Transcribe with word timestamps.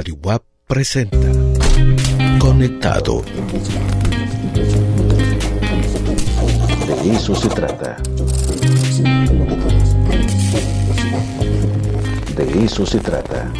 Radio 0.00 0.16
WAP 0.22 0.42
presenta 0.66 1.18
Conectado. 2.38 3.22
De 6.86 7.10
eso 7.12 7.34
se 7.34 7.48
trata. 7.50 7.96
De 12.34 12.64
eso 12.64 12.86
se 12.86 12.98
trata. 13.00 13.52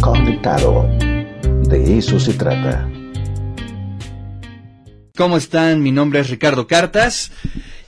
Conectado. 0.00 0.88
De 1.64 1.98
eso 1.98 2.20
se 2.20 2.32
trata. 2.34 2.88
¿Cómo 5.16 5.36
están? 5.36 5.82
Mi 5.82 5.90
nombre 5.90 6.20
es 6.20 6.30
Ricardo 6.30 6.68
Cartas 6.68 7.32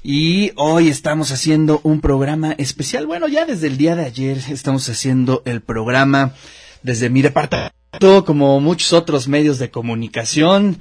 y 0.09 0.53
hoy 0.55 0.89
estamos 0.89 1.33
haciendo 1.33 1.81
un 1.83 2.01
programa 2.01 2.53
especial. 2.59 3.09
Bueno, 3.09 3.27
ya 3.27 3.45
desde 3.45 3.67
el 3.67 3.77
día 3.77 3.97
de 3.97 4.05
ayer 4.05 4.39
estamos 4.51 4.89
haciendo 4.89 5.43
el 5.47 5.63
programa 5.63 6.33
desde 6.85 7.11
mi 7.11 7.23
departamento, 7.23 8.25
como 8.25 8.61
muchos 8.61 8.93
otros 8.93 9.27
medios 9.27 9.59
de 9.59 9.73
comunicación, 9.73 10.79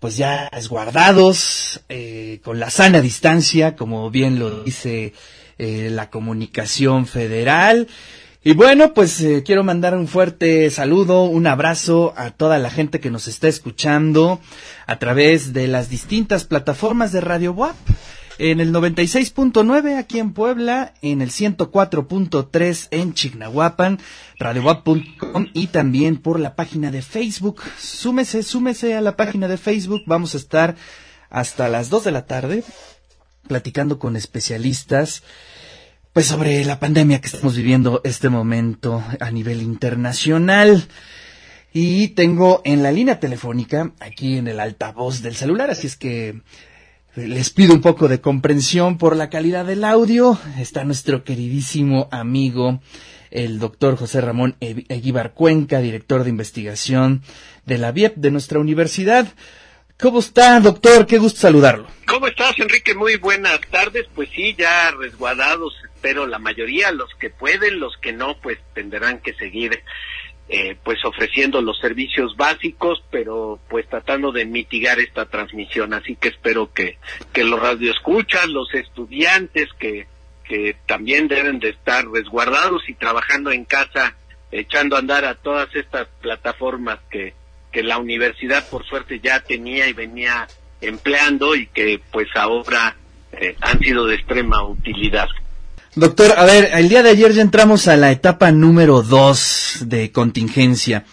pues 0.00 0.16
ya 0.16 0.48
resguardados, 0.48 1.82
eh, 1.90 2.40
con 2.42 2.58
la 2.58 2.70
sana 2.70 3.02
distancia, 3.02 3.76
como 3.76 4.10
bien 4.10 4.38
lo 4.38 4.64
dice 4.64 5.12
eh, 5.58 5.90
la 5.92 6.08
comunicación 6.08 7.06
federal. 7.06 7.86
Y 8.42 8.54
bueno, 8.54 8.94
pues 8.94 9.20
eh, 9.20 9.42
quiero 9.44 9.62
mandar 9.62 9.94
un 9.94 10.08
fuerte 10.08 10.70
saludo, 10.70 11.24
un 11.24 11.46
abrazo 11.46 12.14
a 12.16 12.30
toda 12.30 12.58
la 12.58 12.70
gente 12.70 12.98
que 12.98 13.10
nos 13.10 13.28
está 13.28 13.46
escuchando 13.46 14.40
a 14.86 14.98
través 14.98 15.52
de 15.52 15.68
las 15.68 15.90
distintas 15.90 16.44
plataformas 16.44 17.12
de 17.12 17.20
Radio 17.20 17.52
WAP. 17.52 17.76
En 18.38 18.58
el 18.60 18.72
96.9 18.72 19.96
aquí 19.96 20.18
en 20.18 20.32
Puebla, 20.32 20.94
en 21.02 21.22
el 21.22 21.30
104.3 21.30 22.88
en 22.90 23.14
Chignahuapan, 23.14 24.00
radiowap.com 24.40 25.46
y 25.54 25.68
también 25.68 26.16
por 26.16 26.40
la 26.40 26.56
página 26.56 26.90
de 26.90 27.02
Facebook. 27.02 27.62
Súmese, 27.78 28.42
súmese 28.42 28.94
a 28.94 29.00
la 29.00 29.16
página 29.16 29.46
de 29.46 29.56
Facebook. 29.56 30.02
Vamos 30.06 30.34
a 30.34 30.38
estar 30.38 30.74
hasta 31.30 31.68
las 31.68 31.90
2 31.90 32.04
de 32.04 32.10
la 32.10 32.26
tarde 32.26 32.64
platicando 33.46 33.98
con 33.98 34.16
especialistas 34.16 35.22
pues 36.12 36.26
sobre 36.26 36.64
la 36.64 36.78
pandemia 36.80 37.20
que 37.20 37.26
estamos 37.26 37.56
viviendo 37.56 38.00
este 38.04 38.28
momento 38.28 39.04
a 39.20 39.30
nivel 39.30 39.62
internacional. 39.62 40.88
Y 41.72 42.08
tengo 42.08 42.62
en 42.64 42.84
la 42.84 42.92
línea 42.92 43.18
telefónica, 43.18 43.92
aquí 43.98 44.38
en 44.38 44.46
el 44.46 44.60
altavoz 44.60 45.22
del 45.22 45.34
celular, 45.34 45.70
así 45.70 45.88
es 45.88 45.96
que 45.96 46.40
les 47.16 47.50
pido 47.50 47.74
un 47.74 47.80
poco 47.80 48.08
de 48.08 48.20
comprensión 48.20 48.98
por 48.98 49.16
la 49.16 49.30
calidad 49.30 49.64
del 49.64 49.84
audio. 49.84 50.38
Está 50.58 50.84
nuestro 50.84 51.22
queridísimo 51.22 52.08
amigo, 52.10 52.80
el 53.30 53.58
doctor 53.58 53.96
José 53.96 54.20
Ramón 54.20 54.56
Eguíbar 54.60 55.32
Cuenca, 55.32 55.78
director 55.78 56.24
de 56.24 56.30
investigación 56.30 57.22
de 57.66 57.78
la 57.78 57.92
VIEP 57.92 58.16
de 58.16 58.30
nuestra 58.32 58.58
universidad. 58.58 59.28
¿Cómo 59.98 60.18
está, 60.18 60.58
doctor? 60.58 61.06
Qué 61.06 61.18
gusto 61.18 61.40
saludarlo. 61.40 61.86
¿Cómo 62.06 62.26
estás, 62.26 62.58
Enrique? 62.58 62.94
Muy 62.94 63.16
buenas 63.16 63.60
tardes. 63.70 64.06
Pues 64.12 64.28
sí, 64.34 64.54
ya 64.58 64.90
resguardados, 64.90 65.72
pero 66.00 66.26
la 66.26 66.40
mayoría, 66.40 66.90
los 66.90 67.10
que 67.20 67.30
pueden, 67.30 67.78
los 67.78 67.96
que 67.98 68.12
no, 68.12 68.36
pues 68.42 68.58
tendrán 68.74 69.20
que 69.20 69.34
seguir 69.34 69.80
eh, 70.48 70.76
pues 70.82 71.02
ofreciendo 71.04 71.62
los 71.62 71.78
servicios 71.78 72.36
básicos, 72.36 73.02
pero 73.10 73.58
pues 73.68 73.88
tratando 73.88 74.30
de 74.30 74.44
mitigar 74.44 74.98
esta 75.00 75.26
transmisión. 75.26 75.94
Así 75.94 76.16
que 76.16 76.28
espero 76.28 76.72
que, 76.72 76.98
que 77.32 77.44
los 77.44 77.60
radioescuchas, 77.60 78.48
los 78.48 78.72
estudiantes 78.74 79.68
que, 79.78 80.06
que 80.44 80.76
también 80.86 81.28
deben 81.28 81.58
de 81.60 81.70
estar 81.70 82.06
resguardados 82.06 82.88
y 82.88 82.94
trabajando 82.94 83.52
en 83.52 83.64
casa, 83.64 84.16
echando 84.52 84.96
a 84.96 84.98
andar 84.98 85.24
a 85.24 85.34
todas 85.34 85.74
estas 85.74 86.08
plataformas 86.20 86.98
que, 87.10 87.34
que 87.72 87.82
la 87.82 87.98
universidad 87.98 88.68
por 88.68 88.84
suerte 88.84 89.20
ya 89.20 89.40
tenía 89.40 89.88
y 89.88 89.94
venía 89.94 90.46
empleando 90.80 91.56
y 91.56 91.66
que 91.66 92.00
pues 92.12 92.28
ahora 92.34 92.96
eh, 93.32 93.56
han 93.60 93.78
sido 93.80 94.06
de 94.06 94.16
extrema 94.16 94.62
utilidad. 94.62 95.28
Doctor, 95.96 96.34
a 96.36 96.44
ver, 96.44 96.70
el 96.74 96.88
día 96.88 97.04
de 97.04 97.10
ayer 97.10 97.32
ya 97.34 97.42
entramos 97.42 97.86
a 97.86 97.96
la 97.96 98.10
etapa 98.10 98.50
número 98.50 99.02
dos 99.02 99.76
de 99.82 100.10
contingencia. 100.10 101.04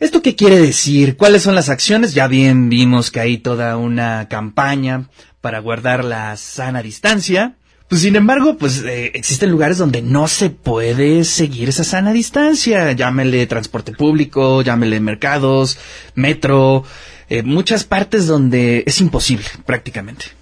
¿Esto 0.00 0.20
qué 0.20 0.34
quiere 0.34 0.58
decir? 0.58 1.16
¿Cuáles 1.16 1.42
son 1.42 1.54
las 1.54 1.68
acciones? 1.68 2.12
Ya 2.12 2.26
bien 2.26 2.68
vimos 2.68 3.12
que 3.12 3.20
hay 3.20 3.38
toda 3.38 3.76
una 3.76 4.26
campaña 4.28 5.08
para 5.40 5.60
guardar 5.60 6.04
la 6.04 6.36
sana 6.36 6.82
distancia. 6.82 7.54
Pues 7.88 8.00
sin 8.00 8.16
embargo, 8.16 8.58
pues 8.58 8.82
eh, 8.82 9.12
existen 9.14 9.52
lugares 9.52 9.78
donde 9.78 10.02
no 10.02 10.26
se 10.26 10.50
puede 10.50 11.22
seguir 11.22 11.68
esa 11.68 11.84
sana 11.84 12.12
distancia. 12.12 12.90
Llámele 12.92 13.46
transporte 13.46 13.92
público, 13.92 14.60
llámele 14.60 14.98
mercados, 14.98 15.78
metro, 16.16 16.82
eh, 17.28 17.44
muchas 17.44 17.84
partes 17.84 18.26
donde 18.26 18.82
es 18.86 19.00
imposible 19.00 19.46
prácticamente. 19.64 20.35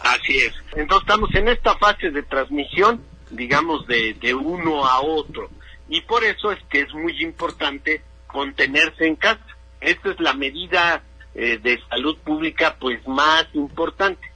Así 0.00 0.38
es. 0.38 0.54
Entonces 0.76 1.08
estamos 1.08 1.34
en 1.34 1.48
esta 1.48 1.76
fase 1.76 2.10
de 2.10 2.22
transmisión, 2.22 3.02
digamos, 3.30 3.86
de, 3.86 4.14
de 4.14 4.34
uno 4.34 4.86
a 4.86 5.00
otro. 5.00 5.50
Y 5.88 6.00
por 6.02 6.24
eso 6.24 6.52
es 6.52 6.58
que 6.70 6.80
es 6.80 6.92
muy 6.94 7.20
importante 7.22 8.02
contenerse 8.26 9.06
en 9.06 9.16
casa. 9.16 9.44
Esta 9.80 10.10
es 10.10 10.20
la 10.20 10.34
medida 10.34 11.02
eh, 11.34 11.58
de 11.58 11.80
salud 11.88 12.16
pública 12.18 12.76
pues 12.78 13.06
más 13.06 13.46
importante. 13.54 14.30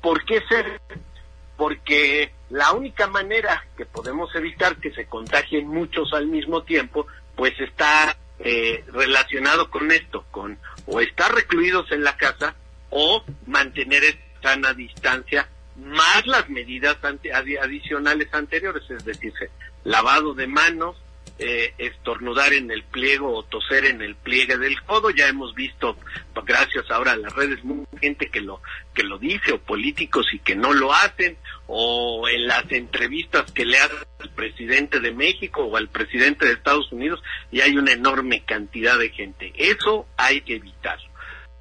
¿Por 0.00 0.24
qué 0.24 0.42
ser? 0.48 0.80
porque 1.56 2.32
la 2.50 2.72
única 2.72 3.06
manera 3.06 3.64
que 3.76 3.86
podemos 3.86 4.34
evitar 4.34 4.76
que 4.76 4.92
se 4.92 5.06
contagien 5.06 5.66
muchos 5.66 6.12
al 6.12 6.26
mismo 6.26 6.62
tiempo, 6.62 7.06
pues 7.34 7.58
está 7.60 8.16
eh, 8.38 8.84
relacionado 8.92 9.70
con 9.70 9.90
esto, 9.90 10.24
con 10.30 10.58
o 10.86 11.00
estar 11.00 11.34
recluidos 11.34 11.90
en 11.90 12.04
la 12.04 12.16
casa 12.16 12.54
o 12.90 13.24
mantener 13.46 14.02
sana 14.46 14.72
distancia 14.74 15.48
más 15.76 16.24
las 16.26 16.48
medidas 16.48 16.96
adicionales 17.02 18.28
anteriores, 18.32 18.88
es 18.88 19.04
decir, 19.04 19.32
lavado 19.84 20.34
de 20.34 20.46
manos, 20.46 20.96
eh, 21.38 21.74
estornudar 21.76 22.54
en 22.54 22.70
el 22.70 22.82
pliego 22.84 23.34
o 23.34 23.42
toser 23.42 23.84
en 23.86 24.00
el 24.00 24.14
pliegue 24.14 24.56
del 24.56 24.80
codo. 24.82 25.10
Ya 25.10 25.28
hemos 25.28 25.54
visto, 25.54 25.98
gracias 26.46 26.90
ahora 26.90 27.12
a 27.12 27.16
las 27.16 27.34
redes, 27.34 27.62
mucha 27.64 27.98
gente 27.98 28.30
que 28.30 28.40
lo 28.40 28.62
que 28.94 29.02
lo 29.02 29.18
dice 29.18 29.52
o 29.52 29.58
políticos 29.58 30.26
y 30.32 30.38
que 30.38 30.54
no 30.54 30.72
lo 30.72 30.94
hacen 30.94 31.36
o 31.66 32.26
en 32.28 32.46
las 32.46 32.70
entrevistas 32.70 33.50
que 33.52 33.66
le 33.66 33.78
hacen 33.78 33.98
al 34.20 34.30
presidente 34.30 35.00
de 35.00 35.10
México 35.10 35.64
o 35.64 35.76
al 35.76 35.88
presidente 35.88 36.46
de 36.46 36.52
Estados 36.52 36.90
Unidos 36.92 37.20
y 37.50 37.60
hay 37.60 37.76
una 37.76 37.92
enorme 37.92 38.44
cantidad 38.44 38.96
de 38.96 39.10
gente. 39.10 39.52
Eso 39.56 40.06
hay 40.16 40.40
que 40.40 40.54
evitar. 40.54 40.98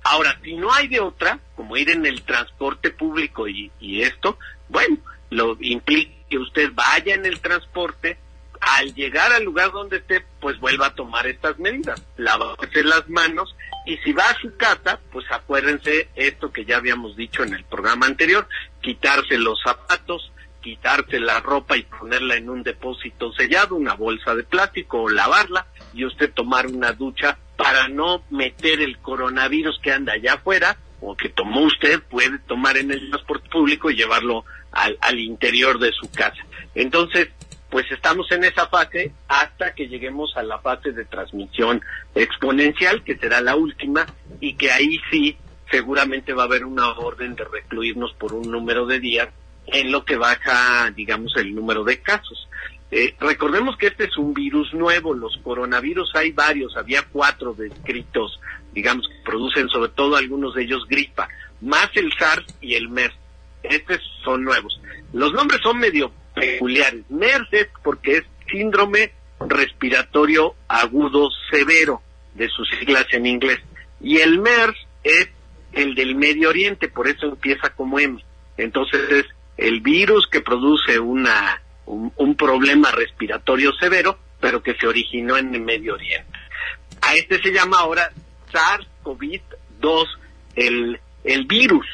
Ahora, 0.08 0.38
si 0.44 0.54
no 0.54 0.72
hay 0.72 0.88
de 0.88 1.00
otra, 1.00 1.40
como 1.56 1.76
ir 1.76 1.90
en 1.90 2.06
el 2.06 2.22
transporte 2.22 2.92
público 2.92 3.48
y, 3.48 3.72
esto, 4.04 4.38
bueno, 4.70 4.98
lo 5.32 5.58
implica 5.60 6.14
que 6.30 6.38
usted 6.38 6.72
vaya 6.76 7.16
en 7.16 7.26
el 7.26 7.40
transporte, 7.40 8.20
al 8.62 8.94
llegar 8.94 9.32
al 9.32 9.44
lugar 9.44 9.72
donde 9.72 9.98
esté, 9.98 10.24
pues 10.40 10.60
vuelva 10.60 10.88
a 10.88 10.94
tomar 10.94 11.26
estas 11.26 11.58
medidas, 11.58 12.06
lavarse 12.18 12.84
las 12.84 13.10
manos 13.10 13.56
y 13.88 13.98
si 13.98 14.14
va 14.14 14.30
a 14.30 14.40
su 14.40 14.56
casa, 14.56 15.00
pues 15.12 15.26
acuérdense 15.32 16.10
esto 16.14 16.54
que 16.54 16.66
ya 16.66 16.78
habíamos 16.78 17.18
dicho 17.18 17.42
en 17.42 17.56
el 17.56 17.64
programa 17.64 18.06
anterior, 18.06 18.48
quitarse 18.82 19.40
los 19.40 19.60
zapatos, 19.64 20.32
quitarse 20.66 21.20
la 21.20 21.42
ropa 21.42 21.78
y 21.78 21.84
ponerla 21.84 22.38
en 22.38 22.50
un 22.50 22.64
depósito 22.64 23.32
sellado, 23.34 23.76
una 23.76 23.94
bolsa 23.94 24.34
de 24.34 24.44
plástico 24.44 25.04
o 25.04 25.10
lavarla 25.10 25.68
y 25.94 26.06
usted 26.06 26.34
tomar 26.34 26.66
una 26.66 26.92
ducha 26.92 27.38
para 27.56 27.88
no 27.88 28.24
meter 28.32 28.82
el 28.82 28.98
coronavirus 28.98 29.80
que 29.84 29.92
anda 29.92 30.14
allá 30.14 30.34
afuera 30.34 30.76
o 31.02 31.16
que 31.16 31.30
tomó 31.30 31.62
usted, 31.62 32.02
puede 32.02 32.40
tomar 32.48 32.78
en 32.78 32.90
el 32.90 33.12
transporte 33.12 33.48
público 33.48 33.92
y 33.92 33.96
llevarlo 33.96 34.44
al, 34.72 34.98
al 35.02 35.20
interior 35.20 35.78
de 35.78 35.92
su 35.92 36.10
casa. 36.10 36.44
Entonces, 36.74 37.30
pues 37.70 37.86
estamos 37.92 38.26
en 38.32 38.46
esa 38.46 38.66
fase 38.66 39.12
hasta 39.28 39.76
que 39.76 39.88
lleguemos 39.88 40.36
a 40.36 40.42
la 40.42 40.58
fase 40.58 40.94
de 40.94 41.06
transmisión 41.06 41.80
exponencial, 42.16 43.04
que 43.04 43.18
será 43.18 43.40
la 43.40 43.56
última, 43.56 44.08
y 44.40 44.56
que 44.56 44.72
ahí 44.72 44.98
sí 45.12 45.38
seguramente 45.70 46.34
va 46.34 46.44
a 46.44 46.46
haber 46.48 46.66
una 46.66 46.90
orden 46.90 47.36
de 47.36 47.44
recluirnos 47.44 48.14
por 48.14 48.34
un 48.34 48.50
número 48.50 48.88
de 48.88 49.00
días 49.00 49.30
en 49.68 49.92
lo 49.92 50.06
que 50.06 50.16
baja, 50.16 50.92
digamos, 50.92 51.36
el 51.38 51.54
número 51.54 51.84
de 51.84 52.02
casos. 52.02 52.48
Eh, 52.92 53.16
recordemos 53.20 53.78
que 53.78 53.88
este 53.88 54.06
es 54.06 54.18
un 54.18 54.34
virus 54.34 54.74
nuevo, 54.74 55.14
los 55.14 55.38
coronavirus 55.44 56.12
hay 56.16 56.32
varios, 56.32 56.78
había 56.78 57.04
cuatro 57.12 57.54
descritos, 57.54 58.40
digamos, 58.74 59.08
que 59.08 59.16
producen 59.26 59.68
sobre 59.70 59.90
todo 59.90 60.16
algunos 60.16 60.54
de 60.56 60.64
ellos 60.64 60.86
gripa, 60.88 61.28
más 61.62 61.90
el 61.96 62.12
SARS 62.14 62.46
y 62.62 62.76
el 62.76 62.90
MERS. 62.90 63.16
Estos 63.64 64.00
son 64.24 64.44
nuevos. 64.44 64.80
Los 65.14 65.34
nombres 65.34 65.62
son 65.64 65.80
medio 65.80 66.12
peculiares. 66.36 67.04
MERS 67.10 67.48
es 67.52 67.68
porque 67.84 68.18
es 68.18 68.24
síndrome 68.52 69.12
respiratorio 69.40 70.56
agudo 70.68 71.30
severo, 71.50 72.02
de 72.36 72.50
sus 72.50 72.70
siglas 72.70 73.06
en 73.12 73.26
inglés. 73.26 73.60
Y 74.00 74.18
el 74.18 74.40
MERS 74.40 74.78
es 75.04 75.30
el 75.72 75.96
del 75.96 76.16
Medio 76.16 76.50
Oriente, 76.50 76.88
por 76.88 77.08
eso 77.08 77.28
empieza 77.28 77.70
como 77.70 78.00
M. 78.00 78.24
Entonces 78.58 79.02
es 79.10 79.26
el 79.58 79.82
virus 79.82 80.28
que 80.28 80.42
produce 80.42 81.00
una, 81.00 81.62
un, 81.86 82.12
un 82.18 82.36
problema 82.36 82.92
respiratorio 82.92 83.74
severo, 83.74 84.18
pero 84.40 84.62
que 84.62 84.76
se 84.76 84.88
originó 84.88 85.38
en 85.38 85.54
el 85.56 85.62
Medio 85.62 85.94
Oriente. 85.96 86.38
A 87.02 87.16
este 87.16 87.42
se 87.42 87.52
llama 87.52 87.80
ahora 87.80 88.12
SARS-CoV-2, 88.52 90.08
el, 90.56 91.00
el 91.24 91.46
virus, 91.46 91.86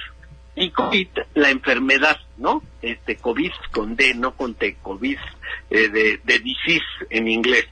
y 0.56 0.69
COVID, 0.72 1.08
la 1.36 1.50
enfermedad, 1.50 2.19
¿no? 2.38 2.62
Este 2.81 3.16
COVID 3.16 3.52
con 3.72 3.96
D, 3.96 4.13
no 4.16 4.36
con 4.36 4.54
T, 4.56 4.78
COVID, 4.81 5.18
eh, 5.69 5.90
de, 5.90 6.19
de 6.24 6.40
disease 6.40 6.86
en 7.10 7.28
inglés. 7.28 7.68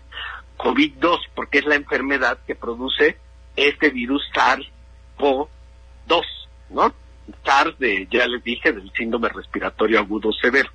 COVID-2, 0.57 1.19
porque 1.36 1.59
es 1.59 1.65
la 1.65 1.75
enfermedad 1.75 2.39
que 2.45 2.56
produce 2.56 3.18
este 3.56 3.89
virus 3.89 4.24
SARS-CoV-2, 4.33 6.24
¿no? 6.69 6.94
SARS, 7.43 7.77
de, 7.79 8.07
ya 8.11 8.27
les 8.27 8.43
dije, 8.43 8.71
del 8.71 8.91
síndrome 8.93 9.29
respiratorio 9.29 9.99
agudo 9.99 10.31
severo, 10.33 10.69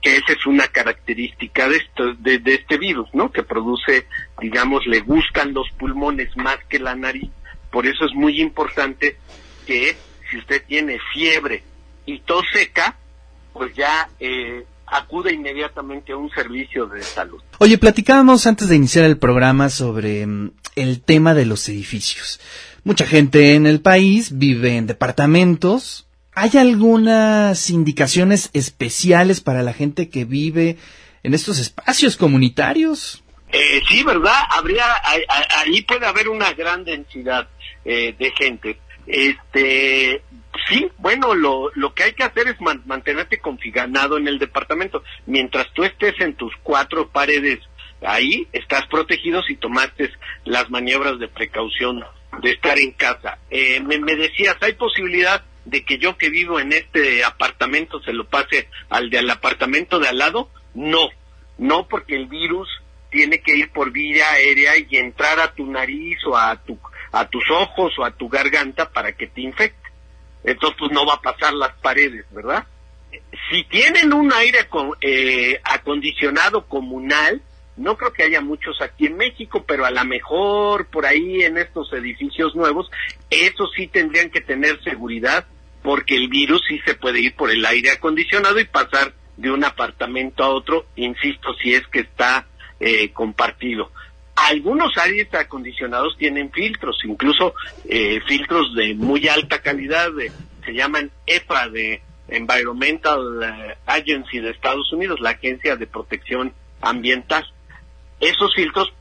que 0.00 0.16
esa 0.16 0.32
es 0.32 0.46
una 0.46 0.68
característica 0.68 1.68
de, 1.68 1.76
esto, 1.76 2.14
de, 2.14 2.38
de 2.38 2.54
este 2.54 2.78
virus, 2.78 3.08
¿no? 3.12 3.30
Que 3.30 3.42
produce, 3.42 4.06
digamos, 4.40 4.86
le 4.86 5.00
gustan 5.00 5.52
los 5.52 5.68
pulmones 5.78 6.36
más 6.36 6.58
que 6.68 6.78
la 6.78 6.94
nariz. 6.94 7.30
Por 7.70 7.86
eso 7.86 8.04
es 8.04 8.14
muy 8.14 8.40
importante 8.40 9.16
que 9.66 9.96
si 10.30 10.38
usted 10.38 10.64
tiene 10.66 10.98
fiebre 11.12 11.62
y 12.06 12.20
tos 12.20 12.46
seca, 12.52 12.96
pues 13.52 13.74
ya 13.74 14.08
eh, 14.20 14.64
acude 14.90 15.32
inmediatamente 15.32 16.12
a 16.12 16.16
un 16.16 16.30
servicio 16.30 16.86
de 16.86 17.02
salud. 17.02 17.40
Oye, 17.58 17.78
platicábamos 17.78 18.46
antes 18.46 18.68
de 18.68 18.76
iniciar 18.76 19.04
el 19.04 19.18
programa 19.18 19.68
sobre 19.68 20.26
mm, 20.26 20.52
el 20.76 21.00
tema 21.02 21.34
de 21.34 21.46
los 21.46 21.68
edificios. 21.68 22.40
Mucha 22.84 23.06
gente 23.06 23.54
en 23.54 23.66
el 23.66 23.80
país 23.80 24.38
vive 24.38 24.76
en 24.76 24.86
departamentos. 24.86 26.06
¿Hay 26.32 26.56
algunas 26.56 27.68
indicaciones 27.70 28.50
especiales 28.52 29.40
para 29.40 29.62
la 29.62 29.72
gente 29.72 30.08
que 30.08 30.24
vive 30.24 30.76
en 31.22 31.34
estos 31.34 31.58
espacios 31.58 32.16
comunitarios? 32.16 33.24
Eh, 33.50 33.80
sí, 33.88 34.02
¿verdad? 34.04 34.36
Habría, 34.50 34.84
ahí 35.56 35.82
puede 35.82 36.06
haber 36.06 36.28
una 36.28 36.52
gran 36.52 36.84
densidad 36.84 37.48
eh, 37.84 38.14
de 38.18 38.30
gente. 38.32 38.78
Este, 39.06 40.22
sí, 40.68 40.88
bueno, 40.98 41.34
lo, 41.34 41.70
lo 41.74 41.94
que 41.94 42.04
hay 42.04 42.12
que 42.12 42.24
hacer 42.24 42.48
es 42.48 42.60
man- 42.60 42.82
mantenerte 42.86 43.38
confinado 43.38 44.16
en 44.18 44.28
el 44.28 44.38
departamento. 44.38 45.02
Mientras 45.26 45.72
tú 45.72 45.84
estés 45.84 46.14
en 46.20 46.34
tus 46.34 46.52
cuatro 46.62 47.08
paredes 47.08 47.60
ahí, 48.02 48.46
estás 48.52 48.86
protegido 48.86 49.42
si 49.42 49.56
tomaste 49.56 50.10
las 50.44 50.70
maniobras 50.70 51.18
de 51.18 51.28
precaución 51.28 52.04
de 52.42 52.50
estar 52.52 52.78
en 52.78 52.92
casa. 52.92 53.38
Eh, 53.50 53.80
me, 53.80 53.98
decías, 54.14 54.56
¿hay 54.60 54.74
posibilidad 54.74 55.44
de 55.64 55.84
que 55.84 55.98
yo 55.98 56.16
que 56.16 56.30
vivo 56.30 56.60
en 56.60 56.72
este 56.72 57.24
apartamento 57.24 58.00
se 58.00 58.12
lo 58.12 58.26
pase 58.26 58.68
al 58.90 59.10
del 59.10 59.28
apartamento 59.30 59.98
de 59.98 60.08
al 60.08 60.18
lado? 60.18 60.50
No, 60.74 61.08
no 61.58 61.88
porque 61.88 62.14
el 62.14 62.26
virus 62.26 62.68
tiene 63.10 63.40
que 63.40 63.56
ir 63.56 63.70
por 63.70 63.90
vía 63.90 64.30
aérea 64.32 64.72
y 64.76 64.96
entrar 64.96 65.40
a 65.40 65.52
tu 65.54 65.66
nariz 65.66 66.18
o 66.26 66.36
a 66.36 66.56
tu 66.62 66.78
a 67.10 67.26
tus 67.26 67.50
ojos 67.50 67.98
o 67.98 68.04
a 68.04 68.10
tu 68.10 68.28
garganta 68.28 68.90
para 68.90 69.12
que 69.12 69.26
te 69.26 69.40
infecte. 69.40 69.87
Entonces, 70.50 70.76
pues 70.78 70.92
no 70.92 71.04
va 71.04 71.14
a 71.14 71.20
pasar 71.20 71.52
las 71.54 71.72
paredes, 71.76 72.24
¿verdad? 72.30 72.66
Si 73.50 73.64
tienen 73.64 74.12
un 74.12 74.32
aire 74.32 74.68
eh, 75.00 75.60
acondicionado 75.64 76.66
comunal, 76.66 77.42
no 77.76 77.96
creo 77.96 78.12
que 78.12 78.24
haya 78.24 78.40
muchos 78.40 78.80
aquí 78.80 79.06
en 79.06 79.16
México, 79.16 79.64
pero 79.66 79.84
a 79.84 79.90
lo 79.90 80.04
mejor 80.04 80.86
por 80.86 81.06
ahí 81.06 81.42
en 81.42 81.58
estos 81.58 81.92
edificios 81.92 82.54
nuevos, 82.54 82.90
eso 83.30 83.66
sí 83.76 83.86
tendrían 83.88 84.30
que 84.30 84.40
tener 84.40 84.82
seguridad, 84.82 85.46
porque 85.82 86.16
el 86.16 86.28
virus 86.28 86.62
sí 86.68 86.80
se 86.84 86.94
puede 86.94 87.20
ir 87.20 87.34
por 87.34 87.50
el 87.50 87.64
aire 87.64 87.90
acondicionado 87.90 88.58
y 88.58 88.64
pasar 88.64 89.14
de 89.36 89.50
un 89.50 89.64
apartamento 89.64 90.42
a 90.42 90.48
otro, 90.48 90.86
insisto, 90.96 91.54
si 91.62 91.74
es 91.74 91.86
que 91.88 92.00
está 92.00 92.46
eh, 92.80 93.12
compartido. 93.12 93.92
Algunos 94.46 94.96
aires 94.98 95.32
acondicionados 95.34 96.16
tienen 96.16 96.50
filtros, 96.52 96.98
incluso 97.04 97.54
eh, 97.88 98.20
filtros 98.26 98.74
de 98.74 98.94
muy 98.94 99.26
alta 99.28 99.60
calidad, 99.60 100.12
de, 100.12 100.30
se 100.64 100.72
llaman 100.72 101.10
EPA, 101.26 101.68
de 101.68 102.02
Environmental 102.28 103.42
eh, 103.42 103.76
Agency 103.86 104.38
de 104.38 104.50
Estados 104.50 104.92
Unidos, 104.92 105.20
la 105.20 105.30
Agencia 105.30 105.76
de 105.76 105.86
Protección 105.86 106.52
Ambiental. 106.80 107.44
Esos 108.20 108.54
filtros 108.54 108.92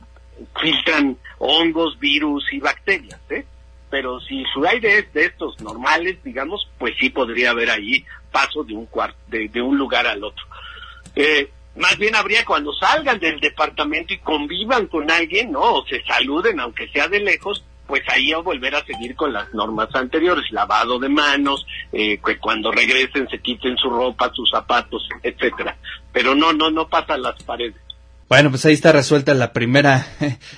filtran 0.60 1.18
hongos, 1.40 2.00
virus 2.00 2.46
y 2.52 2.60
bacterias, 2.60 3.20
¿eh? 3.30 3.46
Pero 3.90 4.20
si 4.20 4.44
su 4.54 4.66
aire 4.66 5.00
es 5.00 5.14
de 5.14 5.26
estos 5.26 5.60
normales, 5.62 6.22
digamos, 6.24 6.70
pues 6.78 6.96
sí 7.00 7.10
podría 7.10 7.52
haber 7.52 7.70
ahí 7.70 8.06
paso 8.32 8.64
de 8.64 8.74
un 8.74 8.88
de, 9.28 9.48
de 9.48 9.62
un 9.62 9.78
lugar 9.78 10.08
al 10.08 10.24
otro. 10.24 10.46
Eh, 11.16 11.50
más 11.78 11.98
bien 11.98 12.16
habría 12.16 12.46
cuando 12.46 12.74
salgan 12.74 13.20
del 13.20 13.40
departamento 13.40 14.14
y 14.14 14.20
convivan 14.20 14.88
con 14.88 15.10
alguien, 15.10 15.52
¿no? 15.52 15.62
O 15.62 15.86
se 15.88 16.04
saluden, 16.04 16.60
aunque 16.60 16.88
sea 16.90 17.08
de 17.08 17.20
lejos, 17.20 17.64
pues 17.88 18.04
ahí 18.10 18.34
a 18.34 18.40
volver 18.40 18.76
a 18.76 18.86
seguir 18.86 19.16
con 19.16 19.32
las 19.32 19.54
normas 19.54 19.90
anteriores, 19.94 20.52
lavado 20.52 21.00
de 21.00 21.10
manos, 21.10 21.66
eh, 21.92 22.20
que 22.24 22.38
cuando 22.38 22.72
regresen 22.72 23.28
se 23.30 23.40
quiten 23.40 23.78
su 23.78 23.90
ropa, 23.90 24.32
sus 24.34 24.50
zapatos, 24.50 25.08
etcétera. 25.24 25.78
Pero 26.12 26.36
no, 26.36 26.52
no, 26.54 26.70
no 26.70 26.88
pasan 26.88 27.22
las 27.22 27.42
paredes. 27.44 27.76
Bueno, 28.30 28.50
pues 28.50 28.66
ahí 28.66 28.74
está 28.74 28.92
resuelta 28.92 29.34
la 29.34 29.54
primera 29.54 30.06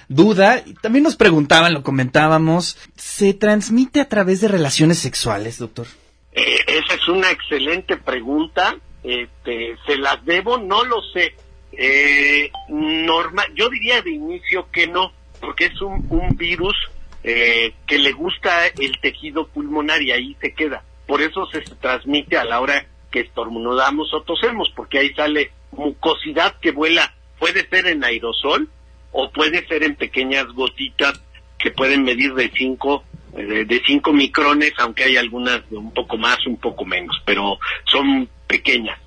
duda. 0.08 0.64
Y 0.66 0.74
también 0.74 1.04
nos 1.04 1.16
preguntaban, 1.16 1.74
lo 1.74 1.84
comentábamos, 1.84 2.78
¿se 2.96 3.34
transmite 3.36 4.02
a 4.02 4.10
través 4.10 4.42
de 4.42 4.48
relaciones 4.48 4.98
sexuales, 4.98 5.60
doctor? 5.60 5.86
Eh, 6.32 6.60
esa 6.66 6.96
es 6.96 7.08
una 7.08 7.30
excelente 7.30 7.98
pregunta. 7.98 8.76
Este, 9.04 9.78
se 9.86 9.98
las 9.98 10.24
debo, 10.26 10.58
no 10.58 10.84
lo 10.84 11.02
sé. 11.14 11.36
Eh, 11.72 12.52
norma, 12.68 13.46
yo 13.56 13.70
diría 13.70 14.02
de 14.02 14.12
inicio 14.12 14.68
que 14.72 14.88
no, 14.88 15.14
porque 15.40 15.66
es 15.66 15.82
un, 15.82 16.06
un 16.10 16.36
virus 16.36 16.76
eh, 17.24 17.74
que 17.86 17.98
le 17.98 18.12
gusta 18.12 18.68
el 18.68 19.00
tejido 19.00 19.48
pulmonar 19.48 20.02
y 20.02 20.12
ahí 20.12 20.38
se 20.42 20.54
queda. 20.54 20.84
Por 21.06 21.22
eso 21.22 21.46
se 21.48 21.62
transmite 21.62 22.38
a 22.38 22.46
la 22.46 22.60
hora 22.60 22.86
que 23.12 23.22
estornudamos 23.22 24.14
o 24.14 24.22
tosemos, 24.22 24.72
porque 24.76 25.00
ahí 25.00 25.14
sale 25.14 25.52
mucosidad 25.72 26.56
que 26.60 26.72
vuela. 26.72 27.14
Puede 27.40 27.68
ser 27.68 27.88
en 27.88 28.04
aerosol 28.04 28.70
o 29.12 29.32
puede 29.32 29.66
ser 29.68 29.84
en 29.84 29.96
pequeñas 29.96 30.46
gotitas 30.48 31.22
que 31.58 31.72
pueden 31.72 32.04
medir 32.04 32.34
de 32.36 32.52
5 32.56 33.04
de, 33.36 33.66
de 33.66 33.82
cinco 33.86 34.14
micrones, 34.14 34.74
aunque 34.78 35.04
hay 35.04 35.18
algunas 35.18 35.68
de 35.70 35.78
un 35.78 35.94
poco 35.94 36.18
más, 36.18 36.46
un 36.46 36.58
poco 36.58 36.86
menos, 36.86 37.16
pero 37.26 37.60
son 37.86 38.30
pequeñas. 38.48 39.00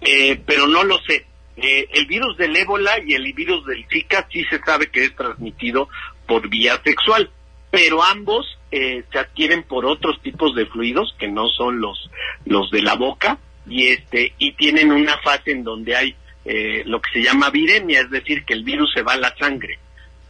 Eh, 0.00 0.40
pero 0.46 0.66
no 0.66 0.84
lo 0.84 0.98
sé. 1.00 1.26
Eh, 1.56 1.88
el 1.92 2.06
virus 2.06 2.36
del 2.38 2.56
ébola 2.56 2.98
y 3.04 3.14
el 3.14 3.32
virus 3.34 3.66
del 3.66 3.84
Zika 3.88 4.26
sí 4.32 4.44
se 4.44 4.58
sabe 4.60 4.90
que 4.90 5.04
es 5.04 5.14
transmitido 5.14 5.88
por 6.26 6.48
vía 6.48 6.80
sexual, 6.82 7.30
pero 7.70 8.02
ambos 8.02 8.58
eh, 8.70 9.04
se 9.12 9.18
adquieren 9.18 9.62
por 9.64 9.84
otros 9.84 10.20
tipos 10.22 10.54
de 10.54 10.66
fluidos 10.66 11.14
que 11.18 11.28
no 11.28 11.48
son 11.48 11.80
los 11.80 12.10
los 12.46 12.70
de 12.70 12.82
la 12.82 12.94
boca 12.94 13.38
y 13.68 13.88
este 13.88 14.32
y 14.38 14.52
tienen 14.52 14.90
una 14.90 15.18
fase 15.18 15.50
en 15.50 15.64
donde 15.64 15.96
hay 15.96 16.14
eh, 16.44 16.82
lo 16.86 17.00
que 17.02 17.12
se 17.12 17.22
llama 17.22 17.50
viremia, 17.50 18.00
es 18.00 18.10
decir, 18.10 18.44
que 18.44 18.54
el 18.54 18.64
virus 18.64 18.92
se 18.94 19.02
va 19.02 19.12
a 19.12 19.18
la 19.18 19.36
sangre. 19.36 19.78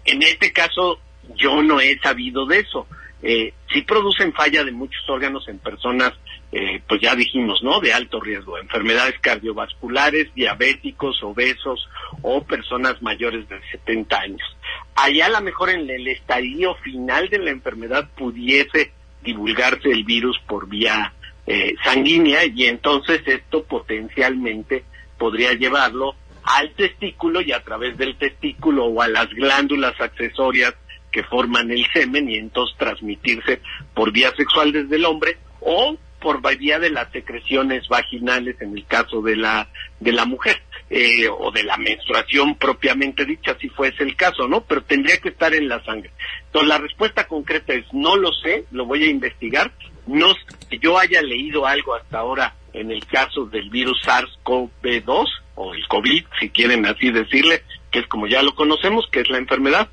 En 0.05 0.23
este 0.23 0.53
caso 0.53 0.99
yo 1.37 1.63
no 1.63 1.81
he 1.81 1.99
sabido 2.01 2.47
de 2.47 2.59
eso. 2.59 2.89
Eh, 3.23 3.53
sí 3.73 3.83
producen 3.83 4.33
falla 4.33 4.65
de 4.65 4.73
muchos 4.73 5.03
órganos 5.09 5.47
en 5.49 5.59
personas, 5.59 6.13
eh, 6.53 6.81
pues 6.89 7.01
ya 7.01 7.15
dijimos, 7.15 7.63
¿no? 7.63 7.81
De 7.81 7.93
alto 7.93 8.21
riesgo, 8.21 8.59
enfermedades 8.59 9.19
cardiovasculares, 9.21 10.35
diabéticos, 10.35 11.23
obesos 11.23 11.87
o 12.23 12.43
personas 12.43 13.01
mayores 13.03 13.49
de 13.49 13.61
70 13.71 14.19
años. 14.19 14.57
Allá 14.95 15.27
a 15.27 15.31
lo 15.31 15.41
mejor 15.43 15.71
en 15.71 15.89
el 15.91 16.09
estadio 16.09 16.75
final 16.77 17.29
de 17.29 17.39
la 17.39 17.51
enfermedad 17.51 18.09
pudiese 18.17 18.93
divulgarse 19.23 19.91
el 19.91 20.05
virus 20.05 20.39
por 20.47 20.67
vía 20.69 21.13
eh, 21.47 21.75
sanguínea 21.85 22.45
y 22.47 22.65
entonces 22.65 23.23
esto 23.27 23.65
potencialmente 23.65 24.85
podría 25.19 25.53
llevarlo 25.53 26.15
al 26.43 26.73
testículo 26.73 27.43
y 27.43 27.53
a 27.53 27.63
través 27.63 27.99
del 27.99 28.17
testículo 28.17 28.87
o 28.87 29.03
a 29.03 29.09
las 29.09 29.29
glándulas 29.29 30.01
accesorias 30.01 30.75
que 31.11 31.25
forman 31.25 31.71
el 31.71 31.87
semen 31.93 32.31
y 32.31 32.37
entonces 32.37 32.77
transmitirse 32.79 33.61
por 33.95 34.13
vía 34.13 34.33
sexual 34.37 34.73
desde 34.73 34.97
el 34.97 35.05
hombre 35.05 35.39
o 35.61 35.97
por 36.21 36.41
vía 36.59 36.79
de 36.79 36.91
las 36.91 37.11
secreciones 37.13 37.89
vaginales 37.89 38.61
en 38.61 38.77
el 38.77 38.87
caso 38.87 39.23
de 39.23 39.37
la 39.37 39.69
de 39.99 40.13
la 40.13 40.27
mujer 40.27 40.63
eh, 40.91 41.29
o 41.29 41.51
de 41.51 41.65
la 41.65 41.77
menstruación 41.77 42.57
propiamente 42.57 43.25
dicha 43.25 43.57
si 43.61 43.69
fuese 43.71 44.03
el 44.03 44.17
caso 44.17 44.47
no 44.47 44.63
pero 44.63 44.83
tendría 44.83 45.17
que 45.19 45.31
estar 45.31 45.55
en 45.55 45.69
la 45.69 45.83
sangre. 45.85 46.11
Entonces 46.47 46.69
la 46.69 46.79
respuesta 46.79 47.27
concreta 47.27 47.73
es 47.73 47.87
no 47.93 48.17
lo 48.17 48.33
sé 48.33 48.65
lo 48.71 48.85
voy 48.85 49.05
a 49.05 49.11
investigar. 49.11 49.73
No 50.07 50.35
que 50.69 50.79
yo 50.79 50.99
haya 50.99 51.23
leído 51.23 51.67
algo 51.67 51.95
hasta 51.95 52.19
ahora 52.19 52.55
en 52.73 52.91
el 52.91 53.05
caso 53.07 53.47
del 53.47 53.71
virus 53.71 54.01
SARS-CoV-2 54.05 55.27
o 55.57 55.75
el 55.75 55.87
COVID 55.89 56.25
si 56.39 56.51
quieren 56.51 56.87
así 56.87 57.11
decirle 57.11 57.63
que 57.91 58.01
es 58.01 58.07
como 58.07 58.27
ya 58.27 58.43
lo 58.43 58.55
conocemos 58.55 59.07
que 59.11 59.21
es 59.21 59.31
la 59.31 59.39
enfermedad 59.39 59.89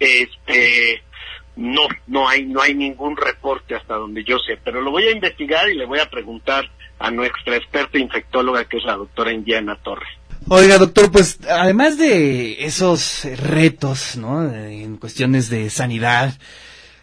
este 0.00 1.02
no 1.56 1.82
no 2.06 2.28
hay 2.28 2.46
no 2.46 2.62
hay 2.62 2.74
ningún 2.74 3.16
reporte 3.16 3.74
hasta 3.74 3.94
donde 3.94 4.24
yo 4.24 4.38
sé 4.38 4.58
pero 4.64 4.80
lo 4.80 4.90
voy 4.90 5.04
a 5.04 5.12
investigar 5.12 5.68
y 5.70 5.76
le 5.76 5.86
voy 5.86 6.00
a 6.00 6.10
preguntar 6.10 6.64
a 6.98 7.10
nuestra 7.10 7.56
experta 7.56 7.98
infectóloga 7.98 8.64
que 8.66 8.76
es 8.76 8.84
la 8.84 8.96
doctora 8.96 9.32
Indiana 9.32 9.76
Torres. 9.82 10.08
Oiga, 10.48 10.78
doctor, 10.78 11.10
pues 11.10 11.38
además 11.48 11.98
de 11.98 12.64
esos 12.64 13.24
retos, 13.24 14.16
¿no? 14.16 14.52
En 14.52 14.96
cuestiones 14.96 15.48
de 15.50 15.70
sanidad, 15.70 16.34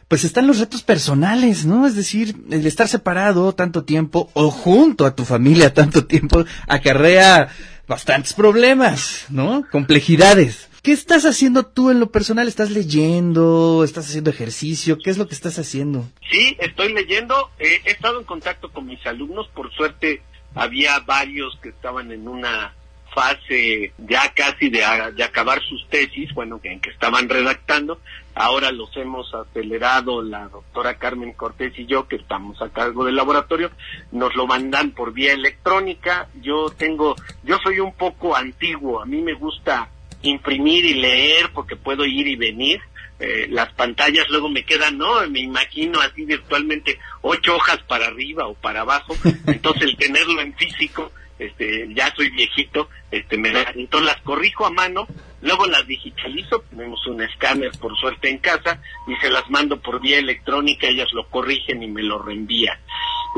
pues 0.08 0.24
están 0.24 0.48
los 0.48 0.60
retos 0.60 0.84
personales, 0.84 1.66
¿no? 1.66 1.86
Es 1.86 1.96
decir, 1.96 2.36
el 2.50 2.66
estar 2.66 2.88
separado 2.88 3.54
tanto 3.54 3.84
tiempo 3.84 4.30
o 4.34 4.50
junto 4.50 5.06
a 5.06 5.16
tu 5.16 5.26
familia 5.26 5.74
tanto 5.74 6.06
tiempo 6.06 6.46
acarrea 6.68 7.50
bastantes 7.88 8.34
problemas, 8.34 9.26
¿no? 9.30 9.66
Complejidades. 9.72 10.67
¿Qué 10.88 10.94
estás 10.94 11.26
haciendo 11.26 11.66
tú 11.66 11.90
en 11.90 12.00
lo 12.00 12.12
personal? 12.12 12.48
¿Estás 12.48 12.72
leyendo? 12.72 13.84
¿Estás 13.84 14.08
haciendo 14.08 14.30
ejercicio? 14.30 14.98
¿Qué 14.98 15.10
es 15.10 15.18
lo 15.18 15.28
que 15.28 15.34
estás 15.34 15.60
haciendo? 15.60 16.06
Sí, 16.32 16.56
estoy 16.62 16.94
leyendo. 16.94 17.50
he 17.60 17.82
estado 17.92 18.20
en 18.20 18.24
contacto 18.24 18.72
con 18.72 18.86
mis 18.86 19.06
alumnos. 19.06 19.50
Por 19.50 19.70
suerte, 19.74 20.22
había 20.56 20.98
varios 21.00 21.60
que 21.62 21.68
estaban 21.68 22.14
en 22.14 22.26
una 22.30 22.74
fase 23.14 23.92
ya 23.98 24.32
casi 24.34 24.70
de, 24.70 24.80
de 25.14 25.24
acabar 25.26 25.62
sus 25.62 25.86
tesis, 25.90 26.34
bueno, 26.34 26.62
en 26.64 26.80
que 26.80 26.92
estaban 26.92 27.28
redactando. 27.28 28.00
Ahora 28.34 28.72
los 28.72 28.96
hemos 28.96 29.34
acelerado 29.34 30.22
la 30.22 30.48
doctora 30.48 30.98
Carmen 30.98 31.34
Cortés 31.34 31.78
y 31.78 31.86
yo, 31.86 32.08
que 32.08 32.16
estamos 32.16 32.62
a 32.62 32.70
cargo 32.70 33.04
del 33.04 33.18
laboratorio, 33.18 33.72
nos 34.14 34.34
lo 34.38 34.48
mandan 34.48 34.92
por 34.92 35.12
vía 35.12 35.34
electrónica. 35.34 36.30
Yo 36.42 36.70
tengo, 36.70 37.18
yo 37.44 37.58
soy 37.62 37.82
un 37.82 37.92
poco 37.92 38.38
antiguo, 38.38 39.02
a 39.02 39.06
mí 39.06 39.22
me 39.22 39.34
gusta 39.34 39.90
imprimir 40.22 40.86
y 40.86 40.96
leer 40.96 41.52
porque 41.54 41.76
puedo 41.76 42.06
ir 42.06 42.28
y 42.28 42.36
venir. 42.36 42.82
Eh, 43.20 43.48
las 43.50 43.74
pantallas 43.74 44.30
luego 44.30 44.48
me 44.48 44.64
quedan, 44.64 44.98
¿no? 44.98 45.28
Me 45.28 45.40
imagino 45.40 46.00
así 46.00 46.24
virtualmente 46.24 47.00
ocho 47.22 47.56
hojas 47.56 47.80
para 47.88 48.08
arriba 48.08 48.48
o 48.48 48.54
para 48.54 48.82
abajo. 48.82 49.16
Entonces 49.48 49.84
el 49.84 49.98
tenerlo 49.98 50.42
en 50.42 50.54
físico 50.56 51.12
este, 51.40 51.88
ya 51.94 52.14
soy 52.16 52.30
viejito, 52.32 52.90
este, 53.12 53.38
me 53.38 53.50
entonces 53.76 54.08
las 54.08 54.22
corrijo 54.22 54.66
a 54.66 54.72
mano, 54.72 55.08
luego 55.42 55.68
las 55.68 55.86
digitalizo, 55.86 56.64
tenemos 56.70 57.06
un 57.06 57.22
escáner 57.22 57.72
por 57.80 57.96
suerte 57.98 58.30
en 58.30 58.40
casa 58.40 58.82
y 59.08 59.16
se 59.18 59.30
las 59.30 59.48
mando 59.50 59.80
por 59.80 60.02
vía 60.02 60.18
electrónica, 60.18 60.88
ellas 60.88 61.10
lo 61.14 61.28
corrigen 61.30 61.84
y 61.84 61.88
me 61.88 62.02
lo 62.02 62.20
reenvían. 62.20 62.78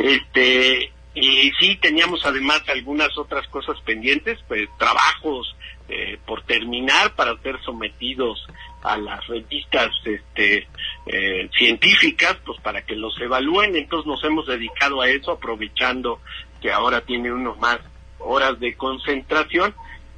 Este, 0.02 0.94
y 1.14 1.52
sí 1.60 1.76
teníamos 1.76 2.26
además 2.26 2.62
algunas 2.70 3.18
otras 3.18 3.46
cosas 3.50 3.78
pendientes, 3.82 4.40
pues 4.48 4.70
trabajos 4.78 5.56
eh, 5.90 6.20
por 6.26 6.44
terminar 6.44 7.16
para 7.16 7.36
ser 7.42 7.60
sometidos 7.64 8.46
a 8.84 8.96
las 8.98 9.26
revistas 9.28 9.90
este, 10.06 10.68
eh, 11.08 11.50
científicas, 11.58 12.38
pues 12.46 12.60
para 12.62 12.86
que 12.86 12.96
los 12.96 13.20
evalúen. 13.20 13.76
Entonces 13.76 14.06
nos 14.06 14.24
hemos 14.24 14.46
dedicado 14.48 15.02
a 15.02 15.10
eso, 15.10 15.32
aprovechando 15.32 16.22
que 16.62 16.72
ahora 16.72 17.02
tiene 17.02 17.32
uno 17.32 17.56
más 17.56 17.80
horas 18.20 18.60
de 18.60 18.76
concentración. 18.76 19.74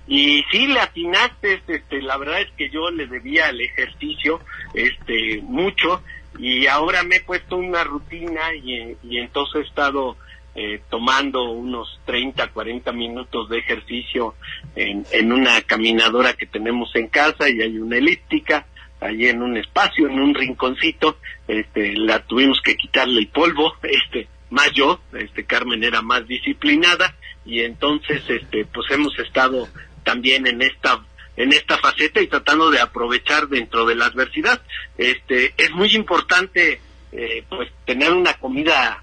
Y 0.07 0.43
sí, 0.51 0.67
le 0.67 0.81
atinaste, 0.81 1.61
este, 1.67 2.01
la 2.01 2.17
verdad 2.17 2.41
es 2.41 2.51
que 2.57 2.69
yo 2.69 2.91
le 2.91 3.07
debía 3.07 3.47
al 3.47 3.61
ejercicio 3.61 4.41
este, 4.73 5.39
mucho 5.43 6.03
y 6.37 6.67
ahora 6.67 7.03
me 7.03 7.17
he 7.17 7.21
puesto 7.21 7.55
una 7.55 7.83
rutina 7.83 8.53
y, 8.55 8.97
y 9.03 9.19
entonces 9.19 9.61
he 9.61 9.67
estado 9.67 10.17
eh, 10.55 10.81
tomando 10.89 11.43
unos 11.51 11.99
30, 12.05 12.47
40 12.49 12.91
minutos 12.91 13.49
de 13.49 13.59
ejercicio 13.59 14.35
en, 14.75 15.05
en 15.11 15.31
una 15.31 15.61
caminadora 15.61 16.33
que 16.33 16.45
tenemos 16.45 16.95
en 16.95 17.07
casa 17.07 17.49
y 17.49 17.61
hay 17.61 17.77
una 17.77 17.97
elíptica 17.97 18.65
allí 18.99 19.27
en 19.27 19.41
un 19.41 19.57
espacio, 19.57 20.07
en 20.07 20.19
un 20.19 20.35
rinconcito, 20.35 21.17
este, 21.47 21.95
la 21.95 22.19
tuvimos 22.19 22.61
que 22.61 22.75
quitarle 22.75 23.19
el 23.19 23.27
polvo, 23.27 23.73
este, 23.83 24.27
más 24.51 24.71
yo, 24.73 25.01
este 25.13 25.45
Carmen 25.45 25.83
era 25.83 26.01
más 26.01 26.27
disciplinada 26.27 27.15
y 27.45 27.61
entonces 27.61 28.21
este 28.29 28.65
pues 28.65 28.91
hemos 28.91 29.17
estado 29.17 29.67
también 30.03 30.45
en 30.45 30.61
esta 30.61 31.03
en 31.37 31.53
esta 31.53 31.77
faceta 31.77 32.21
y 32.21 32.27
tratando 32.27 32.69
de 32.69 32.79
aprovechar 32.79 33.47
dentro 33.47 33.85
de 33.85 33.95
la 33.95 34.05
adversidad. 34.05 34.61
Este 34.97 35.53
es 35.57 35.71
muy 35.71 35.95
importante 35.95 36.79
eh, 37.13 37.43
pues 37.49 37.71
tener 37.85 38.11
una 38.11 38.33
comida 38.33 39.01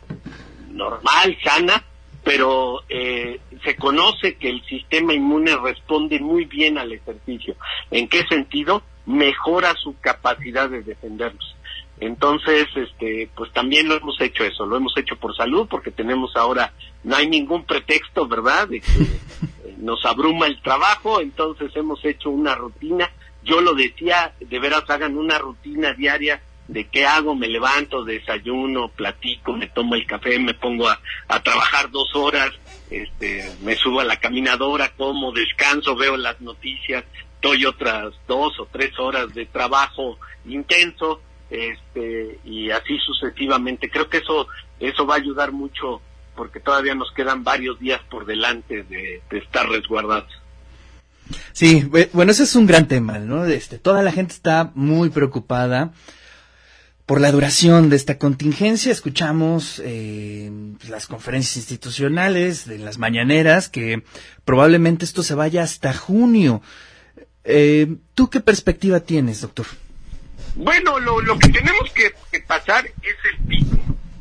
normal, 0.78 1.36
sana, 1.44 1.84
pero 2.24 2.82
eh, 2.88 3.40
se 3.64 3.76
conoce 3.76 4.36
que 4.36 4.48
el 4.48 4.64
sistema 4.64 5.12
inmune 5.12 5.56
responde 5.56 6.18
muy 6.20 6.46
bien 6.46 6.78
al 6.78 6.92
ejercicio. 6.92 7.56
¿En 7.90 8.08
qué 8.08 8.24
sentido? 8.28 8.82
Mejora 9.04 9.74
su 9.74 9.98
capacidad 10.00 10.70
de 10.70 10.82
defendernos. 10.82 11.56
Entonces, 12.00 12.66
este, 12.76 13.28
pues 13.34 13.52
también 13.52 13.88
lo 13.88 13.96
hemos 13.96 14.20
hecho 14.20 14.44
eso, 14.44 14.64
lo 14.66 14.76
hemos 14.76 14.96
hecho 14.96 15.16
por 15.16 15.36
salud, 15.36 15.66
porque 15.68 15.90
tenemos 15.90 16.36
ahora, 16.36 16.72
no 17.02 17.16
hay 17.16 17.28
ningún 17.28 17.64
pretexto, 17.64 18.28
¿verdad?, 18.28 18.68
de 18.68 18.80
que 18.80 18.88
nos 19.78 20.04
abruma 20.04 20.46
el 20.46 20.62
trabajo, 20.62 21.20
entonces 21.20 21.74
hemos 21.74 22.04
hecho 22.04 22.30
una 22.30 22.54
rutina. 22.54 23.10
Yo 23.42 23.60
lo 23.60 23.74
decía, 23.74 24.32
de 24.38 24.58
veras 24.58 24.88
hagan 24.88 25.16
una 25.16 25.38
rutina 25.38 25.92
diaria 25.94 26.40
de 26.68 26.86
qué 26.86 27.06
hago, 27.06 27.34
me 27.34 27.48
levanto, 27.48 28.04
desayuno, 28.04 28.88
platico, 28.88 29.54
me 29.54 29.68
tomo 29.68 29.94
el 29.94 30.06
café, 30.06 30.38
me 30.38 30.54
pongo 30.54 30.88
a, 30.88 31.00
a 31.26 31.42
trabajar 31.42 31.90
dos 31.90 32.14
horas, 32.14 32.50
este, 32.90 33.50
me 33.62 33.74
subo 33.74 34.00
a 34.00 34.04
la 34.04 34.20
caminadora, 34.20 34.92
como, 34.96 35.32
descanso, 35.32 35.96
veo 35.96 36.16
las 36.16 36.40
noticias, 36.40 37.04
doy 37.40 37.64
otras 37.64 38.14
dos 38.26 38.58
o 38.60 38.68
tres 38.70 38.98
horas 38.98 39.32
de 39.34 39.46
trabajo 39.46 40.18
intenso, 40.46 41.20
este 41.50 42.38
y 42.44 42.70
así 42.70 42.98
sucesivamente. 42.98 43.90
Creo 43.90 44.08
que 44.08 44.18
eso 44.18 44.46
eso 44.80 45.06
va 45.06 45.14
a 45.14 45.18
ayudar 45.18 45.52
mucho 45.52 46.00
porque 46.36 46.60
todavía 46.60 46.94
nos 46.94 47.10
quedan 47.12 47.42
varios 47.42 47.80
días 47.80 48.00
por 48.10 48.24
delante 48.24 48.84
de, 48.84 49.22
estar 49.30 49.68
resguardados. 49.68 50.30
Sí, 51.52 51.84
bueno, 52.12 52.30
ese 52.30 52.44
es 52.44 52.54
un 52.54 52.66
gran 52.66 52.86
tema, 52.86 53.18
¿no? 53.18 53.44
Este, 53.44 53.78
toda 53.78 54.02
la 54.02 54.12
gente 54.12 54.32
está 54.32 54.70
muy 54.74 55.10
preocupada 55.10 55.92
por 57.08 57.22
la 57.22 57.32
duración 57.32 57.88
de 57.88 57.96
esta 57.96 58.18
contingencia. 58.18 58.92
Escuchamos 58.92 59.80
eh, 59.82 60.50
las 60.90 61.06
conferencias 61.06 61.56
institucionales 61.56 62.66
de 62.66 62.78
las 62.78 62.98
mañaneras 62.98 63.70
que 63.70 64.02
probablemente 64.44 65.06
esto 65.06 65.22
se 65.22 65.34
vaya 65.34 65.62
hasta 65.62 65.94
junio. 65.94 66.60
Eh, 67.44 67.96
¿Tú 68.12 68.28
qué 68.28 68.40
perspectiva 68.40 69.00
tienes, 69.00 69.40
doctor? 69.40 69.64
Bueno, 70.54 71.00
lo, 71.00 71.22
lo 71.22 71.38
que 71.38 71.48
tenemos 71.48 71.90
que, 71.94 72.12
pasar 72.46 72.84
es 72.84 73.16
el 73.32 73.46
pico. 73.46 73.78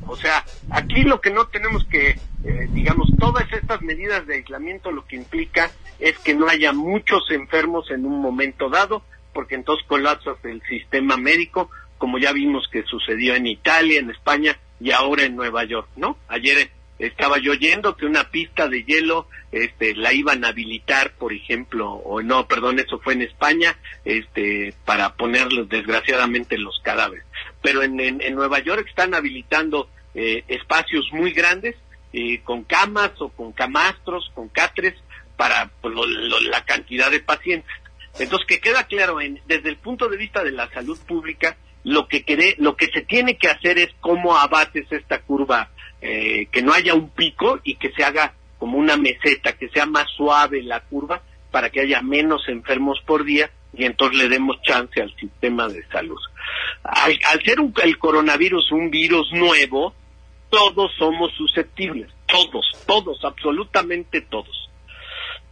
O 0.07 0.15
sea, 0.15 0.45
aquí 0.69 1.03
lo 1.03 1.19
que 1.19 1.31
no 1.31 1.45
tenemos 1.47 1.85
que, 1.91 2.11
eh, 2.45 2.69
digamos, 2.71 3.09
todas 3.19 3.51
estas 3.51 3.81
medidas 3.81 4.25
de 4.27 4.35
aislamiento 4.35 4.91
lo 4.91 5.05
que 5.05 5.17
implica 5.17 5.71
es 5.99 6.17
que 6.19 6.33
no 6.33 6.47
haya 6.47 6.71
muchos 6.71 7.31
enfermos 7.31 7.91
en 7.91 8.05
un 8.05 8.21
momento 8.21 8.69
dado, 8.69 9.03
porque 9.33 9.55
entonces 9.55 9.85
colapsas 9.89 10.37
el 10.45 10.61
sistema 10.69 11.17
médico, 11.17 11.69
como 11.97 12.17
ya 12.19 12.31
vimos 12.31 12.67
que 12.71 12.83
sucedió 12.83 13.35
en 13.35 13.47
Italia, 13.47 13.99
en 13.99 14.11
España 14.11 14.57
y 14.79 14.91
ahora 14.91 15.23
en 15.23 15.35
Nueva 15.35 15.63
York, 15.63 15.87
¿no? 15.95 16.17
Ayer 16.27 16.69
estaba 16.99 17.37
yo 17.37 17.51
oyendo 17.51 17.95
que 17.95 18.05
una 18.05 18.29
pista 18.29 18.67
de 18.67 18.83
hielo 18.83 19.27
este 19.51 19.95
la 19.95 20.13
iban 20.13 20.43
a 20.43 20.49
habilitar 20.49 21.13
por 21.13 21.31
ejemplo 21.31 21.91
o 21.91 22.21
no 22.21 22.47
perdón 22.47 22.79
eso 22.79 22.99
fue 22.99 23.13
en 23.13 23.21
España 23.21 23.77
este 24.03 24.73
para 24.83 25.15
ponerlos 25.15 25.69
desgraciadamente 25.69 26.57
los 26.57 26.79
cadáveres 26.83 27.25
pero 27.61 27.83
en, 27.83 27.99
en, 27.99 28.35
Nueva 28.35 28.59
York 28.59 28.87
están 28.89 29.13
habilitando 29.13 29.89
eh, 30.15 30.43
espacios 30.47 31.07
muy 31.11 31.31
grandes 31.31 31.75
eh, 32.13 32.41
con 32.43 32.63
camas 32.63 33.11
o 33.19 33.29
con 33.29 33.51
camastros 33.51 34.31
con 34.33 34.49
catres 34.49 34.95
para 35.35 35.69
pues, 35.81 35.93
la 36.49 36.65
cantidad 36.65 37.11
de 37.11 37.19
pacientes 37.19 37.71
entonces 38.19 38.47
que 38.47 38.59
queda 38.59 38.85
claro 38.85 39.21
en, 39.21 39.39
desde 39.45 39.69
el 39.69 39.77
punto 39.77 40.09
de 40.09 40.17
vista 40.17 40.43
de 40.43 40.51
la 40.51 40.67
salud 40.71 40.97
pública 41.07 41.57
lo 41.83 42.07
que 42.07 42.23
quede, 42.23 42.55
lo 42.57 42.75
que 42.75 42.87
se 42.87 43.01
tiene 43.01 43.37
que 43.37 43.47
hacer 43.47 43.77
es 43.77 43.89
cómo 44.01 44.37
abates 44.37 44.91
esta 44.91 45.21
curva 45.21 45.69
eh, 46.01 46.47
que 46.51 46.61
no 46.61 46.73
haya 46.73 46.93
un 46.93 47.09
pico 47.09 47.59
y 47.63 47.75
que 47.75 47.91
se 47.91 48.03
haga 48.03 48.33
como 48.59 48.77
una 48.77 48.97
meseta, 48.97 49.53
que 49.53 49.69
sea 49.69 49.85
más 49.85 50.07
suave 50.15 50.61
la 50.63 50.81
curva 50.81 51.21
para 51.51 51.69
que 51.69 51.81
haya 51.81 52.01
menos 52.01 52.47
enfermos 52.47 52.99
por 53.05 53.23
día 53.23 53.49
y 53.73 53.85
entonces 53.85 54.19
le 54.19 54.29
demos 54.29 54.61
chance 54.63 55.01
al 55.01 55.15
sistema 55.15 55.67
de 55.67 55.85
salud. 55.87 56.19
Al, 56.83 57.17
ser 57.43 57.57
el 57.83 57.97
coronavirus 57.97 58.71
un 58.71 58.89
virus 58.89 59.31
nuevo, 59.31 59.93
todos 60.49 60.91
somos 60.97 61.31
susceptibles, 61.33 62.11
todos, 62.25 62.65
todos, 62.85 63.23
absolutamente 63.23 64.21
todos. 64.21 64.69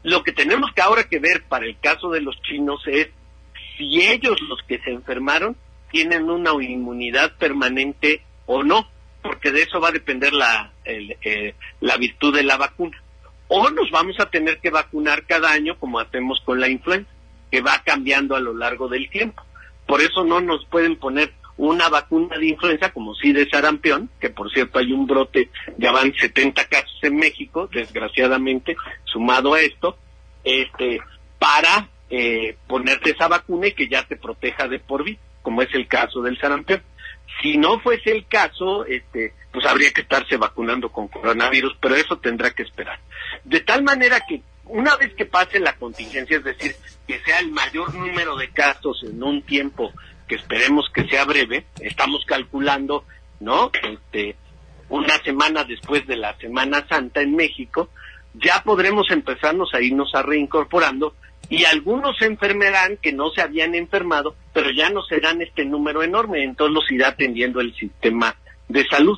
Lo 0.04 0.24
que 0.24 0.32
tenemos 0.32 0.72
que 0.74 0.82
ahora 0.82 1.08
que 1.08 1.20
ver 1.20 1.44
para 1.48 1.66
el 1.66 1.80
caso 1.80 2.10
de 2.10 2.22
los 2.22 2.40
chinos 2.42 2.82
es 2.88 3.10
si 3.78 4.02
ellos 4.02 4.40
los 4.42 4.62
que 4.68 4.80
se 4.80 4.92
enfermaron 4.92 5.56
tienen 5.92 6.30
una 6.30 6.52
inmunidad 6.62 7.36
permanente 7.38 8.22
o 8.46 8.64
no 8.64 8.88
porque 9.26 9.52
de 9.52 9.64
eso 9.64 9.80
va 9.80 9.90
a 9.90 9.94
depender 9.94 10.34
la, 10.34 10.72
eh, 10.86 11.56
la 11.82 11.98
virtud 11.98 12.36
de 12.36 12.44
la 12.44 12.58
vacuna. 12.58 13.02
O 13.48 13.70
nos 13.72 13.90
vamos 13.90 14.20
a 14.20 14.30
tener 14.30 14.60
que 14.60 14.70
vacunar 14.70 15.26
cada 15.26 15.52
año 15.52 15.78
como 15.80 16.00
hacemos 16.00 16.40
con 16.46 16.60
la 16.60 16.68
influenza, 16.68 17.10
que 17.50 17.62
va 17.62 17.82
cambiando 17.84 18.36
a 18.36 18.40
lo 18.40 18.54
largo 18.54 18.88
del 18.88 19.10
tiempo. 19.10 19.44
Por 19.88 20.02
eso 20.02 20.24
no 20.24 20.42
nos 20.42 20.66
pueden 20.66 20.98
poner 20.98 21.34
una 21.58 21.90
vacuna 21.90 22.38
de 22.38 22.48
influenza, 22.48 22.92
como 22.92 23.16
sí 23.16 23.32
de 23.32 23.50
sarampión, 23.50 24.10
que 24.20 24.30
por 24.30 24.52
cierto 24.52 24.78
hay 24.78 24.92
un 24.92 25.08
brote, 25.08 25.50
ya 25.78 25.92
van 25.92 26.14
70 26.14 26.66
casos 26.66 27.00
en 27.02 27.16
México, 27.16 27.68
desgraciadamente, 27.72 28.76
sumado 29.06 29.54
a 29.54 29.62
esto, 29.62 29.98
este, 30.44 31.00
para 31.40 31.90
eh, 32.10 32.58
ponerte 32.68 33.12
esa 33.12 33.28
vacuna 33.28 33.68
y 33.68 33.74
que 33.74 33.88
ya 33.88 34.04
te 34.04 34.18
proteja 34.18 34.68
de 34.68 34.80
por 34.80 35.04
vida, 35.04 35.20
como 35.46 35.62
es 35.62 35.72
el 35.76 35.88
caso 35.88 36.24
del 36.24 36.40
sarampión. 36.40 36.82
Si 37.40 37.56
no 37.56 37.80
fuese 37.80 38.12
el 38.12 38.26
caso, 38.26 38.84
este, 38.86 39.36
pues 39.54 39.64
habría 39.68 39.92
que 39.92 40.02
estarse 40.02 40.38
vacunando 40.38 40.92
con 40.92 41.08
coronavirus, 41.08 41.78
pero 41.80 41.96
eso 41.96 42.18
tendrá 42.18 42.50
que 42.50 42.64
esperar. 42.64 43.00
De 43.44 43.60
tal 43.60 43.84
manera 43.84 44.20
que 44.28 44.42
una 44.66 44.96
vez 44.96 45.14
que 45.14 45.28
pase 45.28 45.60
la 45.60 45.76
contingencia, 45.76 46.38
es 46.38 46.44
decir, 46.44 46.76
que 47.08 47.20
sea 47.20 47.40
el 47.40 47.52
mayor 47.52 47.94
número 47.94 48.36
de 48.38 48.50
casos 48.50 49.04
en 49.04 49.22
un 49.22 49.44
tiempo 49.44 49.94
que 50.28 50.34
esperemos 50.34 50.90
que 50.92 51.08
sea 51.08 51.26
breve, 51.26 51.68
estamos 51.80 52.26
calculando, 52.26 53.06
¿no? 53.40 53.70
Este, 53.84 54.36
una 54.90 55.16
semana 55.20 55.64
después 55.64 56.08
de 56.08 56.16
la 56.16 56.36
Semana 56.38 56.88
Santa 56.90 57.22
en 57.22 57.36
México, 57.36 57.90
ya 58.34 58.64
podremos 58.64 59.12
empezarnos 59.12 59.76
a 59.76 59.82
irnos 59.82 60.16
a 60.16 60.24
reincorporando 60.24 61.14
y 61.50 61.66
algunos 61.66 62.18
se 62.18 62.26
enfermarán 62.26 62.98
que 62.98 63.12
no 63.12 63.30
se 63.30 63.42
habían 63.42 63.76
enfermado, 63.76 64.36
pero 64.54 64.72
ya 64.72 64.90
no 64.90 65.04
serán 65.04 65.42
este 65.42 65.66
número 65.66 66.04
enorme, 66.04 66.44
entonces 66.44 66.74
los 66.74 66.92
irá 66.92 67.10
atendiendo 67.10 67.62
el 67.62 67.76
sistema 67.76 68.36
de 68.68 68.86
salud. 68.86 69.18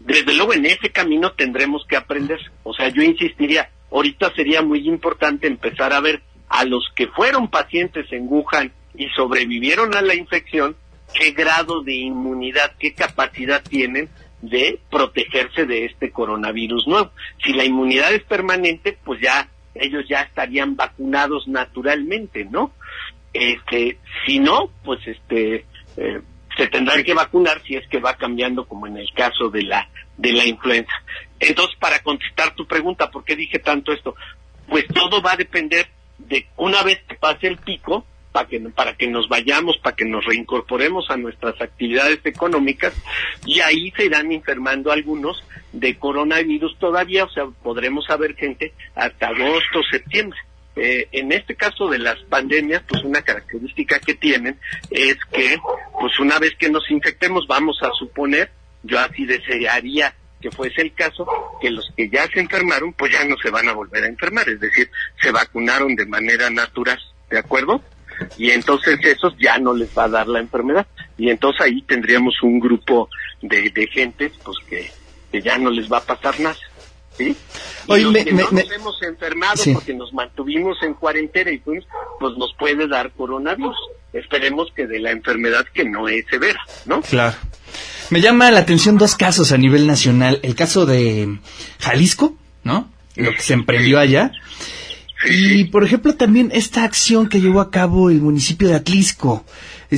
Desde 0.00 0.34
luego 0.34 0.54
en 0.54 0.66
ese 0.66 0.90
camino 0.90 1.32
tendremos 1.32 1.84
que 1.88 1.96
aprender, 1.96 2.38
o 2.62 2.72
sea, 2.72 2.88
yo 2.88 3.02
insistiría, 3.02 3.70
ahorita 3.90 4.32
sería 4.34 4.62
muy 4.62 4.86
importante 4.86 5.46
empezar 5.46 5.92
a 5.92 6.00
ver 6.00 6.22
a 6.48 6.64
los 6.64 6.88
que 6.94 7.08
fueron 7.08 7.48
pacientes 7.48 8.06
en 8.12 8.28
Wuhan 8.28 8.72
y 8.94 9.08
sobrevivieron 9.08 9.94
a 9.96 10.02
la 10.02 10.14
infección, 10.14 10.76
qué 11.12 11.32
grado 11.32 11.82
de 11.82 11.94
inmunidad, 11.94 12.72
qué 12.78 12.94
capacidad 12.94 13.62
tienen 13.62 14.08
de 14.42 14.78
protegerse 14.90 15.64
de 15.66 15.86
este 15.86 16.10
coronavirus 16.10 16.86
nuevo. 16.86 17.10
Si 17.44 17.52
la 17.52 17.64
inmunidad 17.64 18.12
es 18.12 18.22
permanente, 18.22 18.96
pues 19.04 19.20
ya 19.20 19.48
ellos 19.80 20.04
ya 20.08 20.22
estarían 20.22 20.76
vacunados 20.76 21.46
naturalmente, 21.48 22.44
¿no? 22.44 22.72
Este, 23.32 23.98
si 24.24 24.38
no, 24.38 24.70
pues 24.84 25.00
este 25.06 25.66
eh, 25.96 26.20
se 26.56 26.66
tendrán 26.68 27.04
que 27.04 27.14
vacunar 27.14 27.62
si 27.66 27.76
es 27.76 27.86
que 27.88 27.98
va 27.98 28.14
cambiando 28.14 28.66
como 28.66 28.86
en 28.86 28.96
el 28.96 29.12
caso 29.14 29.50
de 29.50 29.62
la 29.62 29.88
de 30.16 30.32
la 30.32 30.46
influenza. 30.46 30.92
Entonces, 31.38 31.76
para 31.78 31.98
contestar 31.98 32.54
tu 32.54 32.66
pregunta, 32.66 33.10
¿por 33.10 33.24
qué 33.24 33.36
dije 33.36 33.58
tanto 33.58 33.92
esto? 33.92 34.14
Pues 34.68 34.86
todo 34.88 35.20
va 35.20 35.32
a 35.32 35.36
depender 35.36 35.88
de 36.18 36.46
una 36.56 36.82
vez 36.82 37.00
que 37.06 37.16
pase 37.16 37.46
el 37.46 37.58
pico, 37.58 38.06
para 38.36 38.48
que, 38.48 38.60
para 38.60 38.94
que 38.94 39.06
nos 39.06 39.30
vayamos, 39.30 39.78
para 39.78 39.96
que 39.96 40.04
nos 40.04 40.22
reincorporemos 40.26 41.08
a 41.08 41.16
nuestras 41.16 41.58
actividades 41.58 42.20
económicas 42.22 42.92
y 43.46 43.60
ahí 43.60 43.90
se 43.96 44.04
irán 44.04 44.30
enfermando 44.30 44.92
algunos 44.92 45.42
de 45.72 45.96
coronavirus 45.96 46.78
todavía, 46.78 47.24
o 47.24 47.30
sea, 47.30 47.46
podremos 47.62 48.04
saber 48.04 48.36
gente 48.36 48.74
hasta 48.94 49.28
agosto, 49.28 49.82
septiembre. 49.90 50.38
Eh, 50.76 51.08
en 51.12 51.32
este 51.32 51.54
caso 51.54 51.88
de 51.88 51.98
las 51.98 52.18
pandemias, 52.24 52.82
pues 52.86 53.02
una 53.04 53.22
característica 53.22 53.98
que 54.00 54.12
tienen 54.12 54.58
es 54.90 55.16
que, 55.32 55.56
pues 55.98 56.18
una 56.18 56.38
vez 56.38 56.54
que 56.58 56.68
nos 56.68 56.90
infectemos, 56.90 57.46
vamos 57.46 57.78
a 57.82 57.90
suponer, 57.98 58.50
yo 58.82 58.98
así 59.00 59.24
desearía 59.24 60.14
que 60.42 60.50
fuese 60.50 60.82
el 60.82 60.92
caso, 60.92 61.26
que 61.58 61.70
los 61.70 61.90
que 61.96 62.10
ya 62.10 62.28
se 62.28 62.40
enfermaron, 62.40 62.92
pues 62.92 63.12
ya 63.12 63.24
no 63.24 63.36
se 63.42 63.48
van 63.48 63.66
a 63.70 63.72
volver 63.72 64.04
a 64.04 64.08
enfermar, 64.08 64.46
es 64.46 64.60
decir, 64.60 64.90
se 65.22 65.30
vacunaron 65.32 65.96
de 65.96 66.04
manera 66.04 66.50
natural, 66.50 67.00
¿de 67.30 67.38
acuerdo? 67.38 67.80
Y 68.38 68.50
entonces 68.50 68.98
esos 69.02 69.34
ya 69.38 69.58
no 69.58 69.74
les 69.74 69.88
va 69.96 70.04
a 70.04 70.08
dar 70.08 70.28
la 70.28 70.40
enfermedad. 70.40 70.86
Y 71.18 71.30
entonces 71.30 71.62
ahí 71.62 71.82
tendríamos 71.82 72.34
un 72.42 72.60
grupo 72.60 73.08
de, 73.42 73.70
de 73.70 73.86
gente 73.88 74.30
pues 74.44 74.56
que, 74.68 74.90
ya 75.40 75.58
no 75.58 75.70
les 75.70 75.90
va 75.90 75.98
a 75.98 76.00
pasar 76.00 76.40
nada 76.40 76.56
¿sí? 77.18 77.36
Y 77.88 78.00
los 78.00 78.14
que 78.14 78.32
no 78.32 78.50
nos 78.50 78.72
hemos 78.72 79.02
enfermado 79.02 79.62
porque 79.74 79.92
nos 79.92 80.12
mantuvimos 80.14 80.78
en 80.82 80.94
cuarentena 80.94 81.50
y 81.50 81.58
pues, 81.58 81.84
pues 82.18 82.38
nos 82.38 82.54
puede 82.58 82.88
dar 82.88 83.10
coronavirus. 83.12 83.76
Esperemos 84.14 84.68
que 84.74 84.86
de 84.86 84.98
la 84.98 85.10
enfermedad 85.10 85.66
que 85.74 85.84
no 85.84 86.08
es 86.08 86.24
severa 86.30 86.60
¿no? 86.86 87.02
claro. 87.02 87.36
Me 88.08 88.20
llama 88.20 88.50
la 88.50 88.60
atención 88.60 88.96
dos 88.96 89.16
casos 89.16 89.52
a 89.52 89.58
nivel 89.58 89.86
nacional. 89.86 90.40
El 90.42 90.54
caso 90.54 90.86
de 90.86 91.38
Jalisco 91.80 92.34
¿no? 92.64 92.90
lo 93.16 93.32
que 93.32 93.40
se 93.40 93.52
emprendió 93.52 93.98
allá 93.98 94.32
y, 95.28 95.64
por 95.64 95.84
ejemplo, 95.84 96.14
también 96.14 96.50
esta 96.52 96.84
acción 96.84 97.28
que 97.28 97.40
llevó 97.40 97.60
a 97.60 97.70
cabo 97.70 98.10
el 98.10 98.20
municipio 98.20 98.68
de 98.68 98.74
Atlisco. 98.74 99.44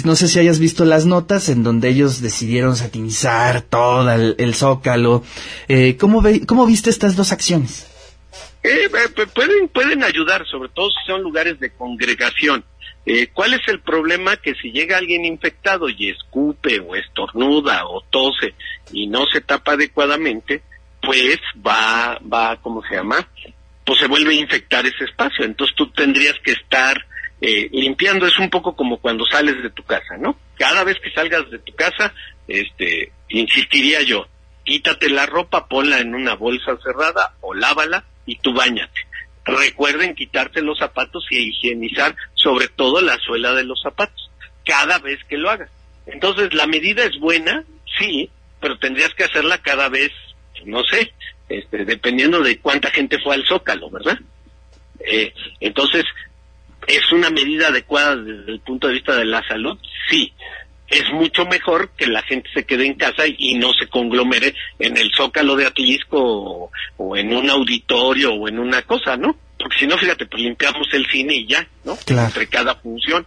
No 0.05 0.17
sé 0.17 0.29
si 0.29 0.39
hayas 0.39 0.59
visto 0.59 0.85
las 0.85 1.07
notas 1.07 1.49
en 1.49 1.63
donde 1.63 1.89
ellos 1.89 2.21
decidieron 2.21 2.77
satinizar 2.77 3.63
todo 3.63 4.11
el, 4.11 4.55
zócalo. 4.55 5.23
Eh, 5.69 5.97
¿cómo, 5.99 6.23
¿Cómo 6.47 6.67
viste 6.67 6.91
estas 6.91 7.17
dos 7.17 7.33
acciones? 7.33 7.87
Eh, 8.63 8.91
pueden, 9.35 9.69
pueden 9.69 10.05
ayudar, 10.05 10.47
sobre 10.47 10.69
todo 10.71 10.89
si 10.91 11.07
son 11.07 11.23
lugares 11.23 11.59
de 11.61 11.71
congregación. 11.71 12.65
Eh, 13.07 13.29
¿Cuál 13.33 13.55
es 13.55 13.61
el 13.69 13.81
problema? 13.81 14.37
Que 14.37 14.55
si 14.55 14.71
llega 14.71 14.99
alguien 14.99 15.25
infectado 15.25 15.89
y 15.89 16.11
escupe 16.11 16.81
o 16.81 16.95
estornuda 16.95 17.87
o 17.87 18.03
tose 18.11 18.55
y 18.93 19.07
no 19.07 19.25
se 19.33 19.41
tapa 19.41 19.73
adecuadamente, 19.73 20.63
pues 21.01 21.39
va, 21.67 22.19
va, 22.31 22.61
¿cómo 22.61 22.83
se 22.87 22.97
llama? 22.97 23.27
Pues 23.89 24.01
se 24.01 24.07
vuelve 24.07 24.35
a 24.35 24.39
infectar 24.39 24.85
ese 24.85 25.05
espacio. 25.05 25.47
Entonces 25.47 25.75
tú 25.75 25.91
tendrías 25.93 26.35
que 26.45 26.53
estar 26.53 27.07
eh, 27.41 27.71
limpiando. 27.73 28.27
Es 28.27 28.39
un 28.39 28.51
poco 28.51 28.77
como 28.77 28.99
cuando 28.99 29.25
sales 29.25 29.63
de 29.63 29.71
tu 29.71 29.83
casa, 29.83 30.19
¿no? 30.19 30.39
Cada 30.59 30.85
vez 30.85 30.99
que 31.03 31.11
salgas 31.11 31.51
de 31.51 31.59
tu 31.61 31.75
casa, 31.75 32.13
este, 32.47 33.13
insistiría 33.31 34.03
yo, 34.03 34.27
quítate 34.63 35.09
la 35.09 35.25
ropa, 35.25 35.69
ponla 35.69 36.01
en 36.01 36.15
una 36.15 36.35
bolsa 36.35 36.77
cerrada 36.85 37.35
o 37.41 37.55
lávala 37.55 38.05
y 38.27 38.37
tú 38.37 38.53
bañate. 38.53 39.01
Recuerden 39.47 40.15
quitarte 40.15 40.61
los 40.61 40.79
zapatos 40.79 41.25
y 41.31 41.49
higienizar 41.49 42.15
sobre 42.35 42.69
todo 42.69 43.01
la 43.01 43.17
suela 43.17 43.55
de 43.55 43.65
los 43.65 43.81
zapatos 43.81 44.31
cada 44.67 44.99
vez 44.99 45.19
que 45.31 45.39
lo 45.39 45.49
hagas. 45.49 45.71
Entonces 46.05 46.53
la 46.53 46.67
medida 46.67 47.05
es 47.05 47.19
buena, 47.19 47.65
sí, 47.99 48.29
pero 48.61 48.79
tendrías 48.79 49.15
que 49.15 49.25
hacerla 49.25 49.63
cada 49.63 49.89
vez, 49.89 50.11
no 50.67 50.85
sé, 50.85 51.15
este, 51.49 51.85
dependiendo 51.85 52.41
de 52.41 52.59
cuánta 52.59 52.91
gente 52.91 53.19
fue 53.23 53.35
al 53.35 53.47
Zócalo, 53.47 53.91
¿verdad? 53.91 54.19
Eh, 55.01 55.33
entonces, 55.61 56.05
¿es 56.87 57.13
una 57.13 57.31
medida 57.31 57.69
adecuada 57.69 58.17
desde 58.17 58.53
el 58.53 58.61
punto 58.61 58.89
de 58.89 58.95
vista 58.95 59.17
de 59.17 59.25
la 59.25 59.47
salud? 59.47 59.79
Sí. 60.11 60.33
Es 60.89 61.05
mucho 61.13 61.45
mejor 61.45 61.91
que 61.91 62.07
la 62.07 62.23
gente 62.23 62.49
se 62.55 62.65
quede 62.65 62.87
en 62.87 62.95
casa 62.95 63.25
y, 63.27 63.55
no 63.59 63.75
se 63.75 63.89
conglomere 63.89 64.55
en 64.79 64.97
el 64.97 65.13
Zócalo 65.15 65.55
de 65.55 65.67
Atlisco 65.67 66.71
o, 66.97 67.17
en 67.17 67.37
un 67.37 67.51
auditorio 67.51 68.33
o 68.33 68.49
en 68.49 68.59
una 68.59 68.81
cosa, 68.83 69.15
¿no? 69.17 69.37
Porque 69.59 69.81
si 69.81 69.87
no, 69.87 69.99
fíjate, 69.99 70.25
pues 70.25 70.43
limpiamos 70.43 70.89
el 70.95 71.05
cine 71.07 71.35
y 71.35 71.47
ya, 71.47 71.69
¿no? 71.85 71.95
Entre 72.07 72.47
cada 72.47 72.75
función. 72.77 73.27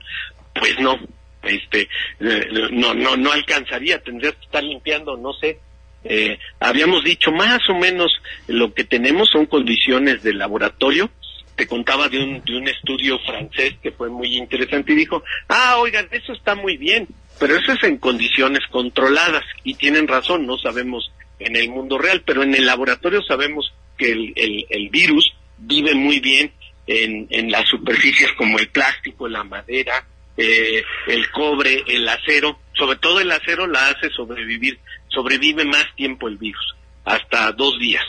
Pues 0.55 0.79
no, 0.79 0.97
este, 1.43 1.87
eh, 2.19 2.47
no, 2.71 2.95
no, 2.95 3.15
no 3.15 3.31
alcanzaría, 3.31 4.01
tendrías 4.01 4.35
que 4.35 4.45
estar 4.45 4.63
limpiando, 4.63 5.15
no 5.17 5.31
sé, 5.33 5.59
eh, 6.03 6.37
habíamos 6.59 7.03
dicho 7.03 7.31
más 7.31 7.59
o 7.69 7.75
menos 7.75 8.11
lo 8.47 8.73
que 8.73 8.83
tenemos 8.83 9.29
son 9.29 9.45
condiciones 9.45 10.23
de 10.23 10.33
laboratorio. 10.33 11.09
Te 11.55 11.67
contaba 11.67 12.09
de 12.09 12.19
un, 12.19 12.43
de 12.43 12.57
un 12.57 12.67
estudio 12.67 13.19
francés 13.19 13.75
que 13.83 13.91
fue 13.91 14.09
muy 14.09 14.35
interesante 14.37 14.93
y 14.93 14.95
dijo, 14.95 15.23
ah, 15.49 15.77
oigan, 15.77 16.07
eso 16.11 16.33
está 16.33 16.55
muy 16.55 16.77
bien, 16.77 17.07
pero 17.39 17.55
eso 17.55 17.73
es 17.73 17.83
en 17.83 17.97
condiciones 17.97 18.61
controladas 18.71 19.43
y 19.63 19.75
tienen 19.75 20.07
razón, 20.07 20.47
no 20.47 20.57
sabemos 20.57 21.11
en 21.39 21.55
el 21.55 21.69
mundo 21.69 21.97
real, 21.97 22.23
pero 22.25 22.43
en 22.43 22.55
el 22.55 22.65
laboratorio 22.65 23.21
sabemos 23.21 23.73
que 23.97 24.11
el, 24.11 24.33
el, 24.35 24.65
el 24.69 24.89
virus 24.89 25.33
vive 25.57 25.93
muy 25.93 26.19
bien 26.19 26.51
en, 26.87 27.27
en 27.29 27.51
las 27.51 27.67
superficies 27.67 28.31
como 28.33 28.57
el 28.57 28.69
plástico, 28.69 29.27
la 29.27 29.43
madera, 29.43 30.05
eh, 30.37 30.83
el 31.07 31.29
cobre, 31.29 31.83
el 31.87 32.07
acero, 32.07 32.59
sobre 32.73 32.97
todo 32.97 33.19
el 33.19 33.31
acero 33.31 33.67
la 33.67 33.89
hace 33.89 34.09
sobrevivir 34.09 34.79
sobrevive 35.13 35.65
más 35.65 35.85
tiempo 35.95 36.27
el 36.27 36.37
virus, 36.37 36.75
hasta 37.05 37.51
dos 37.51 37.77
días. 37.79 38.03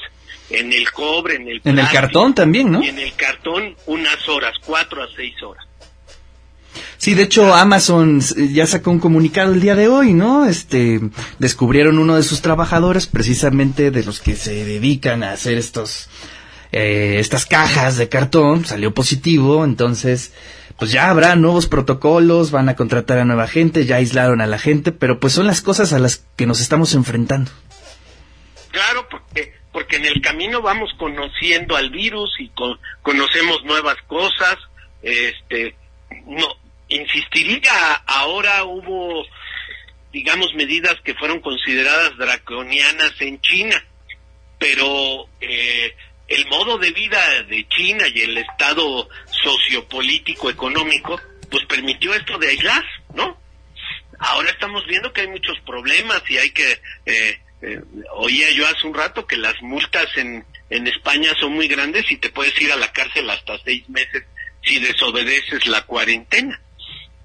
En 0.50 0.72
el 0.72 0.90
cobre, 0.90 1.36
en 1.36 1.48
el 1.48 1.60
En 1.64 1.78
el 1.78 1.88
cartón 1.88 2.34
también, 2.34 2.70
¿no? 2.70 2.82
Y 2.82 2.88
en 2.88 2.98
el 2.98 3.14
cartón 3.14 3.74
unas 3.86 4.28
horas, 4.28 4.54
cuatro 4.64 5.02
a 5.02 5.08
seis 5.16 5.34
horas. 5.42 5.66
Sí, 7.02 7.14
de 7.14 7.24
hecho 7.24 7.52
Amazon 7.54 8.20
ya 8.20 8.66
sacó 8.66 8.90
un 8.90 9.00
comunicado 9.00 9.52
el 9.52 9.60
día 9.60 9.74
de 9.74 9.88
hoy, 9.88 10.12
¿no? 10.12 10.46
Este, 10.46 11.00
descubrieron 11.38 11.98
uno 11.98 12.16
de 12.16 12.22
sus 12.22 12.42
trabajadores, 12.42 13.06
precisamente 13.06 13.90
de 13.90 14.04
los 14.04 14.20
que 14.20 14.36
se 14.36 14.64
dedican 14.64 15.22
a 15.22 15.32
hacer 15.32 15.58
estos, 15.58 16.08
eh, 16.70 17.16
estas 17.18 17.44
cajas 17.44 17.96
de 17.96 18.08
cartón, 18.08 18.64
salió 18.64 18.94
positivo, 18.94 19.64
entonces, 19.64 20.32
pues 20.82 20.90
ya 20.90 21.10
habrá 21.10 21.36
nuevos 21.36 21.68
protocolos, 21.68 22.50
van 22.50 22.68
a 22.68 22.74
contratar 22.74 23.20
a 23.20 23.24
nueva 23.24 23.46
gente, 23.46 23.86
ya 23.86 23.98
aislaron 23.98 24.40
a 24.40 24.48
la 24.48 24.58
gente, 24.58 24.90
pero 24.90 25.20
pues 25.20 25.32
son 25.32 25.46
las 25.46 25.62
cosas 25.62 25.92
a 25.92 26.00
las 26.00 26.26
que 26.36 26.44
nos 26.44 26.60
estamos 26.60 26.94
enfrentando. 26.94 27.52
Claro, 28.72 29.06
porque, 29.08 29.52
porque 29.72 29.98
en 29.98 30.06
el 30.06 30.20
camino 30.20 30.60
vamos 30.60 30.90
conociendo 30.98 31.76
al 31.76 31.90
virus 31.90 32.34
y 32.40 32.50
conocemos 33.00 33.62
nuevas 33.62 33.94
cosas, 34.08 34.56
este, 35.02 35.76
no, 36.26 36.48
insistiría, 36.88 37.92
ahora 38.04 38.64
hubo 38.64 39.24
digamos, 40.12 40.52
medidas 40.54 40.96
que 41.04 41.14
fueron 41.14 41.38
consideradas 41.38 42.16
draconianas 42.18 43.12
en 43.20 43.40
China, 43.40 43.84
pero 44.58 45.28
eh, 45.40 45.94
el 46.32 46.46
modo 46.46 46.78
de 46.78 46.90
vida 46.90 47.42
de 47.44 47.66
China 47.68 48.06
y 48.08 48.22
el 48.22 48.38
estado 48.38 49.08
sociopolítico 49.26 50.48
económico, 50.48 51.20
pues 51.50 51.64
permitió 51.66 52.14
esto 52.14 52.38
de 52.38 52.48
aislar, 52.48 52.84
¿no? 53.14 53.38
Ahora 54.18 54.50
estamos 54.50 54.86
viendo 54.86 55.12
que 55.12 55.22
hay 55.22 55.26
muchos 55.26 55.58
problemas 55.60 56.22
y 56.28 56.38
hay 56.38 56.50
que, 56.50 56.80
eh, 57.04 57.40
eh, 57.60 57.80
oía 58.12 58.50
yo 58.52 58.66
hace 58.66 58.86
un 58.86 58.94
rato 58.94 59.26
que 59.26 59.36
las 59.36 59.60
multas 59.60 60.06
en, 60.16 60.44
en 60.70 60.86
España 60.86 61.34
son 61.38 61.52
muy 61.52 61.68
grandes 61.68 62.10
y 62.10 62.16
te 62.16 62.30
puedes 62.30 62.58
ir 62.60 62.72
a 62.72 62.76
la 62.76 62.92
cárcel 62.92 63.28
hasta 63.28 63.58
seis 63.64 63.86
meses 63.90 64.24
si 64.64 64.78
desobedeces 64.78 65.66
la 65.66 65.82
cuarentena. 65.82 66.60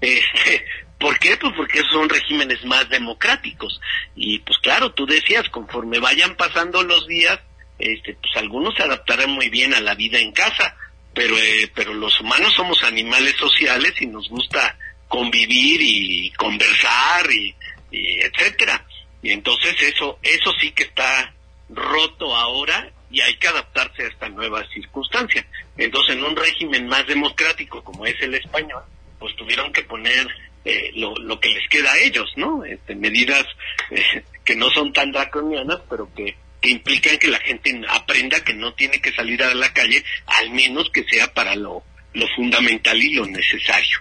Este, 0.00 0.64
¿Por 1.00 1.18
qué? 1.18 1.36
Pues 1.36 1.52
porque 1.56 1.82
son 1.90 2.08
regímenes 2.08 2.64
más 2.64 2.88
democráticos. 2.88 3.80
Y 4.14 4.38
pues 4.40 4.58
claro, 4.58 4.92
tú 4.92 5.06
decías, 5.06 5.48
conforme 5.48 5.98
vayan 5.98 6.36
pasando 6.36 6.84
los 6.84 7.06
días, 7.08 7.40
este, 7.78 8.14
pues 8.14 8.36
algunos 8.36 8.74
se 8.74 8.82
adaptarán 8.82 9.30
muy 9.30 9.48
bien 9.48 9.74
a 9.74 9.80
la 9.80 9.94
vida 9.94 10.18
en 10.18 10.32
casa, 10.32 10.76
pero, 11.14 11.36
eh, 11.38 11.70
pero 11.74 11.94
los 11.94 12.20
humanos 12.20 12.54
somos 12.54 12.82
animales 12.84 13.34
sociales 13.36 13.92
y 14.00 14.06
nos 14.06 14.28
gusta 14.28 14.76
convivir 15.08 15.80
y 15.80 16.30
conversar 16.32 17.30
y, 17.30 17.54
y 17.90 18.20
etcétera. 18.20 18.84
Y 19.22 19.30
entonces 19.30 19.74
eso, 19.82 20.18
eso 20.22 20.52
sí 20.60 20.70
que 20.72 20.84
está 20.84 21.32
roto 21.68 22.34
ahora 22.36 22.90
y 23.10 23.20
hay 23.20 23.34
que 23.34 23.48
adaptarse 23.48 24.04
a 24.04 24.08
esta 24.08 24.28
nueva 24.28 24.66
circunstancia. 24.68 25.46
Entonces, 25.76 26.16
en 26.16 26.24
un 26.24 26.36
régimen 26.36 26.86
más 26.86 27.06
democrático 27.06 27.82
como 27.82 28.06
es 28.06 28.20
el 28.20 28.34
español, 28.34 28.82
pues 29.18 29.34
tuvieron 29.36 29.72
que 29.72 29.82
poner 29.82 30.26
eh, 30.64 30.90
lo, 30.94 31.14
lo, 31.16 31.40
que 31.40 31.48
les 31.48 31.66
queda 31.68 31.92
a 31.92 31.98
ellos, 31.98 32.30
¿no? 32.36 32.64
Este, 32.64 32.94
medidas 32.94 33.46
eh, 33.90 34.24
que 34.44 34.54
no 34.54 34.70
son 34.70 34.92
tan 34.92 35.12
draconianas, 35.12 35.80
pero 35.88 36.12
que, 36.14 36.36
que 36.60 36.70
implican 36.70 37.18
que 37.18 37.28
la 37.28 37.38
gente 37.38 37.80
aprenda 37.88 38.42
que 38.44 38.54
no 38.54 38.74
tiene 38.74 39.00
que 39.00 39.12
salir 39.12 39.42
a 39.42 39.54
la 39.54 39.72
calle, 39.72 40.04
al 40.26 40.50
menos 40.50 40.90
que 40.92 41.04
sea 41.04 41.32
para 41.32 41.54
lo, 41.54 41.82
lo 42.14 42.26
fundamental 42.36 43.00
y 43.00 43.14
lo 43.14 43.26
necesario. 43.26 43.98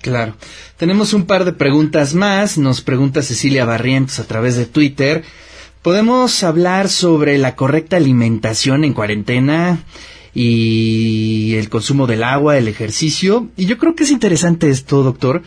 Claro. 0.00 0.36
Tenemos 0.76 1.12
un 1.12 1.26
par 1.26 1.44
de 1.44 1.52
preguntas 1.52 2.14
más. 2.14 2.56
Nos 2.56 2.80
pregunta 2.80 3.22
Cecilia 3.22 3.64
Barrientos 3.64 4.18
a 4.20 4.26
través 4.26 4.56
de 4.56 4.66
Twitter. 4.66 5.24
¿Podemos 5.82 6.42
hablar 6.42 6.88
sobre 6.88 7.38
la 7.38 7.56
correcta 7.56 7.96
alimentación 7.96 8.84
en 8.84 8.94
cuarentena 8.94 9.84
y 10.34 11.54
el 11.56 11.68
consumo 11.68 12.06
del 12.06 12.22
agua, 12.22 12.58
el 12.58 12.68
ejercicio? 12.68 13.48
Y 13.56 13.66
yo 13.66 13.78
creo 13.78 13.94
que 13.94 14.04
es 14.04 14.10
interesante 14.10 14.70
esto, 14.70 15.02
doctor, 15.02 15.42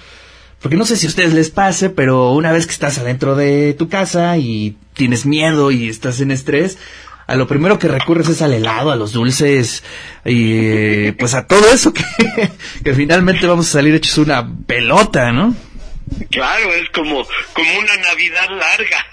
porque 0.61 0.77
no 0.77 0.85
sé 0.85 0.95
si 0.95 1.07
a 1.07 1.09
ustedes 1.09 1.33
les 1.33 1.49
pase, 1.49 1.89
pero 1.89 2.31
una 2.31 2.51
vez 2.51 2.67
que 2.67 2.73
estás 2.73 2.97
adentro 2.99 3.35
de 3.35 3.73
tu 3.73 3.89
casa 3.89 4.37
y 4.37 4.77
tienes 4.93 5.25
miedo 5.25 5.71
y 5.71 5.89
estás 5.89 6.21
en 6.21 6.31
estrés, 6.31 6.77
a 7.25 7.35
lo 7.35 7.47
primero 7.47 7.79
que 7.79 7.87
recurres 7.87 8.29
es 8.29 8.41
al 8.41 8.53
helado, 8.53 8.91
a 8.91 8.95
los 8.95 9.13
dulces 9.13 9.83
y 10.23 11.11
pues 11.13 11.33
a 11.33 11.47
todo 11.47 11.71
eso 11.71 11.93
que, 11.93 12.03
que 12.83 12.93
finalmente 12.93 13.47
vamos 13.47 13.69
a 13.69 13.71
salir 13.71 13.95
hechos 13.95 14.19
una 14.19 14.47
pelota, 14.67 15.31
¿no? 15.31 15.55
Claro, 16.29 16.73
es 16.73 16.89
como, 16.89 17.25
como 17.53 17.79
una 17.79 17.97
Navidad 17.97 18.49
larga. 18.49 19.05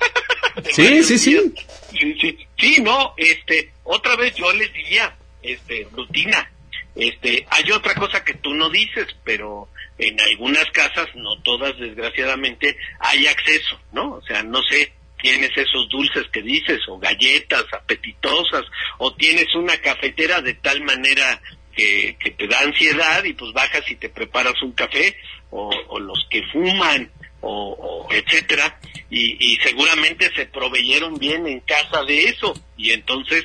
sí, 0.73 1.03
sí, 1.03 1.19
sí. 1.19 1.55
Sí, 1.93 2.17
sí. 2.21 2.39
Sí, 2.59 2.83
no, 2.83 3.15
este, 3.17 3.73
otra 3.85 4.17
vez 4.17 4.35
yo 4.35 4.53
les 4.53 4.73
diría, 4.73 5.17
este, 5.43 5.87
rutina. 5.93 6.51
Este, 6.97 7.47
hay 7.51 7.71
otra 7.71 7.95
cosa 7.95 8.25
que 8.25 8.35
tú 8.35 8.53
no 8.55 8.69
dices, 8.69 9.07
pero 9.25 9.69
en 9.99 10.21
algunas 10.21 10.65
casas, 10.71 11.09
no 11.15 11.41
todas 11.43 11.77
desgraciadamente, 11.79 12.77
hay 13.01 13.27
acceso, 13.27 13.81
¿no? 13.93 14.15
O 14.15 14.23
sea, 14.23 14.43
no 14.43 14.63
sé, 14.63 14.93
tienes 15.21 15.51
esos 15.57 15.89
dulces 15.89 16.25
que 16.33 16.43
dices, 16.43 16.79
o 16.89 16.99
galletas 16.99 17.65
apetitosas, 17.73 18.65
o 18.99 19.13
tienes 19.15 19.53
una 19.55 19.77
cafetera 19.79 20.41
de 20.41 20.55
tal 20.55 20.83
manera 20.83 21.41
que, 21.75 22.17
te 22.37 22.47
da 22.47 22.61
ansiedad 22.61 23.25
y 23.25 23.33
pues 23.33 23.53
bajas 23.53 23.89
y 23.91 23.97
te 23.97 24.09
preparas 24.09 24.61
un 24.63 24.73
café, 24.73 25.17
o, 25.51 25.99
los 25.99 26.27
que 26.31 26.43
fuman, 26.53 27.11
o, 27.41 28.07
o 28.09 28.13
etcétera, 28.13 28.79
y, 29.11 29.53
y, 29.53 29.57
seguramente 29.57 30.31
se 30.35 30.47
proveyeron 30.47 31.15
bien 31.19 31.47
en 31.47 31.61
casa 31.61 32.05
de 32.05 32.25
eso, 32.25 32.53
y 32.77 32.91
entonces, 32.91 33.45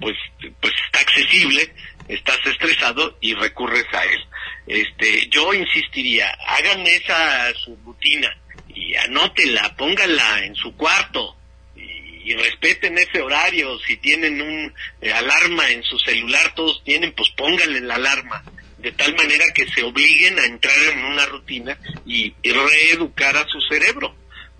pues, 0.00 0.16
pues 0.60 0.72
está 0.86 1.00
accesible, 1.00 1.72
estás 2.08 2.38
estresado 2.44 3.16
y 3.20 3.34
recurres 3.34 3.86
a 3.92 4.04
él. 4.04 4.20
Este, 4.66 5.28
yo 5.28 5.52
insistiría, 5.52 6.30
hagan 6.46 6.86
esa 6.86 7.52
su 7.54 7.76
rutina, 7.84 8.34
y 8.68 8.94
anótela, 8.96 9.74
pónganla 9.76 10.44
en 10.44 10.54
su 10.56 10.74
cuarto 10.76 11.36
y, 11.76 12.30
y 12.30 12.34
respeten 12.34 12.98
ese 12.98 13.20
horario. 13.20 13.78
Si 13.86 13.96
tienen 13.98 14.40
un 14.40 14.74
eh, 15.00 15.12
alarma 15.12 15.70
en 15.70 15.82
su 15.82 15.98
celular, 15.98 16.54
todos 16.54 16.82
tienen, 16.84 17.12
pues 17.12 17.30
pónganle 17.36 17.80
la 17.80 17.94
alarma 17.94 18.42
de 18.84 18.92
tal 18.92 19.14
manera 19.14 19.44
que 19.54 19.66
se 19.70 19.82
obliguen 19.82 20.38
a 20.38 20.44
entrar 20.44 20.76
en 20.92 21.04
una 21.06 21.24
rutina 21.24 21.76
y, 22.04 22.34
y 22.42 22.52
reeducar 22.52 23.34
a 23.34 23.46
su 23.46 23.58
cerebro. 23.62 24.14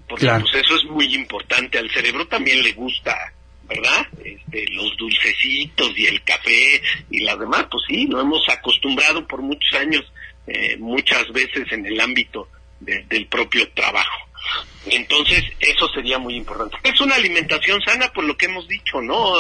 Porque 0.08 0.24
claro. 0.24 0.44
pues 0.50 0.64
eso 0.64 0.76
es 0.76 0.84
muy 0.84 1.14
importante. 1.14 1.78
Al 1.78 1.90
cerebro 1.90 2.26
también 2.26 2.62
le 2.62 2.72
gusta, 2.72 3.33
¿verdad? 3.68 4.07
Este, 4.22 4.66
los 4.72 4.96
dulcecitos 4.96 5.92
y 5.96 6.07
el 6.07 6.22
café 6.22 6.83
y 7.11 7.20
las 7.20 7.38
demás, 7.38 7.66
pues 7.70 7.85
sí, 7.88 8.07
lo 8.07 8.20
hemos 8.20 8.48
acostumbrado 8.48 9.27
por 9.27 9.42
muchos 9.42 9.72
años, 9.79 10.05
eh, 10.46 10.77
muchas 10.79 11.31
veces 11.33 11.70
en 11.72 11.87
el 11.87 12.00
ámbito 12.00 12.48
de, 12.81 13.05
del 13.05 13.27
propio 13.27 13.68
trabajo. 13.70 14.29
Entonces, 14.87 15.42
eso 15.59 15.88
sería 15.88 16.18
muy 16.18 16.35
importante. 16.35 16.77
Es 16.83 17.00
una 17.00 17.14
alimentación 17.14 17.81
sana 17.81 18.12
por 18.12 18.24
lo 18.24 18.37
que 18.37 18.46
hemos 18.46 18.68
dicho, 18.68 19.00
¿no? 19.00 19.35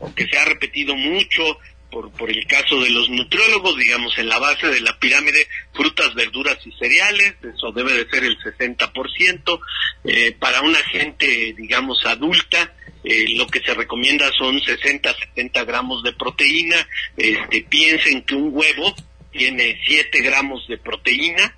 Aunque 0.00 0.26
se 0.26 0.36
ha 0.36 0.44
repetido 0.44 0.94
mucho, 0.94 1.58
por, 1.90 2.10
por 2.12 2.30
el 2.30 2.46
caso 2.46 2.80
de 2.80 2.90
los 2.90 3.08
nutriólogos, 3.08 3.76
digamos, 3.76 4.16
en 4.18 4.28
la 4.28 4.38
base 4.38 4.66
de 4.66 4.80
la 4.80 4.98
pirámide, 4.98 5.46
frutas, 5.72 6.14
verduras 6.14 6.58
y 6.66 6.72
cereales, 6.72 7.34
eso 7.42 7.70
debe 7.72 7.92
de 7.92 8.10
ser 8.10 8.24
el 8.24 8.36
60%. 8.38 9.60
Eh, 10.04 10.32
para 10.32 10.60
una 10.62 10.78
gente, 10.78 11.54
digamos, 11.56 12.04
adulta, 12.04 12.74
eh, 13.04 13.24
lo 13.36 13.46
que 13.46 13.60
se 13.60 13.74
recomienda 13.74 14.30
son 14.38 14.60
60, 14.60 15.12
70 15.14 15.64
gramos 15.64 16.02
de 16.02 16.12
proteína. 16.12 16.76
Este, 17.16 17.62
piensen 17.62 18.22
que 18.22 18.34
un 18.34 18.50
huevo 18.52 18.94
tiene 19.32 19.80
7 19.86 20.20
gramos 20.20 20.66
de 20.68 20.78
proteína, 20.78 21.56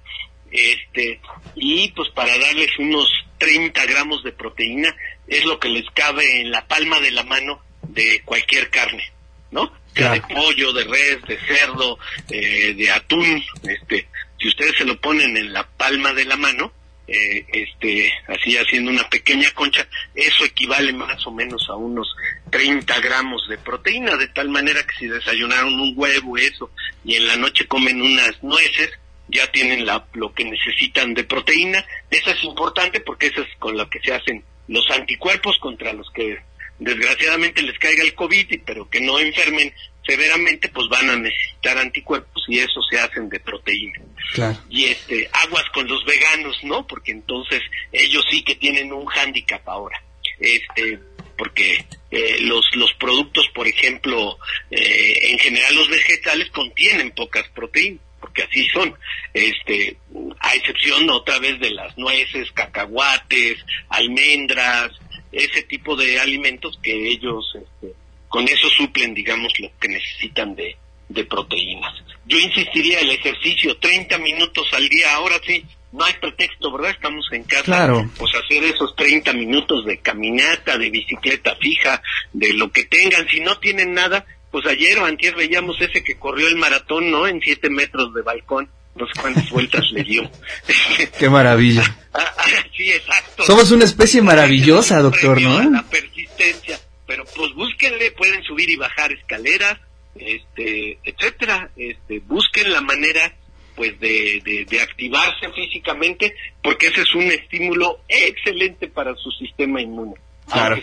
este 0.51 1.21
y 1.57 1.89
pues 1.89 2.09
para 2.11 2.39
darles 2.39 2.71
unos 2.79 3.11
30 3.39 3.85
gramos 3.87 4.23
de 4.23 4.33
proteína 4.33 4.95
es 5.27 5.45
lo 5.45 5.59
que 5.59 5.69
les 5.69 5.85
cabe 5.91 6.41
en 6.41 6.51
la 6.51 6.67
palma 6.67 7.01
de 7.01 7.11
la 7.11 7.25
mano 7.25 7.61
de 7.89 8.23
cualquier 8.25 8.71
carne, 8.71 9.13
¿no? 9.51 9.73
Sea 9.95 10.13
de 10.13 10.23
pollo, 10.23 10.73
de 10.73 10.85
res, 10.85 11.23
de 11.23 11.39
cerdo, 11.47 11.99
eh, 12.31 12.75
de 12.75 12.91
atún, 12.91 13.43
este, 13.63 14.09
si 14.41 14.49
ustedes 14.49 14.77
se 14.77 14.85
lo 14.85 15.01
ponen 15.01 15.37
en 15.37 15.53
la 15.53 15.67
palma 15.67 16.13
de 16.13 16.25
la 16.25 16.37
mano, 16.37 16.73
eh, 17.07 17.45
este, 17.53 18.13
así 18.29 18.57
haciendo 18.57 18.91
una 18.91 19.09
pequeña 19.09 19.51
concha, 19.51 19.87
eso 20.15 20.45
equivale 20.45 20.93
más 20.93 21.27
o 21.27 21.33
menos 21.33 21.69
a 21.69 21.75
unos 21.75 22.15
30 22.51 23.01
gramos 23.01 23.47
de 23.49 23.59
proteína, 23.59 24.17
de 24.17 24.29
tal 24.29 24.49
manera 24.49 24.83
que 24.83 24.97
si 24.99 25.07
desayunaron 25.07 25.75
un 25.75 25.93
huevo, 25.97 26.37
eso, 26.37 26.71
y 27.05 27.17
en 27.17 27.27
la 27.27 27.37
noche 27.37 27.67
comen 27.67 28.01
unas 28.01 28.43
nueces, 28.43 28.91
ya 29.29 29.51
tienen 29.51 29.87
la, 29.87 30.07
lo 30.15 30.33
que 30.33 30.45
necesitan 30.45 31.15
de 31.15 31.25
proteína. 31.25 31.85
Eso 32.11 32.31
es 32.31 32.45
importante 32.45 33.01
porque 33.01 33.27
eso 33.27 33.43
es 33.43 33.49
con 33.59 33.77
lo 33.77 33.89
que 33.89 34.01
se 34.01 34.13
hacen 34.13 34.45
los 34.69 34.89
anticuerpos 34.91 35.59
contra 35.59 35.93
los 35.93 36.11
que 36.11 36.39
desgraciadamente 36.79 37.63
les 37.63 37.79
caiga 37.79 38.03
el 38.03 38.15
COVID, 38.15 38.61
pero 38.65 38.89
que 38.89 39.01
no 39.01 39.19
enfermen 39.19 39.73
severamente, 40.07 40.69
pues 40.69 40.89
van 40.89 41.11
a 41.11 41.17
necesitar 41.17 41.79
anticuerpos 41.79 42.45
y 42.49 42.59
eso 42.59 42.81
se 42.91 42.99
hacen 42.99 43.29
de 43.29 43.41
proteína. 43.41 44.01
Claro. 44.33 44.59
Y 44.69 44.85
este, 44.87 45.29
aguas 45.33 45.65
con 45.73 45.87
los 45.87 46.05
veganos, 46.05 46.57
¿no? 46.63 46.87
Porque 46.87 47.13
entonces 47.13 47.63
ellos 47.93 48.25
sí 48.31 48.43
que 48.43 48.57
tienen 48.57 48.93
un 48.93 49.07
hándicap 49.07 49.67
ahora. 49.69 50.03
Este, 50.39 50.99
porque 51.39 51.85
eh, 52.11 52.39
los, 52.41 52.65
los 52.75 52.93
productos, 52.95 53.49
por 53.55 53.67
ejemplo, 53.67 54.39
eh, 54.71 55.31
en 55.31 55.39
general 55.39 55.75
los 55.75 55.89
vegetales 55.89 56.51
contienen 56.51 57.11
pocas 57.13 57.49
proteínas 57.49 58.01
porque 58.25 58.43
así 58.43 58.67
son, 58.71 58.97
este, 59.35 59.99
a 60.41 60.55
excepción 60.55 61.11
otra 61.11 61.39
vez 61.41 61.61
de 61.61 61.71
las 61.73 61.97
nueces, 61.99 62.51
cacahuates, 62.53 63.59
almendras, 63.91 64.93
ese 65.31 65.63
tipo 65.65 65.95
de 65.95 66.19
alimentos 66.19 66.79
que 66.83 67.11
ellos 67.11 67.45
este, 67.55 67.95
con 68.35 68.49
eso 68.49 68.69
suplen, 68.77 69.15
digamos, 69.15 69.53
lo 69.61 69.71
que 69.79 69.87
necesitan 69.87 70.57
de, 70.57 70.77
de 71.09 71.25
proteínas. 71.25 71.93
Yo 72.27 72.37
insistiría 72.37 72.99
el 72.99 73.11
ejercicio 73.11 73.77
30 73.77 74.19
minutos 74.19 74.67
al 74.73 74.89
día, 74.89 75.15
ahora 75.15 75.37
sí, 75.47 75.65
no 75.93 76.05
hay 76.05 76.15
pretexto, 76.15 76.73
¿verdad? 76.73 76.91
Estamos 76.91 77.25
en 77.31 77.45
casa, 77.45 77.63
claro. 77.63 78.11
pues 78.19 78.35
hacer 78.35 78.65
esos 78.65 78.97
30 78.97 79.35
minutos 79.35 79.85
de 79.85 79.99
caminata, 79.99 80.77
de 80.77 80.91
bicicleta 80.91 81.55
fija, 81.61 82.03
de 82.33 82.55
lo 82.55 82.73
que 82.73 82.87
tengan, 82.87 83.29
si 83.29 83.39
no 83.39 83.57
tienen 83.61 83.95
nada, 83.95 84.27
pues 84.51 84.67
ayer 84.67 84.99
o 84.99 85.05
antier 85.05 85.37
veíamos 85.37 85.81
ese 85.81 86.03
que 86.03 86.19
corrió 86.19 86.49
el 86.49 86.57
maratón, 86.57 87.13
¿no? 87.13 87.29
En 87.29 87.41
siete 87.41 87.71
metros 87.71 88.13
de 88.15 88.23
balcón. 88.23 88.69
no 88.97 89.07
sé 89.07 89.13
cuántas 89.21 89.49
vueltas 89.51 89.85
le 89.93 90.03
dio. 90.03 90.29
Qué 91.21 91.31
maravilla. 91.31 91.85
Ah, 92.17 92.33
ah, 92.39 92.45
sí, 92.77 92.93
exacto. 92.93 93.43
Somos 93.43 93.73
una 93.73 93.85
especie 93.85 94.23
maravillosa, 94.23 95.01
doctor, 95.01 95.41
¿no? 95.41 95.69
La 95.69 95.83
persistencia. 95.83 96.79
Pero 97.07 97.25
pues 97.37 97.53
búsquenle, 97.55 98.13
pueden 98.13 98.43
subir 98.45 98.71
y 98.71 98.77
bajar 98.77 99.13
escaleras, 99.13 99.79
este, 100.15 100.99
etcétera. 101.05 101.71
Este, 101.77 102.21
busquen 102.21 102.73
la 102.73 102.81
manera 102.81 103.35
pues 103.75 103.99
de, 103.99 104.41
de, 104.45 104.65
de 104.65 104.81
activarse 104.81 105.51
físicamente, 105.53 106.35
porque 106.63 106.87
ese 106.87 107.03
es 107.03 107.15
un 107.15 107.25
estímulo 107.25 108.01
excelente 108.09 108.89
para 108.89 109.15
su 109.17 109.31
sistema 109.33 109.81
inmune. 109.81 110.15
Claro. 110.51 110.79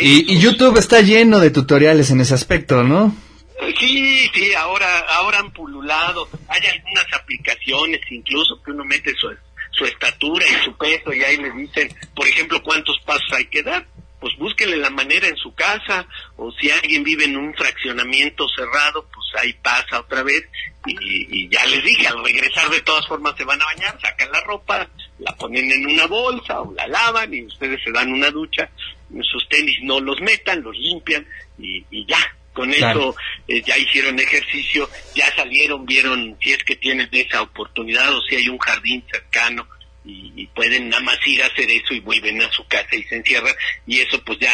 Y, 0.00 0.32
y 0.32 0.40
YouTube 0.40 0.78
está 0.78 1.00
lleno 1.00 1.40
de 1.40 1.50
tutoriales 1.50 2.10
en 2.10 2.20
ese 2.20 2.34
aspecto, 2.34 2.82
¿no? 2.82 3.14
Sí, 3.78 4.30
sí, 4.32 4.54
ahora, 4.54 5.00
ahora 5.16 5.40
han 5.40 5.52
pululado. 5.52 6.28
Hay 6.48 6.60
algunas 6.66 7.06
aplicaciones 7.12 8.00
incluso 8.10 8.62
que 8.62 8.70
uno 8.70 8.84
mete 8.84 9.12
su, 9.16 9.28
su 9.72 9.84
estatura 9.84 10.46
y 10.46 10.64
su 10.64 10.76
peso 10.76 11.12
y 11.12 11.22
ahí 11.22 11.36
le 11.36 11.50
dicen, 11.52 11.92
por 12.14 12.26
ejemplo, 12.26 12.62
cuántos 12.62 12.98
pasos 13.04 13.32
hay 13.32 13.46
que 13.46 13.62
dar. 13.62 13.86
Pues 14.20 14.36
búsquenle 14.36 14.76
la 14.76 14.90
manera 14.90 15.26
en 15.28 15.36
su 15.36 15.54
casa 15.54 16.06
o 16.36 16.52
si 16.52 16.70
alguien 16.70 17.02
vive 17.02 17.24
en 17.24 17.36
un 17.36 17.54
fraccionamiento 17.54 18.46
cerrado, 18.54 19.08
pues 19.12 19.42
ahí 19.42 19.52
pasa 19.54 20.00
otra 20.00 20.22
vez 20.22 20.42
y, 20.86 20.94
y 21.44 21.48
ya 21.48 21.64
les 21.66 21.82
dije, 21.82 22.06
al 22.06 22.22
regresar 22.24 22.68
de 22.68 22.80
todas 22.82 23.06
formas 23.06 23.34
se 23.36 23.44
van 23.44 23.60
a 23.62 23.64
bañar, 23.64 23.98
sacan 24.00 24.30
la 24.30 24.40
ropa, 24.42 24.88
la 25.18 25.34
ponen 25.36 25.70
en 25.72 25.86
una 25.86 26.06
bolsa 26.06 26.60
o 26.60 26.72
la 26.74 26.86
lavan 26.86 27.32
y 27.32 27.42
ustedes 27.44 27.80
se 27.82 27.90
dan 27.92 28.12
una 28.12 28.30
ducha, 28.30 28.68
sus 29.22 29.48
tenis 29.48 29.78
no 29.82 30.00
los 30.00 30.20
metan, 30.20 30.62
los 30.62 30.76
limpian 30.76 31.26
y, 31.58 31.84
y 31.90 32.06
ya, 32.06 32.18
con 32.52 32.70
Claro. 32.72 33.00
eso 33.00 33.16
eh, 33.48 33.62
ya 33.62 33.78
hicieron 33.78 34.18
ejercicio, 34.18 34.88
ya 35.14 35.34
salieron, 35.34 35.86
vieron 35.86 36.36
si 36.42 36.52
es 36.52 36.62
que 36.64 36.76
tienen 36.76 37.08
esa 37.12 37.42
oportunidad 37.42 38.14
o 38.14 38.20
si 38.22 38.36
hay 38.36 38.48
un 38.48 38.58
jardín 38.58 39.02
cercano 39.10 39.66
y, 40.04 40.46
pueden 40.54 40.88
nada 40.88 41.02
más 41.02 41.18
ir 41.26 41.42
a 41.42 41.46
hacer 41.46 41.70
eso 41.70 41.94
y 41.94 42.00
vuelven 42.00 42.40
a 42.42 42.50
su 42.52 42.66
casa 42.66 42.94
y 42.96 43.02
se 43.04 43.16
encierran 43.16 43.54
y 43.86 43.98
eso 44.00 44.20
pues 44.24 44.38
ya 44.40 44.52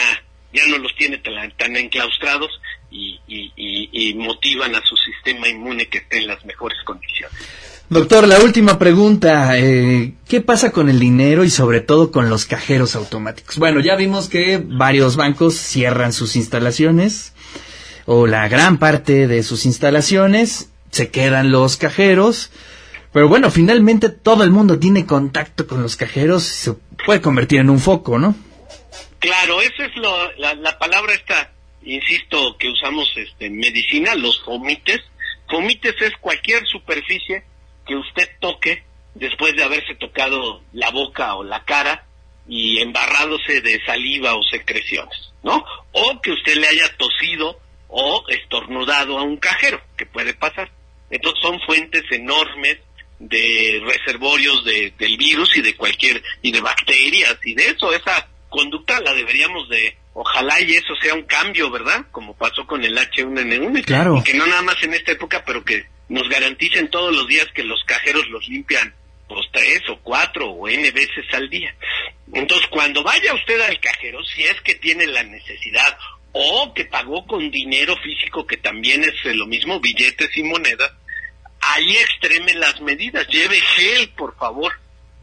ya 0.53 0.67
no 0.69 0.79
los 0.79 0.95
tiene 0.97 1.19
tan, 1.19 1.35
tan 1.57 1.77
enclaustrados 1.77 2.51
y- 2.91 3.19
y 3.29 4.15
motivan 4.15 4.75
a 4.75 4.83
su 4.85 4.97
sistema 4.97 5.49
inmune 5.49 5.87
que 5.89 5.99
esté 5.99 6.19
en 6.19 6.29
las 6.29 6.45
mejores 6.47 6.79
condiciones. 6.85 7.37
Doctor, 7.89 8.27
la 8.27 8.41
última 8.41 8.79
pregunta. 8.79 9.59
eh, 9.59 10.15
¿Qué 10.29 10.41
pasa 10.41 10.73
con 10.73 10.89
el 10.89 10.99
dinero 10.99 11.45
y 11.45 11.51
sobre 11.51 11.81
todo 11.81 12.11
con 12.11 12.29
los 12.31 12.45
cajeros 12.47 12.97
automáticos? 12.97 13.59
Bueno, 13.59 13.81
ya 13.81 13.97
vimos 13.97 14.29
que 14.29 14.61
varios 14.65 15.17
bancos 15.17 15.55
cierran 15.57 16.13
sus 16.13 16.37
instalaciones 16.37 17.33
o 18.07 18.27
la 18.27 18.49
gran 18.49 18.79
parte 18.79 19.27
de 19.27 19.43
sus 19.43 19.67
instalaciones, 19.67 20.71
se 20.91 21.11
quedan 21.11 21.51
los 21.53 21.77
cajeros. 21.77 22.51
Pero 23.17 23.29
bueno, 23.29 23.51
finalmente 23.51 24.11
todo 24.11 24.45
el 24.45 24.51
mundo 24.51 24.79
tiene 24.79 25.07
contacto 25.07 25.67
con 25.67 25.83
los 25.83 25.97
cajeros 25.97 26.47
y 26.51 26.53
se 26.65 26.73
puede 27.07 27.23
convertir 27.23 27.61
en 27.61 27.71
un 27.71 27.79
foco, 27.79 28.19
¿no? 28.19 28.35
Claro, 29.21 29.63
esa 29.63 29.87
es 29.87 29.97
lo- 29.97 30.33
la, 30.35 30.53
la 30.57 30.79
palabra 30.79 31.15
esta, 31.15 31.51
insisto, 31.83 32.59
que 32.59 32.69
usamos 32.69 33.11
este, 33.17 33.47
en 33.47 33.57
medicina, 33.57 34.15
los 34.17 34.43
fomites. 34.45 35.01
Fomites 35.49 35.95
es 36.03 36.13
cualquier 36.21 36.67
superficie 36.67 37.43
que 37.87 37.97
usted 37.97 38.29
toque 38.39 38.85
después 39.15 39.57
de 39.57 39.65
haberse 39.65 39.95
tocado 39.95 40.61
la 40.75 40.91
boca 40.91 41.37
o 41.37 41.43
la 41.43 41.65
cara 41.65 42.05
y 42.47 42.81
embarradose 42.83 43.63
de 43.63 43.83
saliva 43.87 44.35
o 44.35 44.43
secreciones, 44.43 45.33
¿no? 45.43 45.65
O 45.93 46.21
que 46.21 46.33
usted 46.33 46.57
le 46.57 46.69
haya 46.69 46.95
tosido 46.99 47.59
o 47.89 48.25
estornudado 48.29 49.19
a 49.19 49.23
un 49.23 49.39
cajero, 49.39 49.81
que 49.97 50.05
puede 50.05 50.35
pasar. 50.35 50.71
Entonces 51.09 51.41
son 51.41 51.59
fuentes 51.61 52.03
enormes 52.11 52.77
de 53.19 53.83
reservorios 53.85 54.65
de, 54.65 54.93
del 54.99 55.17
virus 55.17 55.57
y 55.57 55.63
de 55.63 55.75
cualquier, 55.77 56.23
y 56.43 56.53
de 56.53 56.61
bacterias 56.61 57.37
y 57.45 57.55
de 57.55 57.69
eso, 57.69 57.93
esa 57.93 58.29
conducta 58.49 59.01
la 59.01 59.13
deberíamos 59.15 59.69
de, 59.69 59.97
ojalá 60.13 60.61
y 60.61 60.75
eso 60.75 60.95
sea 61.01 61.15
un 61.15 61.25
cambio, 61.25 61.71
¿verdad? 61.71 62.07
Como 62.11 62.37
pasó 62.37 62.67
con 62.67 62.85
el 62.85 62.97
H1N1. 62.97 63.85
Claro. 63.85 64.17
Y 64.17 64.23
que 64.23 64.35
no 64.35 64.47
nada 64.47 64.63
más 64.63 64.83
en 64.83 64.95
esta 64.95 65.13
época, 65.13 65.43
pero 65.45 65.65
que 65.65 65.87
nos 66.09 66.29
garanticen 66.29 66.89
todos 66.89 67.15
los 67.15 67.27
días 67.27 67.47
que 67.55 67.65
los 67.65 67.83
cajeros 67.85 68.29
los 68.29 68.47
limpian 68.49 68.95
pues 69.29 69.47
tres 69.53 69.81
o 69.89 69.99
cuatro 70.03 70.51
o 70.51 70.69
n 70.69 70.91
veces 70.93 71.25
al 71.33 71.51
día. 71.51 71.75
Entonces, 72.33 72.69
cuando 72.69 73.03
vaya 73.03 73.35
usted 73.35 73.61
al 73.61 73.81
cajero, 73.81 74.23
si 74.25 74.45
es 74.45 74.61
que 74.61 74.77
tiene 74.77 75.07
la 75.07 75.25
necesidad 75.25 75.99
o 76.33 76.73
que 76.75 76.85
pagó 76.85 77.27
con 77.27 77.51
dinero 77.51 77.97
físico, 77.97 78.47
que 78.47 78.57
también 78.57 79.03
es 79.03 79.35
lo 79.35 79.47
mismo, 79.47 79.81
billetes 79.81 80.37
y 80.37 80.43
monedas, 80.45 80.93
ahí 81.75 81.97
extreme 81.97 82.55
las 82.55 82.81
medidas. 82.81 83.27
Lleve 83.29 83.61
gel, 83.61 84.09
por 84.11 84.37
favor. 84.37 84.73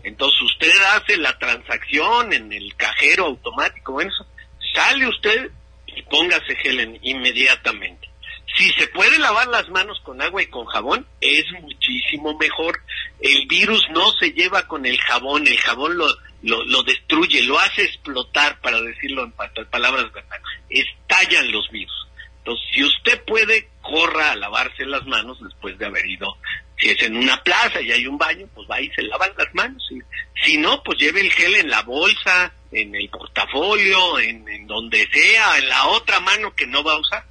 Entonces, 0.04 0.42
usted 0.42 0.72
hace 0.96 1.18
la 1.18 1.38
transacción 1.40 2.34
en 2.34 2.52
el 2.52 2.76
cajero 2.76 3.26
automático, 3.26 3.94
bueno, 3.94 4.12
eso, 4.12 4.26
sale 4.74 5.08
usted 5.08 5.50
y 5.88 6.02
póngase 6.04 6.56
gel 6.58 6.80
en- 6.82 7.00
inmediatamente. 7.04 8.10
Si 8.58 8.70
se 8.74 8.88
puede 8.88 9.18
lavar 9.18 9.48
las 9.48 9.68
manos 9.70 10.00
con 10.02 10.22
agua 10.22 10.44
y 10.44 10.48
con 10.48 10.66
jabón, 10.66 11.08
es 11.22 11.46
muchísimo 11.62 12.38
mejor. 12.38 12.82
El 13.20 13.48
virus 13.48 13.84
no 13.92 14.12
se 14.20 14.32
lleva 14.32 14.68
con 14.68 14.86
el 14.86 15.00
jabón, 15.00 15.48
el 15.48 15.58
jabón 15.58 15.98
lo, 15.98 16.06
lo, 16.44 16.64
lo 16.66 16.84
destruye, 16.84 17.42
lo 17.44 17.58
hace 17.58 17.84
explotar, 17.84 18.60
para 18.62 18.80
decirlo 18.82 19.24
en 19.24 19.32
pa- 19.32 19.52
palabras 19.72 20.12
verdad. 20.12 20.40
Estallan 20.70 21.52
los 21.52 21.68
virus. 21.72 22.08
Entonces, 22.40 22.66
si 22.74 22.84
usted 22.84 23.24
puede, 23.24 23.70
corra 23.84 24.32
a 24.32 24.36
lavarse 24.36 24.84
las 24.86 25.06
manos 25.06 25.38
después 25.44 25.78
de 25.78 25.86
haber 25.86 26.06
ido. 26.08 26.36
Si 26.80 26.90
es 26.90 27.00
en 27.04 27.16
una 27.16 27.42
plaza 27.44 27.80
y 27.82 27.92
hay 27.92 28.08
un 28.08 28.18
baño, 28.18 28.48
pues 28.56 28.68
va 28.70 28.82
y 28.82 28.90
se 28.90 29.04
lavan 29.04 29.30
las 29.38 29.54
manos. 29.54 29.88
Y 29.92 30.00
si 30.44 30.58
no, 30.58 30.82
pues 30.82 30.98
lleve 30.98 31.22
el 31.22 31.32
gel 31.32 31.54
en 31.56 31.70
la 31.70 31.84
bolsa, 31.84 32.52
en 32.72 32.96
el 32.96 33.08
portafolio, 33.10 34.18
en, 34.20 34.48
en 34.50 34.66
donde 34.66 35.08
sea, 35.12 35.60
en 35.60 35.70
la 35.70 35.86
otra 35.88 36.20
mano 36.20 36.56
que 36.56 36.66
no 36.66 36.84
va 36.84 36.94
a 36.94 37.00
usar. 37.00 37.24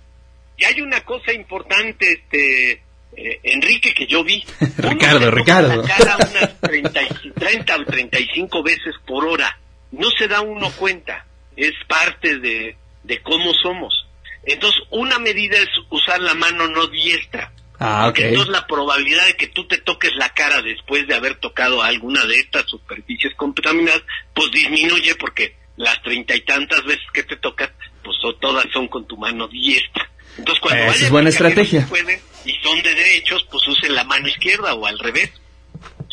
Y 0.56 0.64
hay 0.64 0.80
una 0.80 1.00
cosa 1.04 1.32
importante, 1.32 2.12
este, 2.12 2.72
eh, 3.16 3.40
Enrique, 3.42 3.92
que 3.92 4.06
yo 4.06 4.22
vi. 4.22 4.44
Ricardo, 4.78 5.30
Ricardo. 5.30 5.82
La 5.82 5.88
cara 5.96 6.16
unas 6.16 6.60
30, 6.60 7.02
y- 7.02 7.30
30 7.32 7.76
o 7.76 7.84
35 7.84 8.62
veces 8.62 8.94
por 9.06 9.26
hora. 9.26 9.58
No 9.90 10.08
se 10.10 10.28
da 10.28 10.40
uno 10.40 10.70
cuenta. 10.72 11.26
Es 11.56 11.72
parte 11.88 12.38
de, 12.38 12.76
de 13.02 13.22
cómo 13.22 13.52
somos. 13.54 14.06
Entonces, 14.44 14.80
una 14.90 15.18
medida 15.18 15.56
es 15.58 15.68
usar 15.90 16.20
la 16.20 16.34
mano 16.34 16.66
no 16.68 16.86
diestra. 16.88 17.52
Ah, 17.78 18.06
ok. 18.06 18.14
Porque 18.14 18.28
Entonces 18.28 18.52
la 18.52 18.66
probabilidad 18.66 19.26
de 19.26 19.36
que 19.36 19.48
tú 19.48 19.66
te 19.66 19.78
toques 19.78 20.14
la 20.16 20.28
cara 20.30 20.62
después 20.62 21.06
de 21.06 21.14
haber 21.14 21.36
tocado 21.36 21.82
alguna 21.82 22.24
de 22.26 22.36
estas 22.36 22.66
superficies 22.68 23.34
contaminadas, 23.34 24.02
pues 24.34 24.50
disminuye 24.50 25.14
porque 25.16 25.56
las 25.76 26.00
treinta 26.02 26.34
y 26.36 26.42
tantas 26.42 26.84
veces 26.84 27.04
que 27.12 27.22
te 27.24 27.36
tocas, 27.36 27.70
pues 28.04 28.16
todas 28.40 28.66
son 28.72 28.88
con 28.88 29.06
tu 29.06 29.16
mano 29.16 29.48
diestra. 29.48 30.08
Entonces 30.38 30.60
cuando 30.60 30.84
Esa 30.84 31.04
es 31.04 31.10
buena 31.10 31.28
estrategia. 31.30 31.82
si 31.82 31.86
puede, 31.88 32.22
y 32.44 32.52
son 32.62 32.80
de 32.82 32.94
derechos, 32.94 33.46
pues 33.50 33.66
usen 33.66 33.94
la 33.94 34.04
mano 34.04 34.28
izquierda 34.28 34.74
o 34.74 34.86
al 34.86 34.98
revés. 34.98 35.32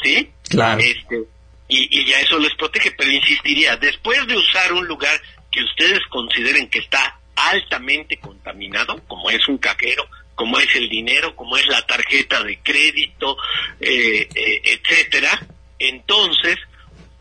¿Sí? 0.04 0.32
Claro. 0.50 0.80
Este, 0.82 1.20
y, 1.68 2.00
y 2.00 2.06
ya 2.06 2.20
eso 2.20 2.40
les 2.40 2.54
protege, 2.56 2.92
pero 2.98 3.12
insistiría, 3.12 3.78
después 3.78 4.26
de 4.28 4.36
usar 4.38 4.74
un 4.74 4.88
lugar 4.88 5.22
que 5.52 5.62
ustedes 5.64 6.00
consideren 6.10 6.70
que 6.70 6.80
está 6.80 7.19
altamente 7.48 8.18
contaminado, 8.18 9.02
como 9.08 9.30
es 9.30 9.48
un 9.48 9.58
cajero, 9.58 10.06
como 10.36 10.60
es 10.60 10.74
el 10.76 10.90
dinero, 10.90 11.36
como 11.36 11.58
es 11.58 11.68
la 11.68 11.82
tarjeta 11.86 12.44
de 12.44 12.60
crédito, 12.60 13.38
eh, 13.80 14.28
eh, 14.34 14.62
etcétera, 14.64 15.48
entonces 15.78 16.58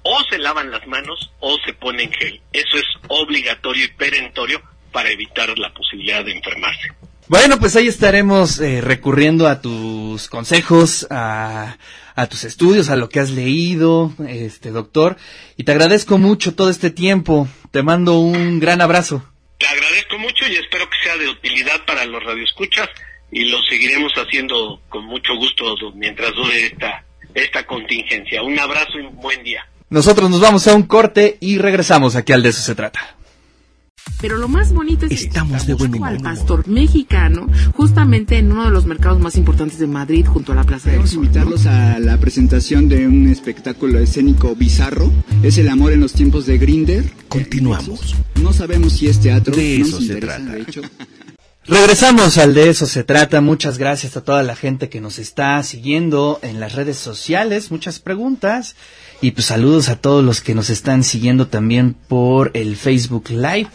o 0.02 0.22
se 0.30 0.38
lavan 0.38 0.70
las 0.70 0.86
manos 0.86 1.32
o 1.40 1.56
se 1.64 1.72
ponen 1.74 2.12
gel. 2.12 2.40
Eso 2.52 2.76
es 2.76 2.84
obligatorio 3.08 3.84
y 3.84 3.88
perentorio 3.88 4.62
para 4.92 5.10
evitar 5.10 5.56
la 5.58 5.72
posibilidad 5.74 6.24
de 6.24 6.32
enfermarse. 6.32 6.92
Bueno, 7.28 7.58
pues 7.58 7.76
ahí 7.76 7.88
estaremos 7.88 8.58
eh, 8.58 8.80
recurriendo 8.80 9.48
a 9.48 9.60
tus 9.60 10.28
consejos, 10.28 11.06
a, 11.10 11.76
a 12.14 12.26
tus 12.26 12.44
estudios, 12.44 12.88
a 12.88 12.96
lo 12.96 13.10
que 13.10 13.20
has 13.20 13.30
leído, 13.30 14.14
este 14.26 14.70
doctor, 14.70 15.18
y 15.56 15.64
te 15.64 15.72
agradezco 15.72 16.16
mucho 16.16 16.54
todo 16.54 16.70
este 16.70 16.90
tiempo. 16.90 17.46
Te 17.70 17.82
mando 17.82 18.18
un 18.18 18.60
gran 18.60 18.80
abrazo. 18.80 19.28
Te 19.58 19.66
agradezco 19.66 20.18
mucho 20.18 20.46
y 20.48 20.56
espero 20.56 20.88
que 20.88 20.96
sea 21.02 21.16
de 21.16 21.28
utilidad 21.28 21.84
para 21.84 22.04
los 22.06 22.22
radioescuchas 22.22 22.88
y 23.30 23.46
lo 23.46 23.60
seguiremos 23.62 24.12
haciendo 24.14 24.80
con 24.88 25.04
mucho 25.04 25.34
gusto 25.36 25.74
mientras 25.94 26.32
dure 26.34 26.66
esta, 26.66 27.04
esta 27.34 27.66
contingencia. 27.66 28.42
Un 28.42 28.58
abrazo 28.58 28.98
y 28.98 29.06
un 29.06 29.16
buen 29.16 29.42
día. 29.42 29.66
Nosotros 29.90 30.30
nos 30.30 30.40
vamos 30.40 30.66
a 30.68 30.74
un 30.74 30.84
corte 30.84 31.38
y 31.40 31.58
regresamos 31.58 32.14
aquí 32.14 32.32
al 32.32 32.42
de 32.42 32.50
eso 32.50 32.62
se 32.62 32.74
trata. 32.74 33.16
Pero 34.20 34.36
lo 34.38 34.48
más 34.48 34.72
bonito 34.72 35.06
es 35.06 35.12
Estamos 35.12 35.62
que 35.62 35.68
de 35.68 35.74
buen 35.74 35.90
busco 35.92 36.04
al 36.06 36.16
humor. 36.18 36.34
pastor 36.34 36.68
mexicano 36.68 37.46
justamente 37.74 38.38
en 38.38 38.50
uno 38.50 38.64
de 38.64 38.70
los 38.70 38.84
mercados 38.86 39.20
más 39.20 39.36
importantes 39.36 39.78
de 39.78 39.86
Madrid 39.86 40.26
junto 40.26 40.52
a 40.52 40.54
la 40.56 40.64
Plaza 40.64 40.90
del 40.90 41.02
Queremos 41.02 41.10
Sol. 41.10 41.18
¿no? 41.20 41.24
invitarlos 41.26 41.66
a 41.66 41.98
la 42.00 42.18
presentación 42.18 42.88
de 42.88 43.06
un 43.06 43.28
espectáculo 43.28 43.98
escénico 44.00 44.54
bizarro. 44.56 45.12
Es 45.42 45.58
el 45.58 45.68
amor 45.68 45.92
en 45.92 46.00
los 46.00 46.12
tiempos 46.12 46.46
de 46.46 46.58
Grinder. 46.58 47.04
Continuamos. 47.28 48.16
No 48.42 48.52
sabemos 48.52 48.94
si 48.94 49.06
es 49.08 49.20
teatro. 49.20 49.54
De 49.54 49.78
no 49.78 49.84
eso 49.86 49.96
nos 49.96 50.06
se 50.06 50.12
interesa, 50.14 50.36
trata. 50.36 50.52
de 50.52 50.60
hecho. 50.62 50.82
Regresamos 51.66 52.38
al 52.38 52.54
de 52.54 52.70
eso 52.70 52.86
se 52.86 53.04
trata. 53.04 53.42
Muchas 53.42 53.76
gracias 53.76 54.16
a 54.16 54.22
toda 54.24 54.42
la 54.42 54.56
gente 54.56 54.88
que 54.88 55.02
nos 55.02 55.18
está 55.18 55.62
siguiendo 55.62 56.38
en 56.42 56.60
las 56.60 56.72
redes 56.74 56.96
sociales. 56.96 57.70
Muchas 57.70 57.98
preguntas. 58.00 58.74
Y 59.20 59.32
pues 59.32 59.46
saludos 59.46 59.88
a 59.88 59.96
todos 59.96 60.24
los 60.24 60.40
que 60.40 60.54
nos 60.54 60.70
están 60.70 61.02
siguiendo 61.02 61.48
también 61.48 61.94
por 61.94 62.52
el 62.54 62.76
Facebook 62.76 63.30
Live, 63.30 63.68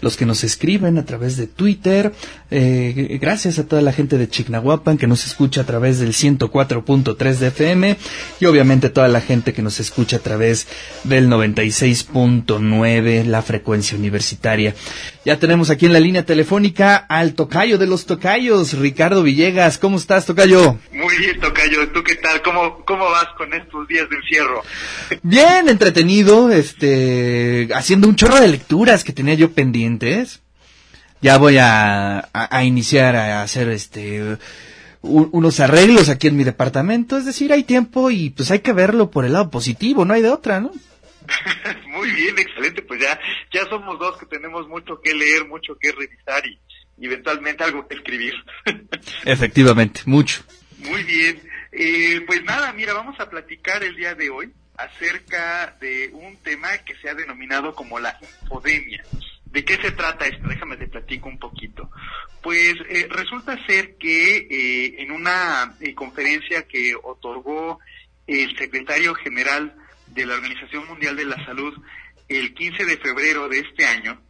los 0.00 0.16
que 0.16 0.24
nos 0.24 0.42
escriben 0.42 0.96
a 0.96 1.04
través 1.04 1.36
de 1.36 1.46
Twitter. 1.46 2.14
Eh, 2.50 3.18
gracias 3.20 3.58
a 3.58 3.66
toda 3.66 3.82
la 3.82 3.92
gente 3.92 4.16
de 4.16 4.28
Chignahuapan 4.28 4.96
que 4.96 5.06
nos 5.06 5.26
escucha 5.26 5.60
a 5.60 5.64
través 5.64 5.98
del 5.98 6.14
104.3 6.14 7.34
de 7.36 7.46
FM 7.48 7.96
y 8.40 8.44
obviamente 8.46 8.88
toda 8.88 9.08
la 9.08 9.20
gente 9.20 9.52
que 9.52 9.60
nos 9.60 9.80
escucha 9.80 10.16
a 10.16 10.20
través 10.20 10.66
del 11.04 11.28
96.9, 11.28 13.24
la 13.24 13.42
frecuencia 13.42 13.98
universitaria. 13.98 14.74
Ya 15.26 15.40
tenemos 15.40 15.70
aquí 15.70 15.86
en 15.86 15.92
la 15.92 15.98
línea 15.98 16.24
telefónica 16.24 16.94
al 16.94 17.34
tocayo 17.34 17.78
de 17.78 17.88
los 17.88 18.06
tocayos, 18.06 18.74
Ricardo 18.78 19.24
Villegas. 19.24 19.76
¿Cómo 19.76 19.96
estás, 19.96 20.24
tocayo? 20.24 20.78
Muy 20.92 21.18
bien, 21.18 21.40
tocayo. 21.40 21.88
¿Tú 21.88 22.04
qué 22.04 22.14
tal? 22.14 22.40
¿Cómo, 22.42 22.84
cómo 22.84 23.06
vas 23.06 23.26
con 23.36 23.52
estos 23.52 23.88
días 23.88 24.08
de 24.08 24.14
encierro? 24.18 24.62
Bien, 25.24 25.68
entretenido, 25.68 26.52
este, 26.52 27.68
haciendo 27.74 28.06
un 28.06 28.14
chorro 28.14 28.40
de 28.40 28.46
lecturas 28.46 29.02
que 29.02 29.12
tenía 29.12 29.34
yo 29.34 29.50
pendientes. 29.50 30.42
Ya 31.20 31.38
voy 31.38 31.58
a, 31.58 32.28
a, 32.32 32.62
iniciar 32.62 33.16
a 33.16 33.42
hacer 33.42 33.68
este, 33.70 34.38
unos 35.02 35.58
arreglos 35.58 36.08
aquí 36.08 36.28
en 36.28 36.36
mi 36.36 36.44
departamento. 36.44 37.18
Es 37.18 37.24
decir, 37.24 37.52
hay 37.52 37.64
tiempo 37.64 38.12
y 38.12 38.30
pues 38.30 38.52
hay 38.52 38.60
que 38.60 38.72
verlo 38.72 39.10
por 39.10 39.24
el 39.24 39.32
lado 39.32 39.50
positivo, 39.50 40.04
no 40.04 40.14
hay 40.14 40.22
de 40.22 40.30
otra, 40.30 40.60
¿no? 40.60 40.70
Muy 41.86 42.10
bien, 42.12 42.38
excelente. 42.38 42.82
Pues 42.82 43.00
ya, 43.00 43.18
ya 43.52 43.64
somos 43.68 43.98
dos 43.98 44.16
que 44.18 44.26
tenemos 44.26 44.68
mucho 44.68 45.00
que 45.00 45.14
leer, 45.14 45.46
mucho 45.46 45.76
que 45.78 45.92
revisar 45.92 46.46
y, 46.46 46.58
eventualmente 47.04 47.64
algo 47.64 47.86
que 47.86 47.96
escribir. 47.96 48.34
Efectivamente, 49.24 50.02
mucho. 50.06 50.42
Muy 50.78 51.02
bien. 51.04 51.40
Eh, 51.72 52.22
pues 52.26 52.42
nada, 52.44 52.72
mira, 52.72 52.94
vamos 52.94 53.18
a 53.20 53.28
platicar 53.28 53.82
el 53.82 53.96
día 53.96 54.14
de 54.14 54.30
hoy 54.30 54.52
acerca 54.76 55.76
de 55.80 56.10
un 56.12 56.36
tema 56.38 56.78
que 56.78 56.94
se 56.96 57.08
ha 57.08 57.14
denominado 57.14 57.74
como 57.74 57.98
la 57.98 58.18
infodemia. 58.20 59.04
¿De 59.46 59.64
qué 59.64 59.76
se 59.76 59.90
trata 59.90 60.26
esto? 60.26 60.48
Déjame 60.48 60.76
te 60.76 60.86
platico 60.86 61.28
un 61.28 61.38
poquito. 61.38 61.90
Pues 62.42 62.74
eh, 62.88 63.06
resulta 63.10 63.56
ser 63.66 63.96
que 63.96 64.36
eh, 64.50 65.02
en 65.02 65.10
una 65.12 65.74
conferencia 65.94 66.66
que 66.66 66.94
otorgó 67.02 67.78
el 68.26 68.56
secretario 68.56 69.14
general 69.14 69.74
de 70.16 70.26
la 70.26 70.34
Organización 70.34 70.86
Mundial 70.88 71.14
de 71.14 71.26
la 71.26 71.44
Salud 71.44 71.74
el 72.28 72.54
15 72.54 72.84
de 72.84 72.96
febrero 72.96 73.48
de 73.48 73.60
este 73.60 73.86
año, 73.86 74.20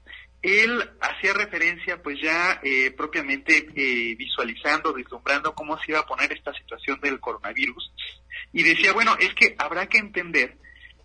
él 0.42 0.90
hacía 1.00 1.32
referencia 1.32 2.02
pues 2.02 2.20
ya 2.20 2.60
eh, 2.62 2.90
propiamente 2.90 3.68
eh, 3.74 4.14
visualizando, 4.16 4.92
vislumbrando 4.92 5.54
cómo 5.54 5.78
se 5.78 5.92
iba 5.92 6.00
a 6.00 6.06
poner 6.06 6.32
esta 6.32 6.52
situación 6.52 7.00
del 7.00 7.20
coronavirus. 7.20 7.92
Y 8.52 8.62
decía, 8.62 8.92
bueno, 8.92 9.16
es 9.18 9.32
que 9.34 9.54
habrá 9.58 9.86
que 9.86 9.98
entender 9.98 10.56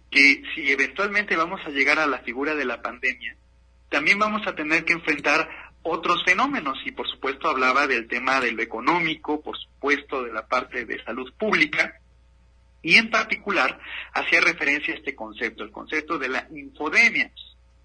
que 0.09 0.43
si 0.53 0.71
eventualmente 0.71 1.37
vamos 1.37 1.61
a 1.65 1.69
llegar 1.69 1.99
a 1.99 2.07
la 2.07 2.19
figura 2.19 2.55
de 2.55 2.65
la 2.65 2.81
pandemia, 2.81 3.37
también 3.89 4.19
vamos 4.19 4.45
a 4.47 4.55
tener 4.55 4.83
que 4.83 4.93
enfrentar 4.93 5.49
otros 5.83 6.23
fenómenos 6.25 6.77
y 6.85 6.91
por 6.91 7.09
supuesto 7.09 7.49
hablaba 7.49 7.87
del 7.87 8.07
tema 8.07 8.39
de 8.39 8.51
lo 8.51 8.61
económico, 8.61 9.41
por 9.41 9.57
supuesto 9.57 10.23
de 10.23 10.33
la 10.33 10.47
parte 10.47 10.85
de 10.85 11.03
salud 11.03 11.31
pública 11.37 12.00
y 12.81 12.95
en 12.95 13.09
particular 13.09 13.79
hacía 14.13 14.41
referencia 14.41 14.93
a 14.93 14.97
este 14.97 15.15
concepto, 15.15 15.63
el 15.63 15.71
concepto 15.71 16.17
de 16.17 16.29
la 16.29 16.47
infodemia. 16.51 17.31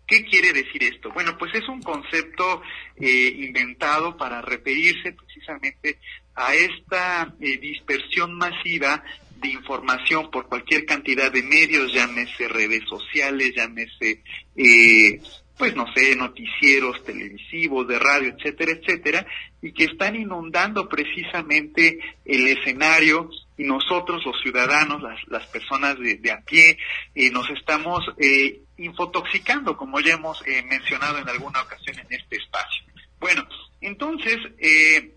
¿Qué 0.07 0.25
quiere 0.25 0.53
decir 0.53 0.85
esto? 0.85 1.11
Bueno, 1.13 1.37
pues 1.37 1.53
es 1.55 1.69
un 1.69 1.83
concepto 1.83 2.63
eh, 2.97 3.35
inventado 3.39 4.17
para 4.17 4.41
referirse 4.41 5.13
precisamente 5.13 5.99
a 6.37 6.55
esta 6.55 7.35
eh, 7.41 7.59
dispersión 7.59 8.35
masiva 8.35 9.03
de 9.41 9.49
información 9.49 10.31
por 10.31 10.47
cualquier 10.49 10.87
cantidad 10.87 11.31
de 11.33 11.43
medios, 11.43 11.93
llámese 11.93 12.49
redes 12.49 12.85
sociales, 12.89 13.53
llámese, 13.57 14.23
eh, 14.57 15.21
pues 15.57 15.75
no 15.75 15.87
sé, 15.95 16.14
noticieros 16.16 17.03
televisivos, 17.05 17.88
de 17.88 17.99
radio, 17.99 18.35
etcétera, 18.37 18.73
etcétera, 18.73 19.27
y 19.62 19.73
que 19.73 19.85
están 19.85 20.16
inundando 20.16 20.88
precisamente 20.88 21.99
el 22.25 22.47
escenario 22.47 23.31
y 23.57 23.64
nosotros 23.64 24.23
los 24.25 24.40
ciudadanos, 24.42 25.03
las, 25.03 25.19
las 25.29 25.47
personas 25.47 25.99
de, 25.99 26.31
a 26.31 26.40
pie, 26.42 26.79
eh, 27.14 27.31
nos 27.31 27.49
estamos 27.51 28.05
eh, 28.19 28.61
infotoxicando, 28.77 29.77
como 29.77 30.01
ya 30.01 30.14
hemos 30.14 30.47
eh, 30.47 30.62
mencionado 30.69 31.19
en 31.19 31.29
alguna 31.29 31.62
ocasión 31.62 31.99
en 31.99 32.07
este 32.12 32.37
espacio. 32.37 32.85
Bueno, 33.19 33.47
entonces, 33.81 34.37
eh, 34.59 35.15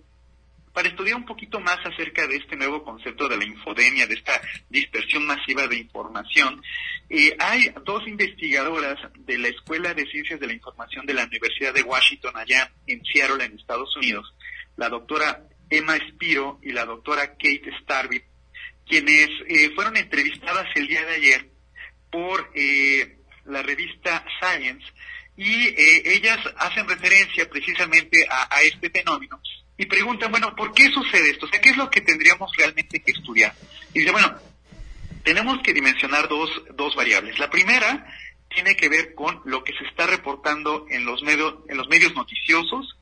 para 0.79 0.91
estudiar 0.91 1.17
un 1.17 1.25
poquito 1.25 1.59
más 1.59 1.77
acerca 1.83 2.25
de 2.25 2.37
este 2.37 2.55
nuevo 2.55 2.81
concepto 2.85 3.27
de 3.27 3.35
la 3.35 3.43
infodemia, 3.43 4.07
de 4.07 4.13
esta 4.13 4.41
dispersión 4.69 5.25
masiva 5.25 5.67
de 5.67 5.75
información, 5.75 6.63
hay 7.37 7.73
dos 7.83 8.07
investigadoras 8.07 8.97
de 9.17 9.37
la 9.39 9.49
Escuela 9.49 9.93
de 9.93 10.05
Ciencias 10.05 10.39
de 10.39 10.47
la 10.47 10.53
Información 10.53 11.05
de 11.05 11.15
la 11.15 11.25
Universidad 11.25 11.73
de 11.73 11.81
Washington, 11.81 12.31
allá 12.37 12.71
en 12.87 13.03
Seattle, 13.03 13.43
en 13.43 13.59
Estados 13.59 13.93
Unidos, 13.97 14.33
la 14.77 14.87
doctora 14.87 15.43
Emma 15.69 15.97
Spiro 16.11 16.61
y 16.63 16.71
la 16.71 16.85
doctora 16.85 17.31
Kate 17.31 17.71
Starby, 17.81 18.23
quienes 18.87 19.27
eh, 19.49 19.71
fueron 19.75 19.97
entrevistadas 19.97 20.67
el 20.75 20.87
día 20.87 21.03
de 21.03 21.15
ayer 21.15 21.49
por 22.09 22.51
eh, 22.55 23.17
la 23.43 23.61
revista 23.63 24.23
Science 24.39 24.85
y 25.35 25.67
eh, 25.67 26.03
ellas 26.05 26.39
hacen 26.55 26.87
referencia 26.87 27.49
precisamente 27.49 28.25
a, 28.29 28.61
este 28.61 28.89
fenómeno 28.89 29.41
y 29.79 29.85
preguntan, 29.85 30.29
bueno, 30.29 30.53
¿por 30.57 30.73
qué 30.73 30.91
sucede 30.91 31.31
esto? 31.31 31.45
O 31.45 31.49
sea, 31.49 31.61
¿qué 31.61 31.69
es 31.69 31.77
lo 31.77 31.89
que 31.89 32.01
tendríamos 32.01 32.51
realmente 32.57 33.01
que 33.01 33.13
estudiar? 33.13 33.55
Y 33.93 33.99
dice, 33.99 34.11
bueno, 34.11 34.35
tenemos 35.23 35.59
que 35.63 35.73
dimensionar 35.73 36.27
dos, 36.27 36.49
dos 36.75 36.95
variables. 36.97 37.39
La 37.39 37.49
primera 37.49 38.05
tiene 38.49 38.75
que 38.75 38.89
ver 38.89 39.15
con 39.15 39.41
lo 39.45 39.63
que 39.63 39.71
se 39.71 39.85
está 39.85 40.05
reportando 40.05 40.85
en 40.89 41.05
los 41.05 41.23
medios, 41.23 41.55
en 41.69 41.77
los 41.77 41.87
medios 41.87 42.13
noticiosos 42.13 42.97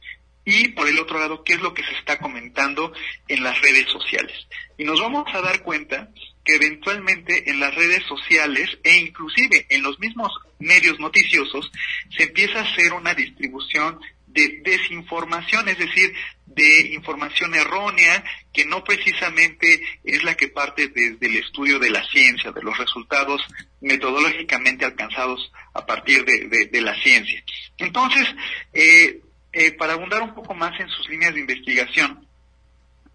y 0.46 0.68
por 0.70 0.88
el 0.88 1.00
otro 1.00 1.20
lado, 1.20 1.44
qué 1.44 1.54
es 1.54 1.62
lo 1.62 1.74
que 1.74 1.84
se 1.84 1.94
está 1.94 2.20
comentando 2.20 2.94
en 3.28 3.44
las 3.44 3.60
redes 3.60 3.90
sociales. 3.90 4.48
Y 4.78 4.84
nos 4.84 5.02
vamos 5.02 5.26
a 5.34 5.42
dar 5.42 5.64
cuenta 5.64 6.12
que 6.46 6.56
eventualmente 6.56 7.50
en 7.50 7.60
las 7.60 7.74
redes 7.74 8.04
sociales 8.04 8.78
e 8.84 8.98
inclusive 8.98 9.66
en 9.70 9.82
los 9.82 9.98
mismos 9.98 10.32
medios 10.60 11.00
noticiosos 11.00 11.72
se 12.16 12.24
empieza 12.24 12.60
a 12.60 12.72
hacer 12.72 12.94
una 12.94 13.16
distribución 13.16 14.00
de 14.38 14.62
desinformación, 14.64 15.68
es 15.68 15.80
decir, 15.80 16.14
de 16.46 16.94
información 16.94 17.56
errónea 17.56 18.24
que 18.54 18.66
no 18.66 18.84
precisamente 18.84 19.82
es 20.04 20.24
la 20.24 20.36
que 20.36 20.48
parte 20.48 20.90
desde 20.90 21.26
el 21.26 21.38
estudio 21.38 21.80
de 21.80 21.90
la 21.90 22.04
ciencia, 22.08 22.52
de 22.52 22.62
los 22.62 22.78
resultados 22.78 23.42
metodológicamente 23.82 24.86
alcanzados 24.86 25.52
a 25.74 25.86
partir 25.86 26.24
de, 26.24 26.82
la 26.82 26.94
ciencia. 27.02 27.44
Entonces, 27.80 28.28
eh, 28.74 29.22
eh, 29.54 29.72
para 29.72 29.94
abundar 29.94 30.22
un 30.22 30.36
poco 30.36 30.54
más 30.54 30.80
en 30.80 30.90
sus 30.90 31.10
líneas 31.10 31.34
de 31.34 31.40
investigación, 31.40 32.28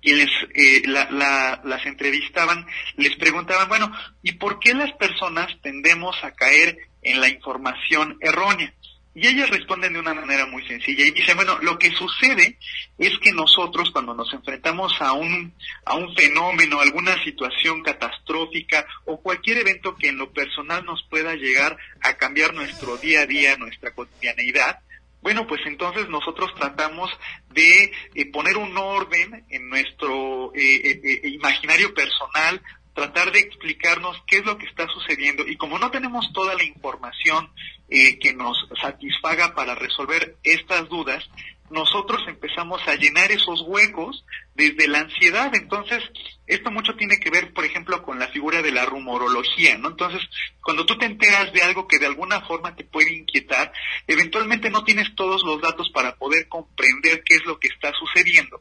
quienes 0.01 0.29
eh, 0.55 0.83
las 0.87 1.87
entrevistaban 1.87 2.67
les 2.97 3.15
preguntaban, 3.15 3.69
bueno, 3.69 3.93
¿y 4.25 4.33
por 4.33 4.59
qué 4.59 4.75
las 4.75 4.93
personas 4.95 5.47
tendemos 5.63 6.17
a 6.25 6.33
caer 6.33 6.77
en 7.03 7.21
la 7.21 7.29
información 7.29 8.19
errónea? 8.21 8.75
Y 9.15 9.27
ellas 9.27 9.51
responden 9.51 9.93
de 9.93 9.99
una 9.99 10.15
manera 10.15 10.47
muy 10.47 10.67
sencilla 10.67 11.05
y 11.05 11.11
dicen, 11.11 11.37
bueno, 11.37 11.59
lo 11.61 11.79
que 11.79 11.91
sucede 11.91 12.59
es 12.99 13.19
que 13.19 13.33
nosotros 13.33 13.91
cuando 13.91 14.15
nos 14.15 14.33
enfrentamos 14.33 14.93
a 15.01 15.13
un, 15.13 15.53
a 15.85 15.97
un 15.97 16.15
fenómeno, 16.15 16.81
alguna 16.81 17.23
situación 17.23 17.83
catastrófica 17.83 18.87
o 19.05 19.21
cualquier 19.21 19.59
evento 19.59 19.95
que 19.97 20.09
en 20.09 20.17
lo 20.17 20.33
personal 20.33 20.85
nos 20.85 21.03
pueda 21.11 21.35
llegar 21.35 21.77
a 22.01 22.15
cambiar 22.15 22.55
nuestro 22.55 22.97
día 22.97 23.21
a 23.23 23.27
día, 23.27 23.57
nuestra 23.57 23.91
cotidianeidad, 23.91 24.79
bueno, 25.23 25.47
pues 25.47 25.61
entonces 25.67 26.09
nosotros 26.09 26.53
tratamos 26.57 27.09
de 27.51 27.93
eh, 28.15 28.31
poner 28.33 28.57
un 28.57 28.77
orden 28.77 29.45
en 29.51 29.69
nuestro 29.69 30.53
eh, 30.53 31.01
eh, 31.05 31.29
imaginario 31.29 31.95
personal, 31.95 32.61
tratar 32.95 33.33
de 33.33 33.41
explicarnos 33.41 34.23
qué 34.27 34.39
es 34.39 34.45
lo 34.45 34.59
que 34.59 34.67
está 34.67 34.87
sucediendo 34.89 35.47
y 35.47 35.57
como 35.57 35.79
no 35.79 35.91
tenemos 35.91 36.33
toda 36.33 36.55
la 36.55 36.65
información 36.65 37.51
que 37.89 38.33
nos 38.35 38.57
satisfaga 38.81 39.55
para 39.55 39.75
resolver 39.75 40.37
estas 40.43 40.89
dudas, 40.89 41.29
nosotros 41.71 42.23
empezamos 42.27 42.87
a 42.87 42.97
llenar 42.97 43.33
esos 43.33 43.63
huecos 43.63 44.25
desde 44.55 44.89
la 44.89 45.01
ansiedad. 45.01 45.55
Entonces, 45.55 46.03
esto 46.47 46.71
mucho 46.71 46.95
tiene 46.97 47.19
que 47.19 47.31
ver, 47.31 47.53
por 47.55 47.65
ejemplo, 47.65 48.03
con 48.03 48.19
la 48.19 48.29
figura 48.29 48.61
de 48.61 48.73
la 48.73 48.85
rumorología, 48.85 49.79
¿no? 49.79 49.89
Entonces, 49.89 50.21
cuando 50.63 50.85
tú 50.85 50.99
te 50.99 51.07
enteras 51.07 51.53
de 51.53 51.63
algo 51.63 51.89
que 51.89 51.99
de 51.99 52.07
alguna 52.07 52.43
forma 52.43 52.77
te 52.77 52.85
puede 52.85 53.15
inquietar, 53.15 53.73
eventualmente 54.07 54.69
no 54.69 54.85
tienes 54.85 55.15
todos 55.15 55.43
los 55.45 55.63
datos 55.63 55.91
para 55.91 56.17
poder 56.17 56.49
comprender 56.49 57.23
qué 57.25 57.37
es 57.37 57.45
lo 57.47 57.59
que 57.59 57.69
está 57.69 57.93
sucediendo. 57.95 58.61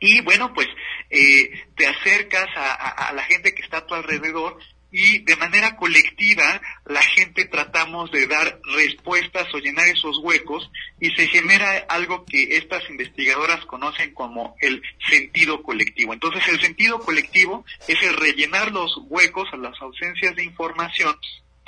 Y 0.00 0.22
bueno, 0.22 0.52
pues 0.54 0.66
eh, 1.10 1.50
te 1.76 1.86
acercas 1.86 2.48
a, 2.56 3.12
la 3.12 3.22
gente 3.24 3.54
que 3.54 3.62
está 3.62 3.78
a 3.78 3.86
tu 3.86 3.94
alrededor 3.94 4.58
y 4.92 5.20
de 5.20 5.36
manera 5.36 5.76
colectiva 5.76 6.60
la 6.86 7.02
gente 7.02 7.44
tratamos 7.44 8.10
de 8.10 8.26
dar 8.26 8.60
respuestas 8.76 9.46
o 9.54 9.58
llenar 9.58 9.86
esos 9.86 10.18
huecos 10.18 10.68
y 10.98 11.10
se 11.10 11.28
genera 11.28 11.84
algo 11.88 12.24
que 12.24 12.56
estas 12.56 12.88
investigadoras 12.90 13.64
conocen 13.66 14.12
como 14.14 14.56
el 14.60 14.82
sentido 15.08 15.62
colectivo. 15.62 16.12
Entonces 16.12 16.42
el 16.48 16.60
sentido 16.60 16.98
colectivo 16.98 17.64
es 17.86 18.02
el 18.02 18.16
rellenar 18.16 18.72
los 18.72 18.96
huecos 19.08 19.48
a 19.52 19.58
las 19.58 19.80
ausencias 19.80 20.34
de 20.34 20.44
información 20.44 21.14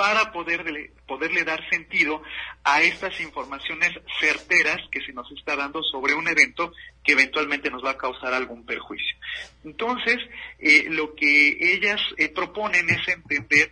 para 0.02 0.32
poderle, 0.32 0.90
poderle 1.06 1.44
dar 1.44 1.60
sentido 1.70 2.24
a 2.64 2.82
estas 2.82 3.20
informaciones 3.20 3.92
certeras 4.18 4.78
que 4.90 5.00
se 5.00 5.12
nos 5.12 5.30
está 5.30 5.54
dando 5.54 5.80
sobre 5.84 6.12
un 6.14 6.26
evento 6.26 6.72
que 7.04 7.12
eventualmente 7.12 7.70
nos 7.70 7.84
va 7.84 7.90
a 7.90 7.96
causar 7.96 8.34
algún 8.34 8.66
perjuicio. 8.66 9.16
Entonces, 9.62 10.18
eh, 10.58 10.86
lo 10.88 11.14
que 11.14 11.56
ellas 11.74 12.00
eh, 12.16 12.28
proponen 12.30 12.90
es 12.90 13.06
entender 13.06 13.70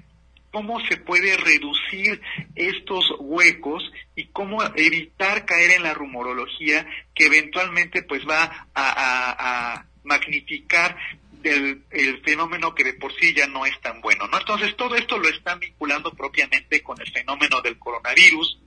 cómo 0.52 0.78
se 0.86 0.98
puede 0.98 1.36
reducir 1.36 2.22
estos 2.54 3.12
huecos 3.18 3.82
y 4.14 4.26
cómo 4.26 4.62
evitar 4.76 5.44
caer 5.44 5.72
en 5.72 5.82
la 5.82 5.94
rumorología 5.94 6.86
que 7.12 7.26
eventualmente 7.26 8.04
pues 8.04 8.22
va 8.24 8.68
a, 8.72 9.74
a 9.74 9.86
magnificar 10.04 10.96
del 11.42 11.84
el 11.90 12.22
fenómeno 12.22 12.74
que 12.74 12.84
de 12.84 12.94
por 12.94 13.12
sí 13.14 13.34
ya 13.34 13.46
no 13.46 13.66
es 13.66 13.78
tan 13.80 14.00
bueno, 14.00 14.26
¿no? 14.26 14.38
Entonces 14.38 14.76
todo 14.76 14.94
esto 14.94 15.18
lo 15.18 15.28
están 15.28 15.58
vinculando 15.60 16.12
propiamente 16.12 16.82
con 16.82 17.00
el 17.00 17.10
fenómeno 17.10 17.60
del 17.60 17.78
coronavirus, 17.78 18.60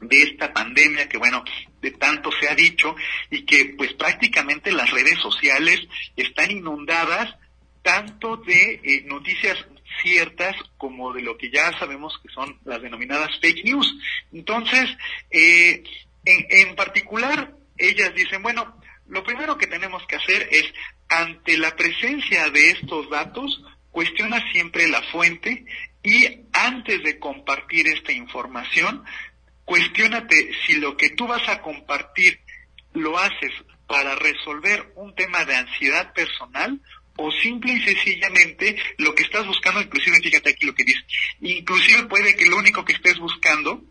de 0.00 0.22
esta 0.22 0.52
pandemia 0.52 1.08
que 1.08 1.18
bueno, 1.18 1.42
de 1.80 1.90
tanto 1.92 2.30
se 2.32 2.48
ha 2.48 2.54
dicho 2.54 2.94
y 3.30 3.44
que 3.44 3.74
pues 3.76 3.92
prácticamente 3.94 4.72
las 4.72 4.90
redes 4.90 5.18
sociales 5.20 5.80
están 6.16 6.50
inundadas 6.50 7.34
tanto 7.82 8.36
de 8.38 8.80
eh, 8.82 9.02
noticias 9.06 9.58
ciertas 10.02 10.56
como 10.78 11.12
de 11.12 11.22
lo 11.22 11.36
que 11.36 11.50
ya 11.50 11.76
sabemos 11.78 12.18
que 12.22 12.32
son 12.32 12.58
las 12.64 12.82
denominadas 12.82 13.38
fake 13.40 13.64
news. 13.64 13.94
Entonces, 14.32 14.90
eh, 15.30 15.84
en, 16.24 16.46
en 16.48 16.74
particular, 16.74 17.54
ellas 17.76 18.14
dicen, 18.14 18.42
bueno, 18.42 18.80
lo 19.08 19.22
primero 19.22 19.58
que 19.58 19.66
tenemos 19.66 20.04
que 20.06 20.16
hacer 20.16 20.48
es 20.50 20.64
ante 21.08 21.56
la 21.58 21.74
presencia 21.76 22.50
de 22.50 22.70
estos 22.70 23.08
datos, 23.10 23.62
cuestiona 23.90 24.42
siempre 24.52 24.88
la 24.88 25.02
fuente 25.02 25.64
y 26.02 26.26
antes 26.52 27.02
de 27.02 27.18
compartir 27.18 27.86
esta 27.88 28.12
información, 28.12 29.04
cuestionate 29.64 30.50
si 30.66 30.74
lo 30.74 30.96
que 30.96 31.10
tú 31.10 31.26
vas 31.26 31.48
a 31.48 31.62
compartir 31.62 32.40
lo 32.92 33.18
haces 33.18 33.52
para 33.86 34.14
resolver 34.14 34.92
un 34.96 35.14
tema 35.14 35.44
de 35.44 35.56
ansiedad 35.56 36.12
personal 36.12 36.80
o 37.16 37.30
simple 37.30 37.72
y 37.72 37.82
sencillamente 37.82 38.76
lo 38.98 39.14
que 39.14 39.22
estás 39.22 39.46
buscando, 39.46 39.80
inclusive 39.80 40.18
fíjate 40.20 40.50
aquí 40.50 40.66
lo 40.66 40.74
que 40.74 40.84
dice, 40.84 41.00
inclusive 41.40 42.04
puede 42.04 42.36
que 42.36 42.46
lo 42.46 42.56
único 42.56 42.84
que 42.84 42.94
estés 42.94 43.18
buscando 43.18 43.82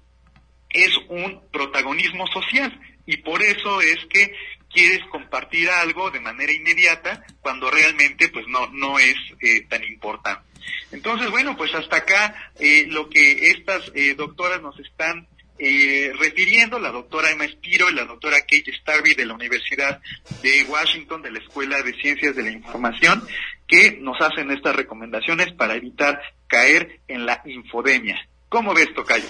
es 0.70 0.92
un 1.08 1.42
protagonismo 1.52 2.28
social 2.28 2.80
y 3.06 3.18
por 3.18 3.42
eso 3.42 3.82
es 3.82 4.06
que 4.10 4.34
quieres 4.74 5.06
compartir 5.12 5.70
algo 5.70 6.12
de 6.12 6.20
manera 6.20 6.52
inmediata 6.52 7.24
cuando 7.42 7.70
realmente 7.70 8.30
pues 8.30 8.48
no 8.48 8.68
no 8.72 9.00
es 9.00 9.16
eh, 9.42 9.66
tan 9.70 9.84
importante. 9.84 10.44
Entonces, 10.92 11.30
bueno, 11.30 11.58
pues 11.58 11.74
hasta 11.74 11.98
acá 11.98 12.36
eh, 12.60 12.86
lo 12.88 13.10
que 13.10 13.50
estas 13.50 13.92
eh, 13.96 14.16
doctoras 14.16 14.62
nos 14.62 14.80
están 14.80 15.28
eh, 15.60 16.12
refiriendo, 16.20 16.80
la 16.80 16.92
doctora 16.92 17.32
Emma 17.32 17.46
Espiro 17.46 17.90
y 17.90 17.94
la 17.94 18.06
doctora 18.06 18.40
Kate 18.42 18.74
Starby 18.82 19.14
de 19.14 19.26
la 19.26 19.34
Universidad 19.34 20.02
de 20.42 20.64
Washington, 20.68 21.22
de 21.22 21.32
la 21.32 21.40
Escuela 21.40 21.82
de 21.82 21.94
Ciencias 21.94 22.36
de 22.36 22.44
la 22.44 22.52
Información, 22.52 23.24
que 23.68 23.98
nos 24.02 24.20
hacen 24.20 24.52
estas 24.52 24.76
recomendaciones 24.76 25.54
para 25.54 25.76
evitar 25.76 26.22
caer 26.48 27.00
en 27.08 27.26
la 27.26 27.42
infodemia. 27.46 28.18
¿Cómo 28.50 28.74
ves, 28.74 28.94
Tocayo? 28.94 29.26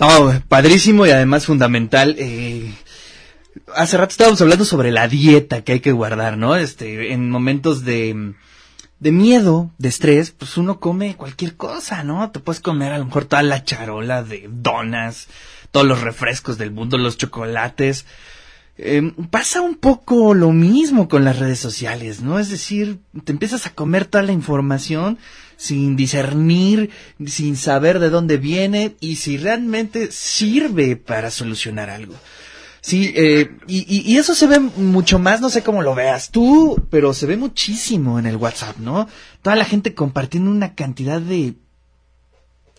No, 0.00 0.42
padrísimo 0.48 1.06
y 1.06 1.10
además 1.10 1.46
fundamental. 1.46 2.16
Eh, 2.18 2.70
hace 3.76 3.96
rato 3.96 4.10
estábamos 4.10 4.40
hablando 4.40 4.64
sobre 4.64 4.90
la 4.90 5.08
dieta 5.08 5.62
que 5.62 5.72
hay 5.72 5.80
que 5.80 5.92
guardar, 5.92 6.36
¿no? 6.36 6.56
Este, 6.56 7.12
en 7.12 7.30
momentos 7.30 7.84
de, 7.84 8.34
de 8.98 9.12
miedo, 9.12 9.70
de 9.78 9.88
estrés, 9.88 10.30
pues 10.30 10.56
uno 10.56 10.80
come 10.80 11.16
cualquier 11.16 11.56
cosa, 11.56 12.02
¿no? 12.02 12.30
Te 12.30 12.40
puedes 12.40 12.60
comer 12.60 12.92
a 12.92 12.98
lo 12.98 13.04
mejor 13.04 13.26
toda 13.26 13.42
la 13.42 13.64
charola 13.64 14.22
de 14.22 14.48
donas, 14.50 15.28
todos 15.70 15.86
los 15.86 16.00
refrescos 16.00 16.58
del 16.58 16.70
mundo, 16.70 16.98
los 16.98 17.18
chocolates. 17.18 18.06
Eh, 18.78 19.12
pasa 19.30 19.62
un 19.62 19.76
poco 19.76 20.34
lo 20.34 20.52
mismo 20.52 21.08
con 21.08 21.24
las 21.24 21.38
redes 21.38 21.58
sociales, 21.58 22.20
¿no? 22.20 22.38
Es 22.38 22.50
decir, 22.50 22.98
te 23.24 23.32
empiezas 23.32 23.66
a 23.66 23.74
comer 23.74 24.04
toda 24.04 24.22
la 24.22 24.32
información 24.32 25.18
sin 25.56 25.96
discernir, 25.96 26.90
sin 27.24 27.56
saber 27.56 27.98
de 27.98 28.10
dónde 28.10 28.36
viene 28.36 28.94
y 29.00 29.16
si 29.16 29.38
realmente 29.38 30.12
sirve 30.12 30.96
para 30.96 31.30
solucionar 31.30 31.88
algo. 31.88 32.14
Sí, 32.86 33.12
eh, 33.16 33.50
y, 33.66 34.12
y, 34.12 34.16
eso 34.16 34.32
se 34.36 34.46
ve 34.46 34.60
mucho 34.60 35.18
más, 35.18 35.40
no 35.40 35.50
sé 35.50 35.64
cómo 35.64 35.82
lo 35.82 35.96
veas 35.96 36.30
tú, 36.30 36.86
pero 36.88 37.14
se 37.14 37.26
ve 37.26 37.36
muchísimo 37.36 38.20
en 38.20 38.26
el 38.26 38.36
WhatsApp, 38.36 38.76
¿no? 38.78 39.08
Toda 39.42 39.56
la 39.56 39.64
gente 39.64 39.92
compartiendo 39.92 40.52
una 40.52 40.76
cantidad 40.76 41.20
de 41.20 41.54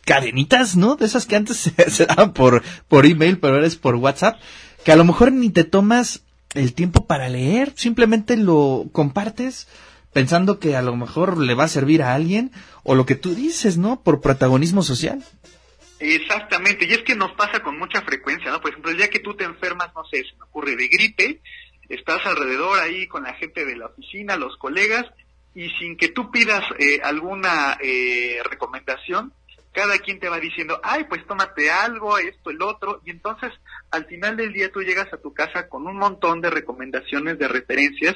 cadenitas, 0.05 0.77
¿no? 0.77 0.95
De 0.95 1.05
esas 1.05 1.25
que 1.25 1.35
antes 1.35 1.57
se, 1.75 1.89
se 1.89 2.05
daban 2.05 2.31
por, 2.31 2.63
por 2.87 3.05
email, 3.05 3.37
pero 3.37 3.55
ahora 3.55 3.67
es 3.67 3.75
por 3.75 3.95
WhatsApp, 3.95 4.39
que 4.85 4.93
a 4.93 4.95
lo 4.95 5.03
mejor 5.03 5.33
ni 5.33 5.49
te 5.49 5.65
tomas 5.65 6.21
el 6.53 6.71
tiempo 6.71 7.05
para 7.05 7.27
leer, 7.27 7.73
simplemente 7.75 8.37
lo 8.37 8.85
compartes 8.93 9.67
pensando 10.13 10.57
que 10.57 10.77
a 10.77 10.81
lo 10.81 10.95
mejor 10.95 11.37
le 11.37 11.53
va 11.53 11.65
a 11.65 11.67
servir 11.67 12.01
a 12.01 12.13
alguien, 12.13 12.53
o 12.83 12.95
lo 12.95 13.05
que 13.05 13.15
tú 13.15 13.35
dices, 13.35 13.77
¿no? 13.77 13.99
Por 13.99 14.21
protagonismo 14.21 14.83
social. 14.83 15.21
Exactamente, 15.99 16.85
y 16.85 16.93
es 16.93 17.01
que 17.01 17.15
nos 17.15 17.31
pasa 17.33 17.61
con 17.61 17.77
mucha 17.77 18.01
frecuencia, 18.01 18.51
¿no? 18.51 18.61
Por 18.61 18.71
ejemplo, 18.71 18.91
el 18.91 18.97
día 18.97 19.09
que 19.09 19.19
tú 19.19 19.33
te 19.35 19.45
enfermas, 19.45 19.93
no 19.95 20.05
sé, 20.05 20.23
se 20.23 20.35
me 20.35 20.43
ocurre 20.43 20.75
de 20.75 20.87
gripe, 20.87 21.41
estás 21.89 22.25
alrededor 22.25 22.79
ahí 22.79 23.07
con 23.07 23.23
la 23.23 23.33
gente 23.33 23.65
de 23.65 23.75
la 23.75 23.87
oficina, 23.87 24.35
los 24.35 24.57
colegas, 24.57 25.05
y 25.55 25.69
sin 25.71 25.97
que 25.97 26.09
tú 26.09 26.29
pidas 26.29 26.63
eh, 26.77 26.99
alguna 27.03 27.77
eh, 27.81 28.41
recomendación, 28.47 29.33
cada 29.71 29.97
quien 29.99 30.19
te 30.19 30.29
va 30.29 30.39
diciendo, 30.39 30.79
ay, 30.83 31.05
pues 31.05 31.25
tómate 31.25 31.69
algo, 31.71 32.17
esto, 32.17 32.49
el 32.49 32.61
otro, 32.61 33.01
y 33.05 33.11
entonces 33.11 33.51
al 33.91 34.05
final 34.05 34.37
del 34.37 34.53
día 34.53 34.71
tú 34.71 34.81
llegas 34.81 35.11
a 35.13 35.17
tu 35.17 35.33
casa 35.33 35.67
con 35.67 35.87
un 35.87 35.97
montón 35.97 36.41
de 36.41 36.49
recomendaciones, 36.49 37.37
de 37.39 37.47
referencias, 37.47 38.15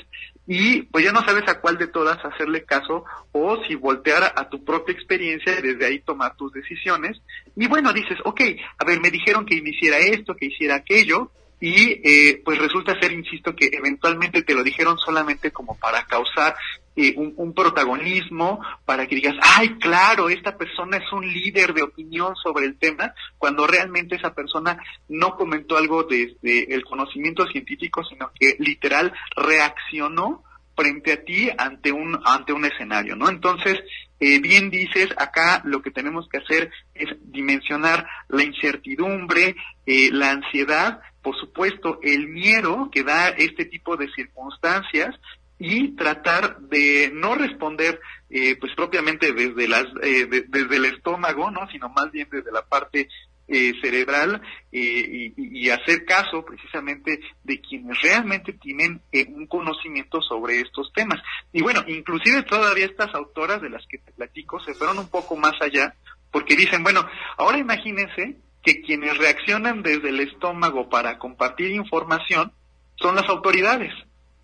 y 0.54 0.82
pues 0.82 1.06
ya 1.06 1.14
no 1.14 1.24
sabes 1.24 1.48
a 1.48 1.62
cuál 1.62 1.78
de 1.78 1.88
todas 1.88 2.18
hacerle 2.26 2.66
caso 2.66 3.06
o 3.32 3.64
si 3.64 3.76
voltear 3.76 4.34
a 4.36 4.50
tu 4.50 4.66
propia 4.66 4.92
experiencia 4.94 5.58
y 5.58 5.62
desde 5.62 5.86
ahí 5.86 6.00
tomar 6.00 6.36
tus 6.36 6.52
decisiones. 6.52 7.22
Y 7.56 7.68
bueno, 7.68 7.94
dices, 7.94 8.18
ok, 8.26 8.42
a 8.78 8.84
ver, 8.84 9.00
me 9.00 9.12
dijeron 9.12 9.46
que 9.46 9.56
hiciera 9.56 10.00
esto, 10.00 10.36
que 10.36 10.48
hiciera 10.48 10.76
aquello, 10.76 11.32
y 11.62 12.02
eh, 12.04 12.42
pues 12.44 12.60
resulta 12.60 13.00
ser, 13.00 13.14
insisto, 13.14 13.56
que 13.56 13.70
eventualmente 13.72 14.42
te 14.42 14.54
lo 14.54 14.62
dijeron 14.62 14.98
solamente 14.98 15.52
como 15.52 15.78
para 15.80 16.04
causar 16.04 16.58
eh, 16.96 17.14
un, 17.16 17.54
protagonismo, 17.54 18.60
para 18.86 19.08
que 19.08 19.16
digas, 19.16 19.36
ay, 19.42 19.78
claro, 19.78 20.30
esta 20.30 20.58
persona 20.58 20.98
es 20.98 21.12
un 21.14 21.26
líder 21.26 21.74
de 21.74 21.84
opinión 21.84 22.36
sobre 22.36 22.66
el 22.66 22.78
tema, 22.78 23.14
cuando 23.38 23.66
realmente 23.66 24.16
esa 24.16 24.34
persona 24.34 24.78
no 25.08 25.36
comentó 25.36 25.78
algo 25.78 26.04
desde 26.04 26.74
el 26.74 26.84
conocimiento 26.84 27.46
científico, 27.48 28.04
sino 28.04 28.32
que 28.38 28.56
literal 28.60 29.14
reaccionó 29.36 30.44
frente 30.76 31.14
a 31.14 31.24
ti 31.24 31.50
ante 31.58 31.92
un 31.92 32.20
ante 32.26 32.54
un 32.54 32.66
escenario, 32.66 33.16
¿no? 33.16 33.30
Entonces, 33.30 33.80
eh, 34.20 34.40
bien 34.40 34.70
dices, 34.70 35.10
acá 35.18 35.62
lo 35.66 35.82
que 35.82 35.92
tenemos 35.92 36.28
que 36.30 36.38
hacer 36.38 36.72
es 36.94 37.10
dimensionar 37.22 38.06
la 38.30 38.44
incertidumbre, 38.44 39.56
eh, 39.86 40.10
la 40.12 40.32
ansiedad, 40.32 41.02
por 41.22 41.36
supuesto, 41.40 42.00
el 42.04 42.28
miedo 42.28 42.90
que 42.92 43.04
da 43.04 43.30
este 43.30 43.66
tipo 43.66 43.98
de 43.98 44.12
circunstancias 44.12 45.16
y 45.64 45.96
tratar 45.96 46.60
de 46.60 47.12
no 47.14 47.36
responder 47.36 48.02
eh, 48.32 48.56
pues 48.60 48.74
propiamente 48.76 49.32
desde 49.32 49.68
las 49.68 49.86
eh, 50.02 50.26
de, 50.26 50.46
desde 50.48 50.78
el 50.78 50.86
estómago 50.86 51.52
no 51.52 51.68
sino 51.72 51.88
más 51.90 52.12
bien 52.12 52.28
desde 52.32 52.52
la 52.52 52.66
parte 52.66 53.08
eh, 53.48 53.74
cerebral 53.80 54.42
y, 54.72 55.34
y, 55.38 55.70
hacer 55.70 56.06
caso 56.06 56.44
precisamente 56.44 57.20
de 57.44 57.62
quienes 57.62 58.02
realmente 58.02 58.54
tienen 58.54 59.02
un 59.36 59.46
conocimiento 59.46 60.22
sobre 60.22 60.62
estos 60.62 60.92
temas. 60.94 61.20
Y 61.52 61.62
bueno 61.62 61.84
inclusive 61.86 62.42
todavía 62.44 62.86
estas 62.86 63.14
autoras 63.14 63.62
de 63.62 63.70
las 63.70 63.86
que 63.86 64.00
te 64.00 64.12
platico 64.14 64.60
se 64.62 64.74
fueron 64.74 64.98
un 64.98 65.10
poco 65.10 65.36
más 65.36 65.54
allá 65.62 65.94
porque 66.32 66.56
dicen 66.56 66.82
bueno 66.82 67.08
ahora 67.38 67.60
imagínense 67.60 68.38
que 68.64 68.82
quienes 68.82 69.16
reaccionan 69.20 69.84
desde 69.84 70.10
el 70.10 70.22
estómago 70.22 70.90
para 70.90 71.20
compartir 71.20 71.70
información 71.72 72.52
son 72.96 73.16
las 73.16 73.30
autoridades 73.30 73.94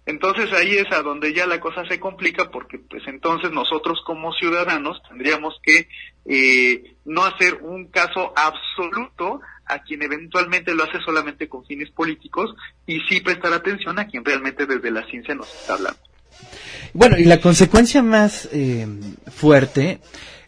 entonces 0.07 0.51
ahí 0.53 0.77
es 0.77 0.89
a 0.91 1.01
donde 1.01 1.33
ya 1.33 1.45
la 1.45 1.59
cosa 1.59 1.85
se 1.85 1.99
complica 1.99 2.49
porque 2.49 2.79
pues 2.79 3.03
entonces 3.07 3.51
nosotros 3.51 3.99
como 4.05 4.31
ciudadanos 4.33 5.01
tendríamos 5.09 5.59
que 5.61 5.89
eh, 6.25 6.95
no 7.03 7.25
hacer 7.25 7.55
un 7.55 7.87
caso 7.87 8.33
absoluto 8.37 9.41
a 9.65 9.79
quien 9.79 10.01
eventualmente 10.03 10.73
lo 10.73 10.85
hace 10.85 10.99
solamente 11.05 11.49
con 11.49 11.65
fines 11.65 11.91
políticos 11.91 12.55
y 12.85 13.01
sí 13.01 13.19
prestar 13.19 13.51
atención 13.51 13.99
a 13.99 14.07
quien 14.07 14.23
realmente 14.23 14.65
desde 14.65 14.91
la 14.91 15.05
ciencia 15.07 15.35
nos 15.35 15.53
está 15.53 15.73
hablando. 15.73 15.99
Bueno, 16.93 17.17
y 17.17 17.25
la 17.25 17.41
consecuencia 17.41 18.01
más 18.01 18.47
eh, 18.53 18.87
fuerte 19.29 19.99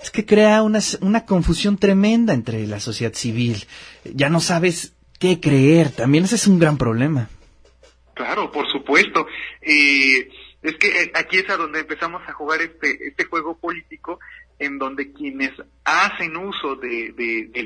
es 0.02 0.10
que 0.10 0.26
crea 0.26 0.64
una, 0.64 0.80
una 1.02 1.26
confusión 1.26 1.78
tremenda 1.78 2.34
entre 2.34 2.66
la 2.66 2.80
sociedad 2.80 3.14
civil. 3.14 3.66
Ya 4.06 4.30
no 4.30 4.40
sabes 4.40 4.94
qué 5.20 5.42
creer, 5.42 5.90
también 5.90 6.24
ese 6.24 6.36
es 6.36 6.48
un 6.48 6.60
gran 6.60 6.78
problema. 6.78 7.28
Claro, 8.20 8.52
por 8.52 8.70
supuesto. 8.70 9.28
Eh, 9.62 10.30
es 10.62 10.76
que 10.76 11.04
eh, 11.04 11.12
aquí 11.16 11.38
es 11.38 11.50
a 11.50 11.56
donde 11.56 11.80
empezamos 11.80 12.22
a 12.28 12.34
jugar 12.34 12.60
este, 12.62 13.08
este 13.08 13.24
juego 13.24 13.58
político 13.58 14.20
en 14.60 14.78
donde 14.78 15.14
quienes 15.14 15.52
hacen 15.86 16.36
uso 16.36 16.76
de, 16.76 17.14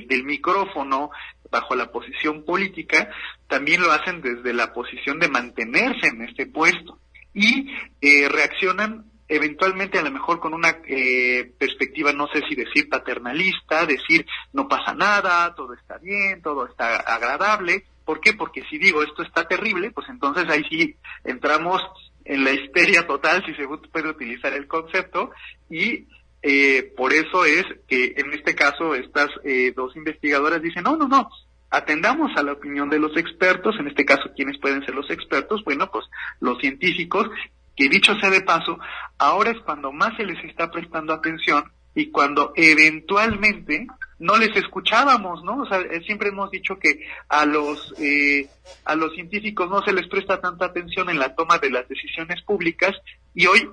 del 0.08 0.24
micrófono 0.24 1.10
bajo 1.50 1.74
la 1.74 1.92
posición 1.92 2.46
política 2.46 3.10
también 3.48 3.82
lo 3.82 3.92
hacen 3.92 4.22
desde 4.22 4.54
la 4.54 4.74
posición 4.74 5.18
de 5.18 5.28
mantenerse 5.28 6.10
en 6.10 6.22
este 6.22 6.46
puesto 6.46 7.00
y 7.34 7.72
eh, 8.00 8.30
reaccionan 8.30 9.06
eventualmente 9.28 9.98
a 9.98 10.04
lo 10.04 10.12
mejor 10.12 10.40
con 10.40 10.54
una 10.54 10.78
eh, 10.86 11.52
perspectiva, 11.58 12.14
no 12.14 12.28
sé 12.28 12.44
si 12.48 12.54
decir 12.54 12.90
paternalista, 12.90 13.88
decir 13.88 14.28
no 14.52 14.68
pasa 14.68 14.94
nada, 14.94 15.56
todo 15.56 15.74
está 15.74 15.98
bien, 15.98 16.44
todo 16.44 16.68
está 16.68 16.98
agradable. 16.98 17.86
¿Por 18.06 18.20
qué? 18.20 18.34
Porque 18.34 18.64
si 18.70 18.78
digo 18.78 19.04
esto 19.04 19.24
está 19.24 19.48
terrible, 19.48 19.92
pues 19.92 20.08
entonces 20.10 20.46
ahí 20.50 20.64
sí 20.70 20.96
entramos 21.24 21.82
en 22.26 22.44
la 22.44 22.52
histeria 22.52 23.06
total, 23.06 23.44
si 23.46 23.54
se 23.56 23.68
puede 23.92 24.10
utilizar 24.10 24.54
el 24.54 24.68
concepto, 24.68 25.32
y 25.70 26.08
eh, 26.42 26.94
por 26.96 27.14
eso 27.14 27.46
es 27.46 27.64
que 27.88 28.14
en 28.18 28.34
este 28.34 28.56
caso 28.56 28.96
estas 28.96 29.30
eh, 29.44 29.74
dos 29.76 29.96
investigadoras 29.96 30.62
dicen, 30.62 30.84
no, 30.84 30.96
no, 30.96 31.08
no, 31.08 31.30
atendamos 31.70 32.32
a 32.38 32.44
la 32.44 32.54
opinión 32.54 32.90
de 32.90 33.00
los 33.00 33.16
expertos, 33.18 33.76
en 33.80 33.88
este 33.88 34.06
caso, 34.06 34.32
¿quiénes 34.36 34.60
pueden 34.60 34.86
ser 34.86 34.94
los 34.94 35.10
expertos? 35.10 35.64
Bueno, 35.64 35.90
pues 35.92 36.06
los 36.40 36.60
científicos, 36.60 37.30
que 37.76 37.90
dicho 37.90 38.14
sea 38.20 38.30
de 38.30 38.42
paso, 38.42 38.78
ahora 39.18 39.52
es 39.52 39.60
cuando 39.62 39.92
más 39.92 40.16
se 40.18 40.26
les 40.26 40.44
está 40.46 40.70
prestando 40.70 41.14
atención 41.14 41.64
y 41.96 42.10
cuando 42.10 42.54
eventualmente 42.56 43.88
no 44.20 44.38
les 44.38 44.56
escuchábamos, 44.56 45.44
¿no? 45.44 45.62
O 45.62 45.68
sea, 45.68 45.80
eh, 45.80 46.02
siempre 46.06 46.30
hemos 46.30 46.50
dicho 46.50 46.80
que 46.80 47.06
a 47.30 47.46
los 47.46 47.94
eh, 48.00 48.48
a 48.86 48.96
los 48.96 49.14
científicos 49.14 49.70
no 49.70 49.84
se 49.84 49.94
les 49.94 50.08
presta 50.08 50.40
tanta 50.40 50.66
atención 50.66 51.10
en 51.10 51.20
la 51.20 51.36
toma 51.36 51.60
de 51.60 51.70
las 51.70 51.88
decisiones 51.90 52.42
públicas 52.42 52.92
y 53.36 53.46
hoy, 53.46 53.68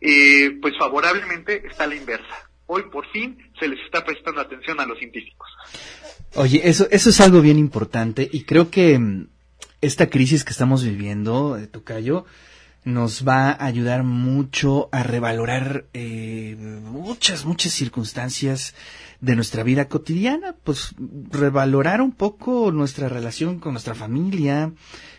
eh, 0.00 0.56
pues 0.62 0.74
favorablemente 0.78 1.66
está 1.66 1.86
la 1.86 1.96
inversa. 1.96 2.48
Hoy 2.66 2.84
por 2.90 3.06
fin 3.10 3.36
se 3.58 3.68
les 3.68 3.80
está 3.84 4.04
prestando 4.04 4.40
atención 4.40 4.80
a 4.80 4.86
los 4.86 4.98
científicos. 4.98 5.48
Oye, 6.34 6.60
eso 6.64 6.86
eso 6.90 7.10
es 7.10 7.20
algo 7.20 7.40
bien 7.40 7.58
importante 7.58 8.28
y 8.30 8.44
creo 8.44 8.70
que 8.70 8.98
mm, 8.98 9.28
esta 9.80 10.08
crisis 10.08 10.44
que 10.44 10.52
estamos 10.52 10.84
viviendo, 10.84 11.56
de 11.56 11.66
Tocayo, 11.66 12.26
nos 12.86 13.26
va 13.26 13.50
a 13.50 13.64
ayudar 13.64 14.04
mucho 14.04 14.88
a 14.92 15.02
revalorar 15.02 15.86
eh, 15.92 16.56
muchas, 16.56 17.44
muchas 17.44 17.72
circunstancias 17.72 18.74
de 19.20 19.34
nuestra 19.34 19.64
vida 19.64 19.88
cotidiana, 19.88 20.54
pues 20.62 20.94
revalorar 21.30 22.00
un 22.00 22.12
poco 22.12 22.70
nuestra 22.70 23.08
relación 23.08 23.58
con 23.58 23.72
nuestra 23.72 23.96
familia, 23.96 24.72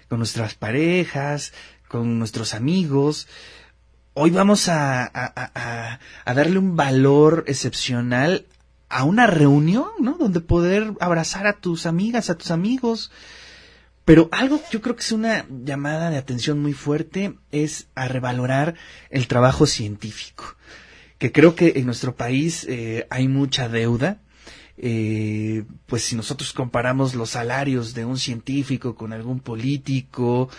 con 0.07 0.19
nuestras 0.19 0.55
parejas, 0.55 1.51
con 1.89 2.17
nuestros 2.17 2.53
amigos. 2.53 3.27
Hoy 4.13 4.31
vamos 4.31 4.69
a, 4.69 5.03
a, 5.03 5.99
a 6.23 6.33
darle 6.33 6.59
un 6.59 6.77
valor 6.77 7.43
excepcional 7.47 8.45
a 8.87 9.03
una 9.03 9.27
reunión, 9.27 9.89
¿no? 9.99 10.13
Donde 10.17 10.39
poder 10.39 10.93
abrazar 11.01 11.47
a 11.47 11.59
tus 11.59 11.85
amigas, 11.85 12.29
a 12.29 12.37
tus 12.37 12.49
amigos, 12.49 13.11
pero 14.07 14.29
algo 14.31 14.61
que 14.61 14.69
yo 14.71 14.81
creo 14.81 14.95
que 14.95 15.01
es 15.01 15.11
una 15.11 15.45
llamada 15.49 16.09
de 16.09 16.15
atención 16.15 16.61
muy 16.61 16.71
fuerte 16.71 17.33
es 17.51 17.89
a 17.93 18.07
revalorar 18.07 18.75
el 19.09 19.27
trabajo 19.27 19.65
científico, 19.65 20.55
que 21.17 21.33
creo 21.33 21.55
que 21.55 21.73
en 21.75 21.85
nuestro 21.85 22.15
país 22.15 22.65
eh, 22.69 23.05
hay 23.09 23.27
mucha 23.27 23.67
deuda. 23.67 24.21
Eh, 24.77 25.65
pues 25.87 26.03
si 26.03 26.15
nosotros 26.15 26.53
comparamos 26.53 27.15
los 27.15 27.31
salarios 27.31 27.93
de 27.95 28.05
un 28.05 28.17
científico 28.17 28.95
con 28.95 29.11
algún 29.11 29.41
político, 29.41 30.49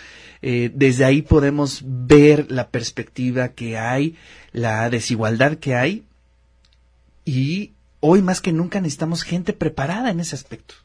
eh, 0.43 0.69
desde 0.71 1.05
ahí 1.05 1.23
podemos 1.23 1.81
ver 1.83 2.51
la 2.51 2.69
perspectiva 2.69 3.47
que 3.47 3.79
hay, 3.79 4.15
la 4.51 4.91
desigualdad 4.91 5.55
que 5.55 5.73
hay, 5.73 6.03
y 7.25 7.71
hoy 7.99 8.21
más 8.21 8.41
que 8.41 8.53
nunca 8.53 8.79
necesitamos 8.79 9.23
gente 9.23 9.53
preparada 9.53 10.11
en 10.11 10.19
ese 10.19 10.35
aspecto. 10.35 10.75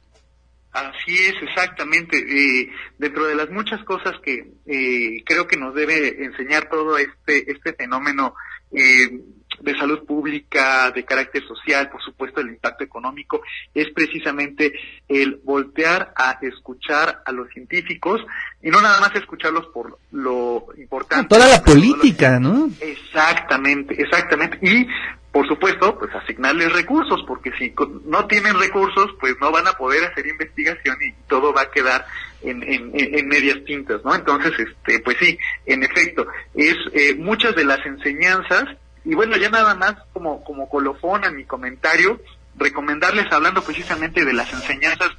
Así 0.74 1.14
es, 1.26 1.34
exactamente. 1.40 2.18
Eh, 2.18 2.68
dentro 2.98 3.26
de 3.26 3.36
las 3.36 3.48
muchas 3.48 3.82
cosas 3.84 4.14
que 4.24 4.44
eh, 4.66 5.22
creo 5.24 5.46
que 5.46 5.56
nos 5.56 5.72
debe 5.72 6.24
enseñar 6.24 6.68
todo 6.68 6.98
este 6.98 7.48
este 7.48 7.74
fenómeno 7.74 8.34
eh, 8.72 9.20
de 9.60 9.78
salud 9.78 10.04
pública, 10.04 10.90
de 10.90 11.04
carácter 11.04 11.46
social, 11.46 11.88
por 11.90 12.02
supuesto 12.02 12.40
el 12.40 12.48
impacto 12.48 12.82
económico, 12.82 13.40
es 13.72 13.86
precisamente 13.94 14.72
el 15.06 15.40
voltear 15.44 16.12
a 16.16 16.38
escuchar 16.42 17.22
a 17.24 17.30
los 17.30 17.48
científicos 17.50 18.20
y 18.60 18.70
no 18.70 18.80
nada 18.80 19.00
más 19.00 19.14
escucharlos 19.14 19.68
por 19.68 19.96
lo 20.10 20.66
importante. 20.76 21.28
Toda 21.28 21.46
la 21.46 21.62
política, 21.62 22.40
¿no? 22.40 22.68
Exactamente, 22.80 23.94
exactamente. 24.02 24.58
Y 24.60 24.88
por 25.34 25.48
supuesto, 25.48 25.98
pues 25.98 26.14
asignarles 26.14 26.72
recursos, 26.72 27.24
porque 27.26 27.50
si 27.58 27.74
no 28.04 28.24
tienen 28.26 28.56
recursos, 28.56 29.10
pues 29.18 29.34
no 29.40 29.50
van 29.50 29.66
a 29.66 29.72
poder 29.72 30.04
hacer 30.04 30.28
investigación 30.28 30.96
y 31.02 31.10
todo 31.26 31.52
va 31.52 31.62
a 31.62 31.70
quedar 31.72 32.06
en, 32.42 32.62
en, 32.62 33.26
medias 33.26 33.58
tintas, 33.64 34.04
¿no? 34.04 34.14
Entonces, 34.14 34.52
este, 34.56 35.00
pues 35.00 35.16
sí, 35.18 35.36
en 35.66 35.82
efecto, 35.82 36.24
es 36.54 36.76
eh, 36.92 37.16
muchas 37.16 37.56
de 37.56 37.64
las 37.64 37.84
enseñanzas, 37.84 38.76
y 39.04 39.16
bueno, 39.16 39.36
ya 39.36 39.50
nada 39.50 39.74
más 39.74 39.96
como, 40.12 40.44
como 40.44 40.68
colofón 40.68 41.24
a 41.24 41.32
mi 41.32 41.42
comentario, 41.42 42.20
recomendarles, 42.56 43.26
hablando 43.32 43.60
precisamente 43.64 44.24
de 44.24 44.34
las 44.34 44.52
enseñanzas 44.52 45.10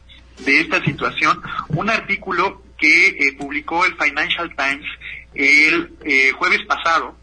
de 0.45 0.61
esta 0.61 0.81
situación, 0.85 1.41
un 1.67 1.89
artículo 1.89 2.61
que 2.77 3.07
eh, 3.09 3.35
publicó 3.37 3.85
el 3.85 3.95
Financial 3.97 4.49
Times 4.55 4.87
el 5.33 5.93
eh, 6.05 6.31
jueves 6.31 6.61
pasado, 6.65 7.17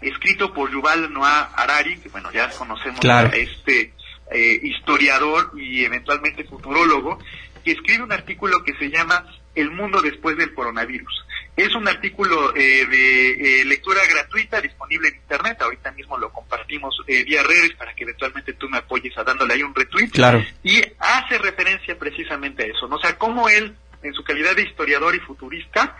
escrito 0.00 0.52
por 0.52 0.70
Yuval 0.70 1.12
Noah 1.12 1.52
Harari, 1.56 1.98
que 1.98 2.08
bueno, 2.08 2.30
ya 2.32 2.50
conocemos 2.50 3.04
a 3.04 3.24
este 3.26 3.92
eh, 4.30 4.60
historiador 4.62 5.52
y 5.56 5.84
eventualmente 5.84 6.44
futurólogo, 6.44 7.18
que 7.64 7.72
escribe 7.72 8.04
un 8.04 8.12
artículo 8.12 8.62
que 8.62 8.74
se 8.74 8.90
llama 8.90 9.24
El 9.54 9.70
mundo 9.70 10.00
después 10.00 10.36
del 10.36 10.54
coronavirus. 10.54 11.24
Es 11.56 11.74
un 11.74 11.88
artículo 11.88 12.54
eh, 12.54 12.86
de 12.86 13.60
eh, 13.60 13.64
lectura 13.64 14.00
gratuita 14.08 14.60
disponible 14.60 15.08
en 15.08 15.16
internet. 15.16 15.60
Ahorita 15.60 15.90
mismo 15.92 16.16
lo 16.16 16.30
compartimos 16.30 16.94
vía 17.06 17.42
redes 17.42 17.72
para 17.76 17.94
que 17.94 18.04
eventualmente 18.04 18.52
tú 18.52 18.68
me 18.68 18.78
apoyes 18.78 19.16
a 19.18 19.24
dándole 19.24 19.54
ahí 19.54 19.62
un 19.62 19.74
retweet. 19.74 20.10
Claro. 20.10 20.44
Y 20.62 20.82
hace 20.98 21.38
referencia 21.38 21.98
precisamente 21.98 22.62
a 22.62 22.66
eso, 22.66 22.86
¿no? 22.86 22.96
O 22.96 23.00
sea, 23.00 23.18
cómo 23.18 23.48
él, 23.48 23.74
en 24.02 24.14
su 24.14 24.22
calidad 24.22 24.54
de 24.54 24.62
historiador 24.62 25.16
y 25.16 25.20
futurista, 25.20 25.96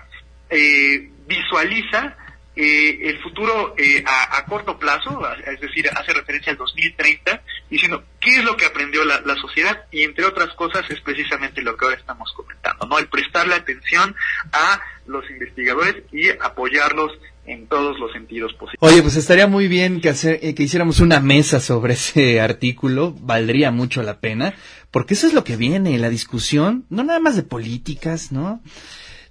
visualiza 1.27 2.17
eh, 2.61 3.09
el 3.09 3.23
futuro 3.23 3.77
eh, 3.79 4.03
a, 4.05 4.45
corto 4.47 4.77
plazo, 4.81 5.23
es 5.47 5.61
decir, 5.61 5.89
hace 5.95 6.13
referencia 6.13 6.51
al 6.51 6.59
2030, 6.59 7.41
diciendo 7.71 8.03
qué 8.19 8.31
es 8.31 8.45
lo 8.45 8.57
que 8.57 8.65
aprendió 8.67 9.05
la, 9.05 9.23
sociedad 9.37 9.85
y 9.93 10.03
entre 10.03 10.25
otras 10.25 10.53
cosas 10.55 10.83
es 10.91 11.01
precisamente 11.03 11.63
lo 11.63 11.77
que 11.77 11.85
ahora 11.85 11.97
estamos 11.97 12.33
comentando, 12.35 12.85
¿no? 12.87 12.99
El 12.99 13.07
prestarle 13.07 13.55
atención 13.55 14.17
a 14.53 14.81
los 15.07 15.31
investigadores 15.31 16.03
y 16.11 16.31
apoyarlos 16.31 17.13
en 17.47 17.69
todos 17.69 17.97
los 18.01 18.11
sentidos 18.11 18.53
posibles. 18.55 18.81
Oye, 18.81 19.03
pues 19.03 19.15
estaría 19.15 19.47
muy 19.47 19.69
bien 19.69 20.01
que, 20.01 20.09
hacer, 20.09 20.41
eh, 20.43 20.57
que 20.57 20.65
hiciéramos 20.65 20.99
una 20.99 21.21
mesa 21.21 21.61
sobre 21.61 21.93
ese 21.93 22.41
artículo, 22.41 23.15
valdría 23.21 23.71
mucho 23.71 24.03
la 24.03 24.19
pena, 24.19 24.55
porque 24.91 25.15
eso 25.15 25.29
es 25.29 25.33
lo 25.33 25.45
que 25.45 25.57
viene, 25.57 25.97
la 25.99 26.11
discusión, 26.11 26.87
no 26.91 27.05
nada 27.05 27.21
más 27.21 27.37
de 27.37 27.45
políticas, 27.45 28.33
¿no? 28.33 28.61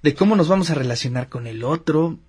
De 0.01 0.13
cómo 0.13 0.37
nos 0.37 0.47
vamos 0.47 0.69
a 0.69 0.75
relacionar 0.75 1.27
con 1.27 1.45
el 1.45 1.65
otro, 1.65 2.19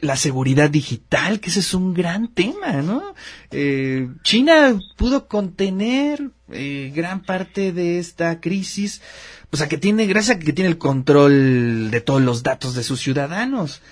la 0.00 0.16
seguridad 0.16 0.70
digital, 0.70 1.40
que 1.40 1.50
ese 1.50 1.60
es 1.60 1.74
un 1.74 1.92
gran 1.92 2.28
tema, 2.28 2.82
¿no? 2.82 3.14
Eh, 3.50 4.08
China 4.22 4.78
pudo 4.96 5.26
contener 5.26 6.30
eh, 6.52 6.92
gran 6.94 7.22
parte 7.22 7.72
de 7.72 7.98
esta 7.98 8.40
crisis, 8.40 9.02
o 9.50 9.56
sea, 9.56 9.68
que 9.68 9.78
tiene, 9.78 10.06
gracias 10.06 10.36
a 10.36 10.40
que 10.40 10.52
tiene 10.52 10.70
el 10.70 10.78
control 10.78 11.90
de 11.90 12.00
todos 12.00 12.22
los 12.22 12.42
datos 12.42 12.74
de 12.74 12.84
sus 12.84 13.00
ciudadanos. 13.00 13.82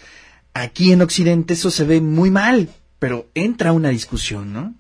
Aquí 0.55 0.93
en 0.93 1.03
Occidente 1.03 1.55
eso 1.55 1.71
se 1.71 1.85
ve 1.85 2.01
muy 2.01 2.31
mal, 2.31 2.69
pero 2.99 3.27
entra 3.35 3.73
una 3.73 3.89
discusión, 3.89 4.53
¿no? 4.53 4.75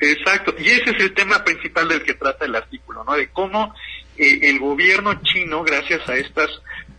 Exacto, 0.00 0.54
y 0.58 0.66
ese 0.66 0.90
es 0.90 1.00
el 1.00 1.14
tema 1.14 1.42
principal 1.44 1.88
del 1.88 2.02
que 2.02 2.14
trata 2.14 2.44
el 2.44 2.54
artículo, 2.54 3.04
¿no? 3.04 3.14
De 3.14 3.28
cómo 3.30 3.74
eh, 4.16 4.40
el 4.42 4.58
gobierno 4.58 5.20
chino, 5.22 5.62
gracias 5.64 6.08
a 6.08 6.16
estas 6.16 6.50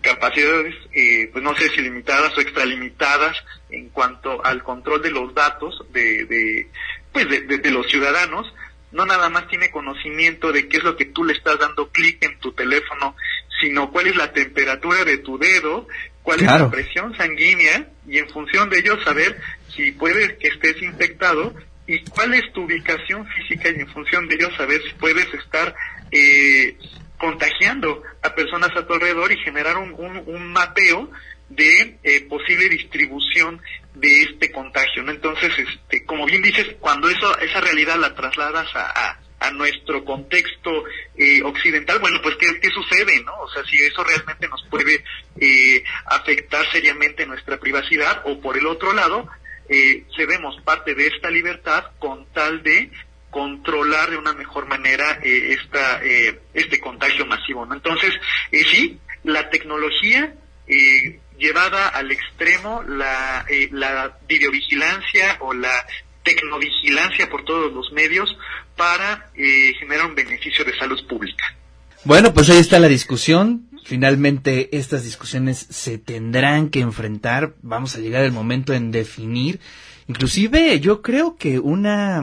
capacidades, 0.01 0.75
eh, 0.93 1.29
pues 1.31 1.43
no 1.43 1.55
sé 1.55 1.69
si 1.69 1.81
limitadas 1.81 2.37
o 2.37 2.41
extralimitadas 2.41 3.35
en 3.69 3.89
cuanto 3.89 4.43
al 4.45 4.63
control 4.63 5.01
de 5.01 5.11
los 5.11 5.33
datos 5.33 5.83
de, 5.91 6.25
de 6.25 6.67
pues 7.11 7.27
de, 7.29 7.71
los 7.71 7.87
ciudadanos, 7.87 8.53
no 8.91 9.05
nada 9.05 9.29
más 9.29 9.47
tiene 9.47 9.71
conocimiento 9.71 10.51
de 10.51 10.67
qué 10.67 10.77
es 10.77 10.83
lo 10.83 10.95
que 10.95 11.05
tú 11.05 11.23
le 11.23 11.33
estás 11.33 11.59
dando 11.59 11.89
clic 11.89 12.23
en 12.23 12.39
tu 12.39 12.51
teléfono, 12.51 13.15
sino 13.61 13.91
cuál 13.91 14.07
es 14.07 14.15
la 14.15 14.31
temperatura 14.31 15.03
de 15.03 15.17
tu 15.17 15.37
dedo, 15.37 15.87
cuál 16.23 16.39
es 16.39 16.45
la 16.45 16.69
presión 16.69 17.15
sanguínea 17.17 17.87
y 18.07 18.19
en 18.19 18.29
función 18.29 18.69
de 18.69 18.79
ello 18.79 19.01
saber 19.03 19.39
si 19.75 19.91
puede 19.91 20.37
que 20.37 20.47
estés 20.47 20.81
infectado 20.81 21.53
y 21.87 21.99
cuál 22.05 22.33
es 22.35 22.51
tu 22.53 22.63
ubicación 22.63 23.27
física 23.27 23.69
y 23.69 23.79
en 23.79 23.87
función 23.87 24.27
de 24.27 24.35
ello 24.35 24.55
saber 24.55 24.81
si 24.83 24.93
puedes 24.93 25.33
estar 25.33 25.75
eh, 26.11 26.77
contagiando 27.19 28.01
a 28.23 28.33
personas 28.33 28.75
a 28.75 28.87
tu 28.87 28.93
alrededor 28.93 29.31
y 29.31 29.37
generar 29.37 29.77
un, 29.77 29.93
un, 29.93 30.23
un 30.25 30.51
mapeo 30.51 31.11
de 31.49 31.99
eh, 32.03 32.21
posible 32.29 32.69
distribución 32.69 33.61
de 33.95 34.21
este 34.21 34.51
contagio, 34.51 35.03
¿no? 35.03 35.11
Entonces, 35.11 35.51
este, 35.57 36.05
como 36.05 36.25
bien 36.25 36.41
dices, 36.41 36.75
cuando 36.79 37.09
eso, 37.09 37.37
esa 37.39 37.59
realidad 37.59 37.97
la 37.97 38.15
trasladas 38.15 38.67
a, 38.75 39.09
a, 39.09 39.19
a 39.39 39.51
nuestro 39.51 40.05
contexto 40.05 40.85
eh, 41.17 41.41
occidental, 41.43 41.99
bueno, 41.99 42.19
pues 42.21 42.35
¿qué, 42.37 42.47
¿qué, 42.61 42.69
sucede, 42.69 43.21
no? 43.23 43.33
O 43.41 43.49
sea, 43.49 43.63
si 43.65 43.77
eso 43.77 44.03
realmente 44.03 44.47
nos 44.47 44.63
puede 44.69 45.03
eh, 45.39 45.83
afectar 46.05 46.69
seriamente 46.71 47.25
nuestra 47.25 47.57
privacidad 47.57 48.21
o 48.25 48.39
por 48.39 48.57
el 48.57 48.67
otro 48.67 48.93
lado, 48.93 49.27
eh, 49.67 50.03
cedemos 50.15 50.59
parte 50.61 50.95
de 50.95 51.07
esta 51.07 51.29
libertad 51.29 51.91
con 51.99 52.25
tal 52.33 52.63
de 52.63 52.91
controlar 53.29 54.09
de 54.09 54.17
una 54.17 54.33
mejor 54.33 54.67
manera 54.67 55.19
eh, 55.23 55.57
esta, 55.59 56.03
eh, 56.03 56.39
este 56.53 56.79
contagio 56.79 57.25
masivo, 57.25 57.65
¿no? 57.65 57.75
Entonces, 57.75 58.13
eh, 58.51 58.63
sí, 58.71 58.99
la 59.23 59.49
tecnología 59.49 60.33
eh, 60.67 61.19
llevada 61.37 61.89
al 61.89 62.11
extremo, 62.11 62.83
la, 62.87 63.45
eh, 63.49 63.69
la 63.71 64.17
videovigilancia 64.27 65.37
o 65.41 65.53
la 65.53 65.85
tecnovigilancia 66.23 67.29
por 67.29 67.45
todos 67.45 67.71
los 67.71 67.91
medios 67.91 68.35
para 68.75 69.31
generar 69.79 70.05
un 70.05 70.15
beneficio 70.15 70.63
de 70.63 70.77
salud 70.77 71.05
pública. 71.07 71.55
Bueno, 72.03 72.33
pues 72.33 72.49
ahí 72.49 72.59
está 72.59 72.79
la 72.79 72.87
discusión. 72.87 73.67
Finalmente 73.83 74.77
estas 74.77 75.03
discusiones 75.03 75.57
se 75.69 75.97
tendrán 75.97 76.69
que 76.69 76.81
enfrentar. 76.81 77.55
Vamos 77.61 77.95
a 77.95 77.99
llegar 77.99 78.23
el 78.23 78.31
momento 78.31 78.73
en 78.73 78.91
definir. 78.91 79.59
Inclusive 80.07 80.79
yo 80.79 81.01
creo 81.01 81.35
que 81.37 81.59
una... 81.59 82.21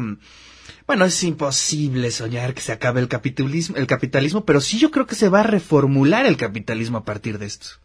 Bueno, 0.87 1.05
es 1.05 1.22
imposible 1.24 2.11
soñar 2.11 2.55
que 2.55 2.61
se 2.61 2.72
acabe 2.72 3.01
el 3.01 3.09
capitalismo, 3.09 3.76
el 3.76 3.87
capitalismo, 3.87 4.45
pero 4.45 4.61
sí 4.61 4.78
yo 4.78 4.91
creo 4.91 5.07
que 5.07 5.16
se 5.16 5.28
va 5.28 5.41
a 5.41 5.45
reformular 5.45 6.26
el 6.26 6.37
capitalismo 6.37 6.99
a 6.99 7.05
partir 7.05 7.39
de 7.39 7.47
esto 7.47 7.80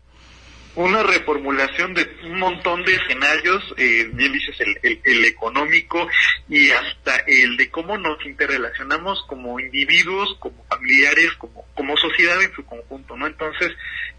una 0.75 1.03
reformulación 1.03 1.93
de 1.93 2.07
un 2.23 2.39
montón 2.39 2.83
de 2.85 2.95
escenarios, 2.95 3.73
eh, 3.77 4.09
bien 4.13 4.31
dices, 4.31 4.55
el, 4.59 4.77
el, 4.83 4.99
el, 5.03 5.25
económico 5.25 6.07
y 6.47 6.69
hasta 6.71 7.17
el 7.27 7.57
de 7.57 7.69
cómo 7.69 7.97
nos 7.97 8.25
interrelacionamos 8.25 9.23
como 9.27 9.59
individuos, 9.59 10.37
como 10.39 10.63
familiares, 10.69 11.33
como, 11.37 11.65
como 11.73 11.97
sociedad 11.97 12.41
en 12.41 12.53
su 12.53 12.65
conjunto, 12.65 13.17
¿no? 13.17 13.27
Entonces, 13.27 13.71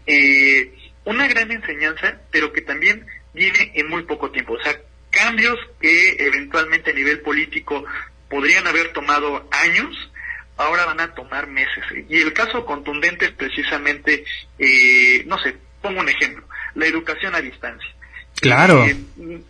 eh, 0.05 0.71
una 1.05 1.27
gran 1.27 1.51
enseñanza, 1.51 2.21
pero 2.31 2.53
que 2.53 2.61
también 2.61 3.05
viene 3.33 3.71
en 3.73 3.89
muy 3.89 4.03
poco 4.03 4.29
tiempo. 4.29 4.53
O 4.53 4.61
sea, 4.61 4.79
cambios 5.09 5.57
que 5.79 6.15
eventualmente 6.19 6.91
a 6.91 6.93
nivel 6.93 7.21
político 7.21 7.83
podrían 8.33 8.65
haber 8.65 8.91
tomado 8.93 9.47
años, 9.51 9.95
ahora 10.57 10.87
van 10.87 10.99
a 11.01 11.13
tomar 11.13 11.45
meses. 11.45 11.83
Y 12.09 12.17
el 12.17 12.33
caso 12.33 12.65
contundente 12.65 13.25
es 13.25 13.31
precisamente, 13.31 14.25
eh, 14.57 15.23
no 15.27 15.37
sé, 15.37 15.55
pongo 15.83 15.99
un 15.99 16.09
ejemplo, 16.09 16.43
la 16.73 16.87
educación 16.87 17.35
a 17.35 17.41
distancia. 17.41 17.87
Claro. 18.41 18.83
Eh, 18.85 18.97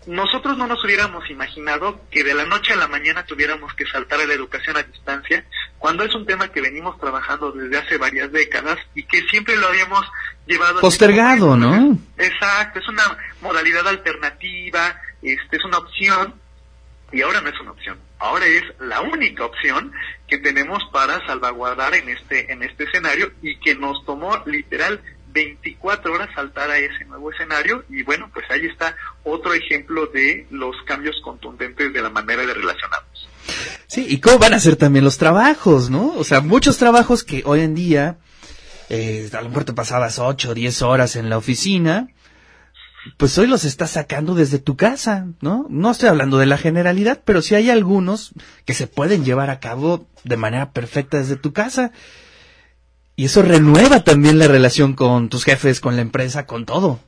nosotros 0.06 0.58
no 0.58 0.68
nos 0.68 0.84
hubiéramos 0.84 1.30
imaginado 1.30 2.02
que 2.12 2.26
de 2.26 2.34
la 2.34 2.44
noche 2.44 2.74
a 2.74 2.76
la 2.76 2.90
mañana 2.90 3.26
tuviéramos 3.26 3.74
que 3.74 3.86
saltar 3.86 4.20
a 4.20 4.26
la 4.26 4.34
educación 4.34 4.76
a 4.76 4.84
distancia, 4.84 5.46
cuando 5.80 6.04
es 6.04 6.14
un 6.14 6.26
tema 6.26 6.50
que 6.50 6.60
venimos 6.60 7.00
trabajando 7.00 7.54
desde 7.54 7.78
hace 7.78 7.98
varias 7.98 8.34
décadas 8.34 8.80
y 8.96 9.04
que 9.04 9.22
siempre 9.30 9.56
lo 9.56 9.68
habíamos 9.70 10.06
llevado 10.46 10.82
postergado, 10.82 11.56
¿no? 11.56 11.98
Exacto, 12.18 12.80
es 12.80 12.88
una 12.90 13.18
modalidad 13.42 13.88
alternativa, 13.88 15.00
este 15.22 15.56
es 15.56 15.64
una 15.64 15.78
opción 15.78 16.36
y 17.14 17.22
ahora 17.22 17.40
no 17.40 17.48
es 17.48 17.60
una 17.62 17.72
opción, 17.72 17.98
ahora 18.24 18.46
es 18.46 18.64
la 18.80 19.02
única 19.02 19.46
opción 19.46 19.92
que 20.28 20.38
tenemos 20.38 20.82
para 20.92 21.26
salvaguardar 21.28 21.94
en 21.94 22.10
este 22.10 22.52
en 22.52 22.64
este 22.64 22.86
escenario 22.86 23.32
y 23.42 23.60
que 23.60 23.76
nos 23.76 24.04
tomó 24.06 24.42
literal 24.46 25.02
24 25.34 26.14
horas 26.14 26.30
saltar 26.34 26.70
a 26.72 26.78
ese 26.78 27.06
nuevo 27.06 27.32
escenario 27.32 27.84
y 27.90 28.04
bueno, 28.04 28.30
pues 28.34 28.46
ahí 28.50 28.66
está 28.66 28.96
otro 29.24 29.54
ejemplo 29.54 30.06
de 30.08 30.48
los 30.52 30.76
cambios 30.86 31.16
contundentes 31.24 31.92
de 31.92 32.02
la 32.02 32.10
manera 32.10 32.46
de 32.46 32.54
relacionarnos. 32.54 33.28
Sí, 33.88 34.06
y 34.08 34.20
cómo 34.20 34.40
van 34.40 34.54
a 34.54 34.60
ser 34.60 34.76
también 34.76 35.04
los 35.04 35.18
trabajos, 35.18 35.90
¿no? 35.90 36.14
O 36.16 36.24
sea, 36.24 36.40
muchos 36.42 36.78
trabajos 36.78 37.24
que 37.24 37.42
hoy 37.46 37.62
en 37.62 37.76
día, 37.76 38.18
eh, 38.90 39.30
a 39.34 39.42
lo 39.42 39.50
mejor 39.50 39.66
te 39.66 39.74
pasabas 39.74 40.20
8 40.20 40.52
o 40.52 40.54
10 40.54 40.82
horas 40.84 41.16
en 41.16 41.30
la 41.30 41.38
oficina, 41.38 42.08
pues 43.18 43.38
hoy 43.38 43.48
los 43.48 43.66
estás 43.66 43.92
sacando 43.92 44.34
desde 44.36 44.60
tu 44.60 44.78
casa, 44.78 45.28
¿no? 45.42 45.66
No 45.70 45.92
estoy 45.92 46.10
hablando 46.10 46.38
de 46.38 46.46
la 46.46 46.58
generalidad, 46.58 47.22
pero 47.26 47.42
sí 47.42 47.56
hay 47.56 47.70
algunos 47.70 48.32
que 48.66 48.74
se 48.74 48.88
pueden 48.88 49.26
llevar 49.26 49.50
a 49.50 49.60
cabo 49.60 50.08
de 50.24 50.38
manera 50.38 50.72
perfecta 50.72 51.18
desde 51.18 51.36
tu 51.36 51.54
casa. 51.54 51.92
Y 53.16 53.26
eso 53.26 53.42
renueva 53.44 54.04
también 54.04 54.40
la 54.40 54.48
relación 54.48 54.94
con 54.94 55.30
tus 55.30 55.44
jefes, 55.44 55.80
con 55.80 55.96
la 55.96 56.02
empresa, 56.02 56.46
con 56.48 56.66
todo. 56.66 57.00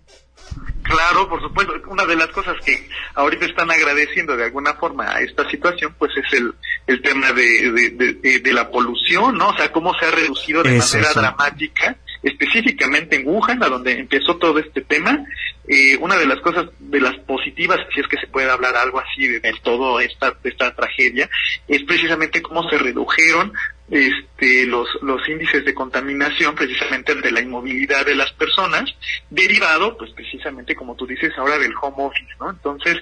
Claro, 0.84 1.28
por 1.28 1.42
supuesto. 1.42 1.74
Una 1.88 2.06
de 2.06 2.16
las 2.16 2.28
cosas 2.28 2.56
que 2.64 2.88
ahorita 3.16 3.46
están 3.48 3.72
agradeciendo 3.72 4.38
de 4.38 4.44
alguna 4.46 4.76
forma 4.76 5.10
a 5.10 5.22
esta 5.22 5.50
situación, 5.50 5.96
pues 5.98 6.12
es 6.16 6.34
el, 6.40 6.54
el 6.86 7.02
tema 7.02 7.32
de, 7.32 7.72
de, 7.72 7.90
de, 8.22 8.40
de 8.40 8.54
la 8.54 8.70
polución, 8.70 9.36
¿no? 9.38 9.50
O 9.50 9.56
sea, 9.58 9.72
cómo 9.72 9.94
se 10.00 10.06
ha 10.06 10.12
reducido 10.12 10.62
de 10.62 10.78
Es 10.78 10.94
manera 10.94 11.10
eso. 11.10 11.20
dramática, 11.22 11.98
específicamente 12.26 13.16
en 13.16 13.28
Wuhan, 13.28 13.64
a 13.64 13.70
donde 13.70 14.00
empezó 14.00 14.38
todo 14.38 14.58
este 14.58 14.82
tema. 14.82 15.24
Eh, 15.68 15.96
una 15.98 16.18
de 16.18 16.26
las 16.26 16.40
cosas, 16.42 16.66
de 16.80 17.00
las 17.00 17.16
positivas, 17.20 17.80
si 17.94 18.02
es 18.02 18.08
que 18.08 18.18
se 18.18 18.28
puede 18.28 18.50
hablar 18.50 18.76
algo 18.76 19.00
así 19.00 19.28
de, 19.28 19.54
todo 19.62 20.00
esta, 20.00 20.36
esta 20.44 20.76
tragedia, 20.76 21.30
es 21.68 21.84
precisamente 21.84 22.42
cómo 22.42 22.68
se 22.68 22.80
redujeron 22.80 23.54
este, 23.92 24.66
los, 24.66 24.88
los 25.04 25.28
índices 25.30 25.64
de 25.66 25.76
contaminación 25.76 26.56
precisamente 26.56 27.14
de 27.14 27.32
la 27.32 27.42
inmovilidad 27.42 28.04
de 28.08 28.16
las 28.16 28.32
personas, 28.34 28.86
derivado, 29.30 29.96
pues 29.96 30.10
precisamente 30.12 30.76
como 30.76 30.96
tú 30.96 31.06
dices 31.06 31.32
ahora 31.38 31.60
del 31.60 31.74
home 31.80 32.06
office, 32.06 32.34
¿no? 32.40 32.50
Entonces, 32.50 32.98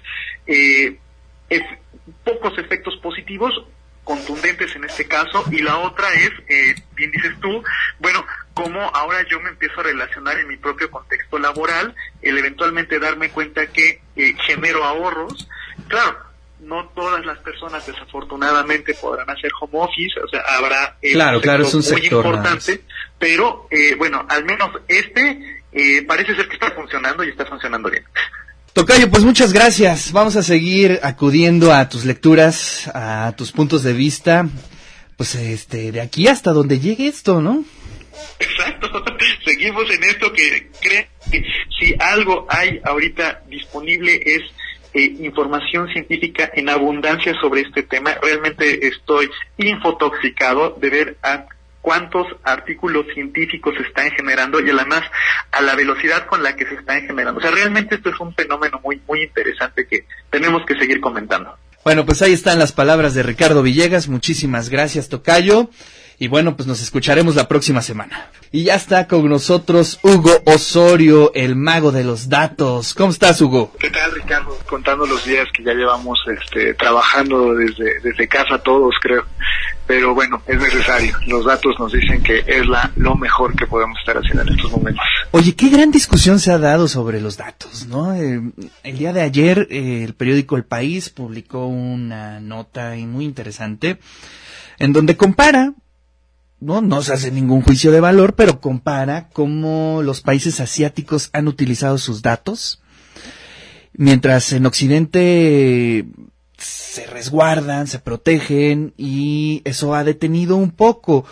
eh, 0.47 0.97
es 1.49 1.63
pocos 2.25 2.57
efectos 2.57 2.97
positivos, 2.97 3.53
contundentes 4.03 4.75
en 4.75 4.83
este 4.83 5.07
caso, 5.07 5.45
y 5.51 5.61
la 5.61 5.77
otra 5.77 6.13
es, 6.13 6.31
eh, 6.47 6.75
bien 6.95 7.11
dices 7.11 7.33
tú, 7.41 7.63
bueno, 7.99 8.25
cómo 8.53 8.81
ahora 8.93 9.25
yo 9.29 9.39
me 9.39 9.49
empiezo 9.49 9.79
a 9.79 9.83
relacionar 9.83 10.39
en 10.39 10.47
mi 10.47 10.57
propio 10.57 10.91
contexto 10.91 11.39
laboral, 11.39 11.95
el 12.21 12.37
eventualmente 12.37 12.99
darme 12.99 13.29
cuenta 13.29 13.67
que 13.67 14.01
eh, 14.15 14.35
genero 14.45 14.83
ahorros, 14.83 15.47
claro, 15.87 16.17
no 16.63 16.87
todas 16.89 17.25
las 17.25 17.37
personas 17.39 17.85
desafortunadamente 17.85 18.93
podrán 18.95 19.29
hacer 19.29 19.51
home 19.59 19.79
office, 19.79 20.19
o 20.19 20.27
sea, 20.27 20.41
habrá 20.41 20.97
eh, 21.01 21.13
claro, 21.13 21.41
claro, 21.41 21.63
es 21.63 21.73
un 21.73 21.81
muy 21.81 21.89
sector 21.89 22.25
importante, 22.25 22.81
pero 23.19 23.67
eh, 23.69 23.95
bueno, 23.95 24.25
al 24.29 24.43
menos 24.45 24.69
este 24.87 25.63
eh, 25.71 26.03
parece 26.03 26.35
ser 26.35 26.47
que 26.47 26.53
está 26.55 26.71
funcionando 26.71 27.23
y 27.23 27.29
está 27.29 27.45
funcionando 27.45 27.89
bien. 27.89 28.03
Tocayo, 28.73 29.07
pues 29.11 29.23
muchas 29.23 29.53
gracias. 29.53 30.11
Vamos 30.11 30.35
a 30.35 30.41
seguir 30.41 30.99
acudiendo 31.03 31.71
a 31.71 31.89
tus 31.89 32.05
lecturas, 32.05 32.89
a 32.95 33.31
tus 33.37 33.51
puntos 33.51 33.83
de 33.83 33.93
vista, 33.93 34.49
pues 35.15 35.35
este, 35.35 35.91
de 35.91 36.01
aquí 36.01 36.27
hasta 36.27 36.51
donde 36.51 36.79
llegue 36.79 37.05
esto, 37.07 37.39
¿no? 37.39 37.63
Exacto, 38.39 39.05
seguimos 39.45 39.83
en 39.91 40.03
esto 40.05 40.33
que 40.33 40.71
cree 40.81 41.07
que 41.31 41.45
si 41.79 41.93
algo 41.99 42.47
hay 42.49 42.81
ahorita 42.83 43.43
disponible 43.47 44.19
es 44.25 44.41
eh, 44.95 45.17
información 45.19 45.87
científica 45.89 46.49
en 46.55 46.67
abundancia 46.67 47.35
sobre 47.39 47.61
este 47.61 47.83
tema. 47.83 48.15
Realmente 48.23 48.87
estoy 48.87 49.29
infotoxicado 49.57 50.71
de 50.81 50.89
ver 50.89 51.17
a 51.21 51.45
cuántos 51.83 52.25
artículos 52.43 53.05
científicos 53.13 53.75
se 53.75 53.83
están 53.83 54.09
generando 54.11 54.61
y 54.61 54.69
además 54.69 55.01
a 55.51 55.61
la 55.61 55.75
velocidad 55.75 56.25
con 56.25 56.41
la 56.41 56.55
que 56.55 56.65
se 56.65 56.75
están 56.75 57.05
generando. 57.05 57.39
O 57.39 57.41
sea, 57.41 57.51
realmente 57.51 57.95
esto 57.95 58.09
es 58.09 58.19
un 58.21 58.33
fenómeno 58.33 58.79
muy, 58.81 59.01
muy 59.05 59.21
interesante 59.21 59.85
que 59.85 60.05
tenemos 60.29 60.65
que 60.65 60.79
seguir 60.79 61.01
comentando. 61.01 61.53
Bueno, 61.83 62.05
pues 62.05 62.21
ahí 62.21 62.31
están 62.31 62.57
las 62.57 62.71
palabras 62.71 63.13
de 63.13 63.23
Ricardo 63.23 63.61
Villegas. 63.61 64.07
Muchísimas 64.07 64.69
gracias, 64.69 65.09
Tocayo. 65.09 65.69
Y 66.23 66.29
bueno, 66.29 66.55
pues 66.55 66.69
nos 66.69 66.81
escucharemos 66.81 67.35
la 67.35 67.49
próxima 67.49 67.81
semana. 67.81 68.29
Y 68.49 68.63
ya 68.63 68.75
está 68.75 69.09
con 69.09 69.27
nosotros 69.27 69.99
Hugo 70.03 70.31
Osorio, 70.45 71.33
el 71.35 71.57
mago 71.57 71.91
de 71.91 72.05
los 72.05 72.29
datos. 72.29 72.93
¿Cómo 72.93 73.11
estás, 73.11 73.41
Hugo? 73.41 73.73
¿Qué 73.77 73.89
tal, 73.89 74.09
Ricardo? 74.13 74.57
Contando 74.69 75.05
los 75.05 75.25
días 75.25 75.49
que 75.53 75.65
ya 75.65 75.73
llevamos 75.73 76.17
este, 76.33 76.75
trabajando 76.75 77.53
desde, 77.55 77.99
desde 77.99 78.25
casa 78.29 78.57
todos, 78.59 78.95
creo. 79.01 79.25
Pero 79.85 80.15
bueno, 80.15 80.41
es 80.47 80.57
necesario. 80.57 81.13
Los 81.27 81.43
datos 81.43 81.75
nos 81.77 81.91
dicen 81.91 82.23
que 82.23 82.41
es 82.47 82.65
la, 82.67 82.89
lo 82.95 83.15
mejor 83.15 83.53
que 83.57 83.67
podemos 83.67 83.99
estar 83.99 84.15
haciendo 84.15 84.43
en 84.43 84.57
estos 84.57 84.71
momentos. 84.71 85.03
Oye, 85.31 85.53
qué 85.55 85.67
gran 85.67 85.91
discusión 85.91 86.39
se 86.39 86.53
ha 86.53 86.57
dado 86.57 86.87
sobre 86.87 87.19
los 87.19 87.35
datos, 87.35 87.85
¿no? 87.87 88.15
Eh, 88.15 88.41
el 88.83 88.97
día 88.97 89.11
de 89.11 89.23
ayer, 89.23 89.67
eh, 89.69 90.05
el 90.05 90.13
periódico 90.13 90.55
El 90.55 90.63
País 90.63 91.09
publicó 91.09 91.67
una 91.67 92.39
nota 92.39 92.93
muy 92.95 93.25
interesante 93.25 93.99
en 94.79 94.93
donde 94.93 95.17
compara 95.17 95.73
no, 96.63 96.81
no 96.81 97.01
se 97.01 97.13
hace 97.13 97.31
ningún 97.31 97.61
juicio 97.61 97.91
de 97.91 97.99
valor, 97.99 98.35
pero 98.35 98.61
compara 98.61 99.29
cómo 99.31 100.01
los 100.03 100.21
países 100.21 100.59
asiáticos 100.59 101.29
han 101.33 101.47
utilizado 101.47 101.97
sus 101.97 102.21
datos 102.21 102.83
mientras 103.93 104.51
en 104.53 104.65
Occidente 104.65 106.05
se 106.57 107.05
resguardan, 107.07 107.87
se 107.87 107.99
protegen 107.99 108.93
y 108.97 109.61
eso 109.65 109.95
ha 109.95 110.03
detenido 110.03 110.55
un 110.55 110.71
poco. 110.71 111.25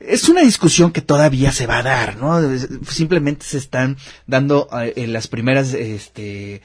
Es 0.00 0.28
una 0.28 0.42
discusión 0.42 0.92
que 0.92 1.00
todavía 1.00 1.52
se 1.52 1.66
va 1.66 1.78
a 1.78 1.82
dar, 1.82 2.16
¿no? 2.16 2.40
Simplemente 2.88 3.46
se 3.46 3.58
están 3.58 3.96
dando 4.26 4.68
eh, 4.72 5.06
las 5.06 5.28
primeras 5.28 5.72
este, 5.72 6.62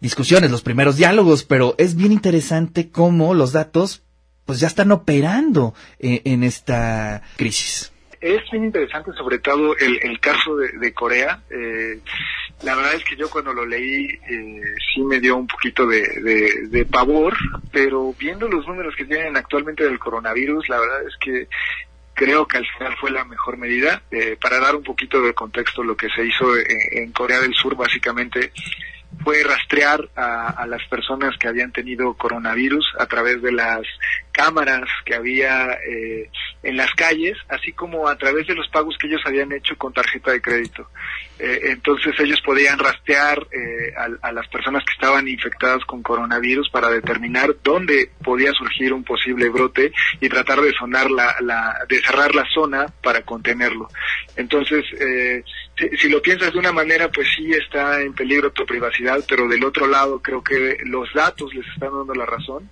discusiones, 0.00 0.50
los 0.50 0.62
primeros 0.62 0.96
diálogos, 0.96 1.44
pero 1.44 1.74
es 1.78 1.96
bien 1.96 2.12
interesante 2.12 2.90
cómo 2.90 3.34
los 3.34 3.52
datos 3.52 4.02
pues 4.48 4.60
ya 4.60 4.66
están 4.66 4.92
operando 4.92 5.74
eh, 5.98 6.22
en 6.24 6.42
esta 6.42 7.20
crisis 7.36 7.92
es 8.20 8.50
bien 8.50 8.64
interesante 8.64 9.12
sobre 9.12 9.38
todo 9.38 9.76
el, 9.76 9.98
el 10.02 10.18
caso 10.20 10.56
de, 10.56 10.92
Corea. 10.92 11.40
Eh, 11.50 12.00
la 12.62 12.74
verdad 12.74 12.94
es 12.94 13.04
que 13.04 13.16
yo 13.16 13.28
cuando 13.30 13.52
lo 13.52 13.64
leí 13.64 14.06
eh, 14.28 14.62
sí 14.92 15.02
me 15.02 15.20
dio 15.20 15.36
un 15.36 15.46
poquito 15.46 15.86
de, 15.86 16.86
pavor, 16.90 17.36
pero 17.70 18.14
viendo 18.18 18.48
los 18.48 18.66
números 18.66 18.94
que 18.96 19.04
tienen 19.04 19.36
actualmente 19.36 19.84
del 19.84 19.98
coronavirus, 19.98 20.68
la 20.68 20.80
verdad 20.80 21.06
es 21.06 21.16
que 21.20 21.48
creo 22.14 22.48
que 22.48 22.56
al 22.56 22.66
final 22.66 22.96
fue 22.98 23.10
la 23.10 23.24
mejor 23.24 23.58
medida. 23.58 24.02
Eh, 24.10 24.36
para 24.40 24.58
dar 24.58 24.74
un 24.74 24.82
poquito 24.82 25.22
de 25.22 25.34
contexto, 25.34 25.84
lo 25.84 25.96
que 25.96 26.08
se 26.08 26.24
hizo 26.26 26.46
en 26.56 27.12
Corea 27.12 27.40
del 27.40 27.54
Sur 27.54 27.76
básicamente 27.76 28.52
fue 29.22 29.42
rastrear 29.42 30.08
a, 30.16 30.66
las 30.66 30.84
personas 30.88 31.36
que 31.38 31.48
habían 31.48 31.72
tenido 31.72 32.14
coronavirus 32.14 32.94
a 32.98 33.06
través 33.06 33.42
de 33.42 33.52
las 33.52 33.82
cámaras 34.38 34.88
que 35.04 35.16
había 35.16 35.72
eh, 35.84 36.30
en 36.62 36.76
las 36.76 36.92
calles, 36.92 37.36
así 37.48 37.72
como 37.72 38.06
a 38.06 38.16
través 38.16 38.46
de 38.46 38.54
los 38.54 38.68
pagos 38.68 38.96
que 38.96 39.08
ellos 39.08 39.20
habían 39.24 39.50
hecho 39.50 39.76
con 39.76 39.92
tarjeta 39.92 40.30
de 40.30 40.40
crédito. 40.40 40.88
Eh, 41.40 41.62
entonces 41.64 42.14
ellos 42.20 42.40
podían 42.42 42.78
rastrear 42.78 43.44
eh, 43.50 43.92
a, 44.22 44.30
las 44.30 44.46
personas 44.46 44.84
que 44.84 44.92
estaban 44.92 45.26
infectadas 45.26 45.84
con 45.86 46.04
coronavirus 46.04 46.70
para 46.70 46.88
determinar 46.88 47.56
dónde 47.64 48.12
podía 48.22 48.52
surgir 48.52 48.92
un 48.92 49.02
posible 49.02 49.48
brote 49.48 49.90
y 50.20 50.28
tratar 50.28 50.60
de 50.60 50.72
sonar 50.72 51.10
la, 51.10 51.34
la 51.40 51.74
de 51.88 52.00
cerrar 52.00 52.32
la 52.32 52.46
zona 52.54 52.86
para 53.02 53.22
contenerlo. 53.22 53.88
Entonces, 54.36 54.84
si, 55.76 55.96
si 55.96 56.08
lo 56.08 56.22
piensas 56.22 56.52
de 56.52 56.58
una 56.60 56.70
manera, 56.70 57.08
pues 57.08 57.26
sí 57.36 57.50
está 57.50 58.00
en 58.02 58.14
peligro 58.14 58.52
tu 58.52 58.64
privacidad, 58.64 59.18
pero 59.28 59.48
del 59.48 59.64
otro 59.64 59.88
lado 59.88 60.20
creo 60.22 60.44
que 60.44 60.78
los 60.84 61.12
datos 61.12 61.52
les 61.54 61.66
están 61.66 61.90
dando 61.90 62.14
la 62.14 62.26
razón 62.26 62.70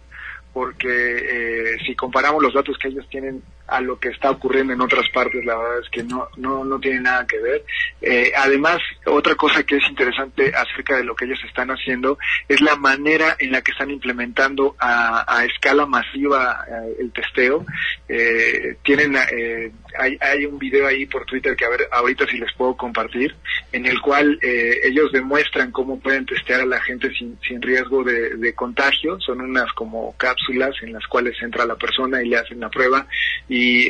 porque 0.56 0.88
eh, 0.88 1.76
si 1.84 1.94
comparamos 1.94 2.42
los 2.42 2.54
datos 2.54 2.78
que 2.78 2.88
ellos 2.88 3.06
tienen 3.10 3.42
a 3.68 3.80
lo 3.80 3.98
que 3.98 4.08
está 4.08 4.30
ocurriendo 4.30 4.72
en 4.72 4.80
otras 4.80 5.08
partes, 5.10 5.44
la 5.44 5.56
verdad 5.56 5.80
es 5.82 5.90
que 5.90 6.02
no, 6.02 6.28
no, 6.36 6.64
no 6.64 6.78
tiene 6.78 7.00
nada 7.00 7.26
que 7.26 7.38
ver. 7.38 7.64
Eh, 8.00 8.32
además, 8.36 8.78
otra 9.06 9.34
cosa 9.34 9.64
que 9.64 9.76
es 9.76 9.88
interesante 9.88 10.52
acerca 10.54 10.96
de 10.96 11.04
lo 11.04 11.16
que 11.16 11.24
ellos 11.24 11.40
están 11.44 11.70
haciendo 11.70 12.18
es 12.48 12.60
la 12.60 12.76
manera 12.76 13.36
en 13.38 13.52
la 13.52 13.62
que 13.62 13.72
están 13.72 13.90
implementando 13.90 14.76
a, 14.78 15.44
escala 15.46 15.86
masiva 15.86 16.64
eh, 16.68 16.96
el 17.00 17.12
testeo. 17.12 17.64
Eh, 18.08 18.76
tienen, 18.82 19.16
hay, 19.16 20.18
hay 20.20 20.46
un 20.46 20.58
video 20.58 20.86
ahí 20.86 21.06
por 21.06 21.24
Twitter 21.24 21.56
que 21.56 21.64
a 21.64 21.68
ver 21.68 21.88
ahorita 21.90 22.26
si 22.26 22.38
les 22.38 22.52
puedo 22.54 22.76
compartir, 22.76 23.34
en 23.72 23.86
el 23.86 24.00
cual 24.00 24.38
ellos 24.42 25.12
demuestran 25.12 25.72
cómo 25.72 25.98
pueden 25.98 26.26
testear 26.26 26.60
a 26.60 26.66
la 26.66 26.80
gente 26.80 27.10
sin, 27.14 27.38
sin 27.46 27.60
riesgo 27.60 28.04
de, 28.04 28.36
de 28.36 28.54
contagio. 28.54 29.20
Son 29.20 29.40
unas 29.40 29.72
como 29.72 30.16
cápsulas 30.16 30.74
en 30.82 30.92
las 30.92 31.06
cuales 31.06 31.36
entra 31.42 31.66
la 31.66 31.76
persona 31.76 32.22
y 32.22 32.28
le 32.28 32.36
hacen 32.38 32.60
la 32.60 32.70
prueba 32.70 33.06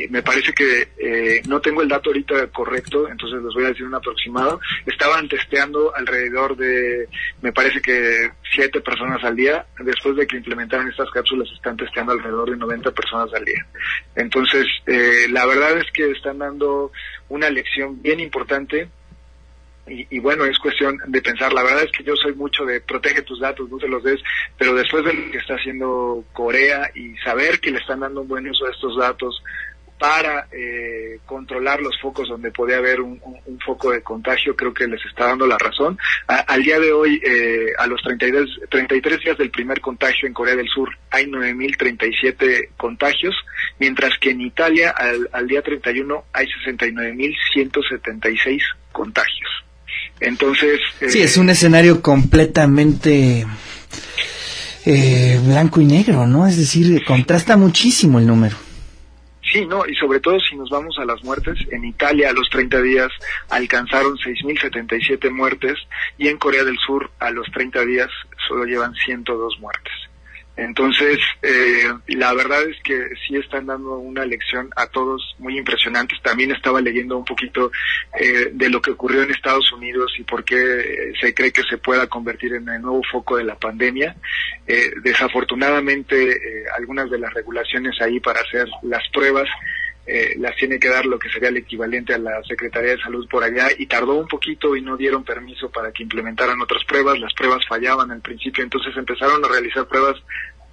me 0.09 0.21
parece 0.21 0.53
que 0.53 0.87
eh, 0.97 1.41
no 1.47 1.59
tengo 1.59 1.81
el 1.81 1.87
dato 1.87 2.09
ahorita 2.09 2.47
correcto, 2.47 3.07
entonces 3.09 3.41
les 3.41 3.53
voy 3.53 3.65
a 3.65 3.69
decir 3.69 3.85
un 3.85 3.95
aproximado. 3.95 4.59
Estaban 4.85 5.27
testeando 5.27 5.95
alrededor 5.95 6.55
de, 6.55 7.07
me 7.41 7.51
parece 7.51 7.81
que 7.81 8.31
siete 8.53 8.81
personas 8.81 9.23
al 9.23 9.35
día. 9.35 9.65
Después 9.79 10.15
de 10.15 10.27
que 10.27 10.37
implementaron 10.37 10.89
estas 10.89 11.09
cápsulas, 11.11 11.49
están 11.51 11.77
testeando 11.77 12.13
alrededor 12.13 12.51
de 12.51 12.57
90 12.57 12.91
personas 12.91 13.33
al 13.33 13.45
día. 13.45 13.65
Entonces, 14.15 14.65
eh, 14.85 15.27
la 15.29 15.45
verdad 15.45 15.77
es 15.77 15.91
que 15.93 16.11
están 16.11 16.39
dando 16.39 16.91
una 17.29 17.49
lección 17.49 18.01
bien 18.01 18.19
importante 18.19 18.89
y, 19.87 20.19
bueno, 20.19 20.45
es 20.45 20.59
cuestión 20.59 20.99
de 21.07 21.21
pensar. 21.21 21.53
La 21.53 21.63
verdad 21.63 21.83
es 21.83 21.91
que 21.91 22.03
yo 22.03 22.15
soy 22.15 22.33
mucho 22.33 22.65
de 22.65 22.81
protege 22.81 23.21
tus 23.21 23.39
datos, 23.39 23.69
no 23.69 23.77
te 23.77 23.87
los 23.87 24.03
des, 24.03 24.19
pero 24.57 24.73
después 24.73 25.05
de 25.05 25.13
lo 25.13 25.31
que 25.31 25.37
está 25.37 25.55
haciendo 25.55 26.23
Corea 26.33 26.91
y 26.93 27.15
saber 27.17 27.59
que 27.59 27.71
le 27.71 27.79
están 27.79 28.01
dando 28.01 28.21
un 28.21 28.27
buen 28.27 28.49
uso 28.49 28.65
a 28.65 28.71
estos 28.71 28.97
datos 28.97 29.41
para 29.97 30.47
eh, 30.51 31.19
controlar 31.25 31.81
los 31.81 31.99
focos 31.99 32.29
donde 32.29 32.51
podía 32.51 32.77
haber 32.77 33.01
un, 33.01 33.19
foco 33.65 33.91
de 33.91 34.03
contagio, 34.03 34.55
creo 34.55 34.73
que 34.73 34.87
les 34.87 35.03
está 35.05 35.25
dando 35.27 35.45
la 35.47 35.57
razón. 35.57 35.97
al 36.27 36.63
día 36.63 36.79
de 36.79 36.93
hoy, 36.93 37.19
eh, 37.25 37.73
a 37.77 37.87
los 37.87 38.01
33, 38.01 38.47
33 38.69 39.19
días 39.19 39.37
del 39.37 39.49
primer 39.49 39.81
contagio 39.81 40.27
en 40.27 40.33
Corea 40.33 40.55
del 40.55 40.69
Sur, 40.69 40.89
hay 41.09 41.25
9.037 41.25 42.69
contagios, 42.77 43.35
mientras 43.79 44.17
que 44.19 44.29
en 44.29 44.41
Italia, 44.41 44.91
al, 44.91 45.27
al 45.33 45.47
día 45.47 45.61
31, 45.61 46.25
hay 46.31 46.45
69.176 46.65 48.61
contagios. 48.93 49.66
Entonces... 50.19 50.79
sí, 51.07 51.21
es 51.21 51.37
un 51.37 51.49
escenario 51.49 52.01
completamente 52.01 53.45
eh, 54.85 55.39
blanco 55.43 55.81
y 55.81 55.85
negro, 55.85 56.25
¿no? 56.25 56.47
Es 56.47 56.57
decir, 56.57 57.03
contrasta 57.05 57.57
muchísimo 57.57 58.19
el 58.19 58.27
número. 58.27 58.55
Sí, 59.51 59.65
no, 59.65 59.85
y 59.87 59.95
sobre 59.95 60.19
todo 60.19 60.39
si 60.39 60.55
nos 60.55 60.69
vamos 60.69 60.97
a 60.99 61.05
las 61.05 61.23
muertes, 61.23 61.57
en 61.71 61.85
Italia 61.85 62.29
a 62.29 62.33
los 62.33 62.49
30 62.49 62.81
días 62.81 63.09
alcanzaron 63.49 64.17
6.077 64.17 65.29
muertes 65.31 65.75
y 66.17 66.27
en 66.27 66.37
Corea 66.37 66.63
del 66.63 66.77
Sur 66.85 67.09
a 67.19 67.31
los 67.31 67.49
30 67.51 67.85
días 67.85 68.09
solo 68.47 68.65
llevan 68.65 68.93
102 68.93 69.59
muertes. 69.59 69.93
Entonces, 70.57 71.19
eh, 71.43 71.87
la 72.07 72.33
verdad 72.33 72.63
es 72.63 72.75
que 72.83 73.09
sí 73.27 73.35
están 73.35 73.67
dando 73.67 73.99
una 73.99 74.25
lección 74.25 74.69
a 74.75 74.87
todos 74.87 75.35
muy 75.37 75.55
impresionante. 75.55 76.15
También 76.23 76.51
estaba 76.51 76.81
leyendo 76.81 77.15
un 77.15 77.25
poquito 77.25 77.71
eh, 78.19 78.49
de 78.51 78.69
lo 78.69 78.81
que 78.81 78.89
ocurrió 78.91 79.21
en 79.21 79.29
Estados 79.29 79.71
Unidos 79.71 80.11
y 80.17 80.23
por 80.23 80.43
qué 80.43 81.13
se 81.21 81.33
cree 81.35 81.53
que 81.53 81.61
se 81.69 81.77
pueda 81.77 82.07
convertir 82.07 82.55
en 82.55 82.67
el 82.69 82.81
nuevo 82.81 83.03
foco 83.11 83.37
de 83.37 83.43
la 83.43 83.55
pandemia. 83.55 84.15
Eh, 84.65 84.93
desafortunadamente, 85.03 86.65
algunas 86.75 87.09
de 87.11 87.19
las 87.19 87.31
regulaciones 87.35 88.01
ahí 88.01 88.19
para 88.19 88.41
hacer 88.41 88.67
las 88.81 89.07
pruebas 89.09 89.47
eh, 90.07 90.35
las 90.37 90.55
tiene 90.55 90.79
que 90.79 90.87
dar 90.87 91.05
lo 91.05 91.19
que 91.19 91.29
sería 91.29 91.49
el 91.49 91.57
equivalente 91.57 92.13
a 92.13 92.17
la 92.17 92.41
Secretaría 92.43 92.91
de 92.91 93.01
Salud 93.01 93.27
por 93.29 93.43
allá 93.43 93.67
y 93.77 93.87
tardó 93.87 94.15
un 94.15 94.27
poquito 94.27 94.75
y 94.75 94.81
no 94.81 94.95
dieron 94.95 95.25
permiso 95.25 95.69
para 95.69 95.91
que 95.91 96.03
implementaran 96.03 96.61
otras 96.61 96.83
pruebas, 96.85 97.19
las 97.19 97.33
pruebas 97.33 97.65
fallaban 97.67 98.09
al 98.11 98.21
principio, 98.21 98.63
entonces 98.63 98.95
empezaron 98.95 99.43
a 99.43 99.49
realizar 99.49 99.85
pruebas 99.85 100.15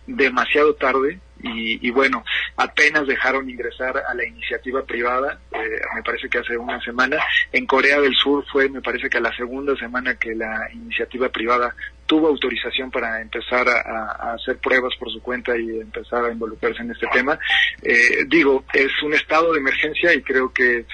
demasiado 0.06 0.74
tarde 0.74 1.18
y, 1.46 1.90
bueno, 1.90 2.24
apenas 2.56 3.06
dejaron 3.06 3.48
ingresar 3.48 3.98
a 3.98 4.14
la 4.14 4.24
iniciativa 4.24 4.82
privada, 4.82 5.38
eh, 5.52 5.80
me 5.94 6.02
parece 6.02 6.28
que 6.28 6.38
hace 6.38 6.56
una 6.56 6.80
semana. 6.80 7.18
En 7.52 7.66
Corea 7.66 8.00
del 8.00 8.14
Sur 8.14 8.44
fue, 8.50 8.68
me 8.68 8.80
parece 8.80 9.10
que 9.10 9.18
a 9.18 9.20
la 9.20 9.34
segunda 9.36 9.76
semana 9.76 10.14
que 10.14 10.34
la 10.34 10.68
iniciativa 10.72 11.28
privada 11.28 11.74
tuvo 12.06 12.28
autorización 12.28 12.90
para 12.90 13.20
empezar 13.20 13.68
a, 13.68 14.34
hacer 14.34 14.58
pruebas 14.58 14.94
por 14.98 15.10
su 15.12 15.20
cuenta 15.20 15.56
y 15.56 15.80
empezar 15.80 16.24
a 16.24 16.32
involucrarse 16.32 16.82
en 16.82 16.90
este 16.90 17.06
tema. 17.12 17.38
Eh, 17.82 18.24
digo, 18.26 18.64
es 18.72 18.90
un 19.02 19.14
estado 19.14 19.52
de 19.52 19.60
emergencia 19.60 20.14
y 20.14 20.22
creo 20.22 20.52
que 20.52 20.86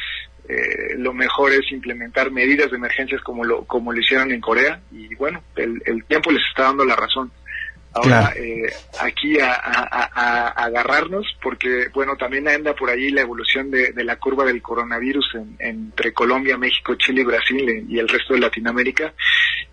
eh, 0.48 0.94
lo 0.96 1.12
mejor 1.12 1.52
es 1.52 1.70
implementar 1.70 2.30
medidas 2.30 2.70
de 2.70 2.76
emergencias 2.76 3.20
como 3.22 3.44
lo, 3.44 3.64
como 3.64 3.92
lo 3.92 4.00
hicieron 4.00 4.32
en 4.32 4.40
Corea 4.40 4.80
y 4.90 5.14
bueno, 5.14 5.42
el, 5.54 5.80
el 5.86 6.04
tiempo 6.04 6.32
les 6.32 6.42
está 6.48 6.64
dando 6.64 6.84
la 6.84 6.96
razón. 6.96 7.30
Ahora, 7.92 8.32
eh, 8.36 8.72
aquí 9.00 9.40
a, 9.40 9.52
agarrarnos, 10.54 11.26
porque, 11.42 11.88
bueno, 11.92 12.16
también 12.16 12.46
anda 12.46 12.72
por 12.74 12.88
ahí 12.88 13.10
la 13.10 13.22
evolución 13.22 13.70
de, 13.70 13.92
la 14.04 14.16
curva 14.16 14.44
del 14.44 14.62
coronavirus 14.62 15.36
entre 15.58 16.12
Colombia, 16.12 16.56
México, 16.56 16.94
Chile 16.94 17.22
y 17.22 17.24
Brasil 17.24 17.86
y 17.88 17.98
el 17.98 18.08
resto 18.08 18.34
de 18.34 18.40
Latinoamérica. 18.40 19.12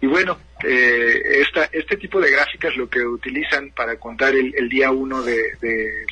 Y 0.02 0.08
bueno, 0.08 0.40
eh, 0.64 1.22
esta, 1.42 1.70
este 1.72 1.98
tipo 1.98 2.20
de 2.20 2.32
gráficas 2.32 2.76
lo 2.76 2.90
que 2.90 3.02
utilizan 3.02 3.72
para 3.72 3.98
contar 3.98 4.34
el, 4.34 4.68
día 4.68 4.90
uno 4.90 5.22
de, 5.22 5.54
de 5.62 6.06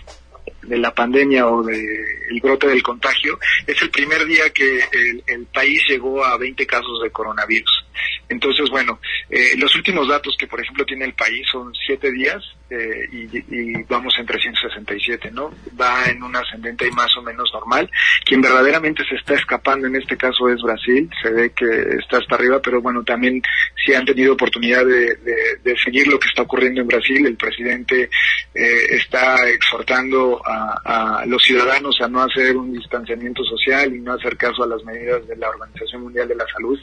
la 0.70 0.94
pandemia 0.94 1.48
o 1.48 1.64
del 1.64 1.86
el 2.30 2.42
brote 2.42 2.68
del 2.68 2.82
contagio, 2.82 3.40
es 3.68 3.82
el 3.82 3.90
primer 3.90 4.26
día 4.26 4.50
que 4.50 4.80
el, 5.28 5.46
país 5.54 5.82
llegó 5.88 6.26
a 6.26 6.38
20 6.38 6.66
casos 6.66 7.02
de 7.02 7.12
coronavirus. 7.12 7.86
Entonces, 8.28 8.70
bueno, 8.70 9.00
eh, 9.30 9.56
los 9.58 9.74
últimos 9.76 10.08
datos 10.08 10.36
que, 10.38 10.48
por 10.48 10.60
ejemplo, 10.60 10.86
tiene 10.86 11.06
el 11.06 11.14
país 11.14 11.48
son 11.50 11.72
siete 11.86 12.12
días 12.12 12.44
eh, 12.70 13.08
y, 13.12 13.84
vamos 13.84 14.14
en 14.18 14.26
367, 14.26 15.32
¿no? 15.32 15.54
Va 15.80 16.06
en 16.06 16.22
un 16.24 16.36
ascendente 16.36 16.88
y 16.88 16.92
más 16.92 17.16
o 17.18 17.22
menos 17.22 17.50
normal. 17.54 17.90
Quien 18.26 18.42
verdaderamente 18.42 19.04
se 19.08 19.16
está 19.16 19.36
escapando 19.36 19.88
en 19.88 19.96
este 19.96 20.18
caso 20.18 20.50
es 20.50 20.62
Brasil, 20.62 21.10
se 21.22 21.30
ve 21.30 21.52
que 21.52 21.66
está 22.00 22.18
hasta 22.18 22.36
arriba, 22.36 22.60
pero 22.62 22.82
bueno, 22.82 23.04
también 23.04 23.42
si 23.86 23.94
han 23.94 24.06
tenido 24.06 24.34
oportunidad 24.34 24.84
de, 24.86 25.78
seguir 25.84 26.08
lo 26.08 26.20
que 26.20 26.28
está 26.28 26.42
ocurriendo 26.42 26.82
en 26.82 26.88
Brasil, 26.88 27.26
el 27.26 27.38
presidente 27.38 28.10
eh, 28.54 28.86
está 28.92 29.48
exhortando 29.48 30.35
a, 30.46 31.24
los 31.28 31.44
ciudadanos 31.44 32.00
a 32.02 32.08
no 32.08 32.22
hacer 32.22 32.58
un 32.58 32.74
distanciamiento 32.74 33.44
social 33.44 33.94
y 33.94 34.00
no 34.00 34.14
hacer 34.14 34.38
caso 34.38 34.64
a 34.64 34.68
las 34.68 34.84
medidas 34.84 35.28
de 35.28 35.36
la 35.36 35.50
Organización 35.50 36.04
Mundial 36.04 36.28
de 36.28 36.36
la 36.36 36.46
Salud. 36.48 36.80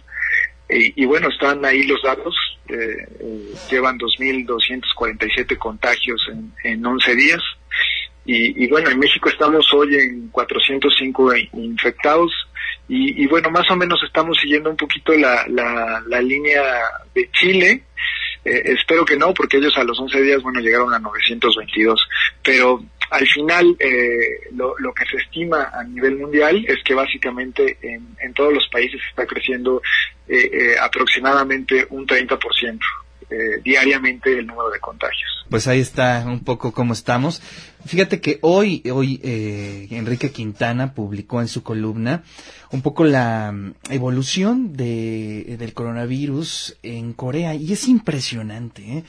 y, 0.69 1.05
bueno, 1.05 1.29
están 1.29 1.65
ahí 1.65 1.83
los 1.83 2.03
datos. 2.03 2.35
Eh, 2.69 3.07
eh, 3.21 3.55
llevan 3.71 3.99
2.247 3.99 5.59
contagios 5.59 6.21
en, 6.31 6.53
en 6.65 6.87
11 6.87 7.15
días. 7.15 7.41
Y, 8.25 8.69
bueno, 8.69 8.89
en 8.89 9.01
México 9.01 9.29
estamos 9.29 9.67
hoy 9.75 9.97
en 9.97 10.29
405 10.29 11.35
infectados. 11.55 12.31
Y, 12.89 13.23
y, 13.23 13.27
bueno, 13.27 13.51
más 13.51 13.69
o 13.71 13.77
menos 13.77 14.01
estamos 14.05 14.39
siguiendo 14.39 14.71
un 14.71 14.77
poquito 14.77 15.13
la, 15.15 15.45
la, 15.49 16.03
la 16.07 16.21
línea 16.21 16.63
de 17.15 17.29
Chile. 17.33 17.83
Eh, 18.45 18.63
espero 18.67 19.05
que 19.05 19.17
no, 19.17 19.35
porque 19.35 19.57
ellos 19.57 19.77
a 19.77 19.85
los 19.85 19.99
11 19.99 20.23
días, 20.23 20.43
bueno, 20.43 20.61
llegaron 20.61 20.95
a 20.95 21.01
922. 21.01 22.01
Pero 22.45 22.85
al 23.13 23.27
final, 23.29 23.77
eh, 23.79 24.49
lo, 24.53 24.75
que 24.95 25.05
se 25.05 25.19
estima 25.19 25.71
a 25.73 25.85
nivel 25.85 26.17
mundial 26.17 26.65
es 26.67 26.83
que 26.83 26.95
básicamente 26.95 27.77
en, 27.83 28.17
en 28.21 28.33
todos 28.35 28.53
los 28.53 28.67
países 28.69 29.01
está 29.11 29.27
creciendo 29.27 29.83
eh, 30.29 30.51
eh, 30.53 30.77
aproximadamente 30.81 31.87
un 31.91 32.07
30%. 32.07 32.81
Eh, 33.33 33.63
diariamente 33.65 34.39
el 34.39 34.47
número 34.47 34.69
de 34.69 34.79
contagios. 34.79 35.47
Pues 35.49 35.67
ahí 35.67 35.81
está 35.81 36.23
un 36.27 36.45
poco 36.45 36.73
cómo 36.73 36.93
estamos. 36.93 37.41
Fíjate 37.87 38.21
que 38.21 38.39
hoy, 38.43 38.83
hoy 38.93 39.21
eh, 39.23 39.89
Enrique 39.91 40.31
Quintana 40.31 40.93
publicó 40.93 41.41
en 41.41 41.49
su 41.49 41.63
columna 41.63 42.25
un 42.73 42.83
poco 42.83 43.05
la 43.05 43.51
mm, 43.53 43.75
evolución 43.89 44.75
de, 44.75 45.57
del 45.59 45.73
coronavirus 45.73 46.77
en 46.83 47.15
Corea 47.15 47.55
y 47.55 47.73
es 47.73 47.89
impresionante. 47.89 48.83
¿eh? 48.83 49.05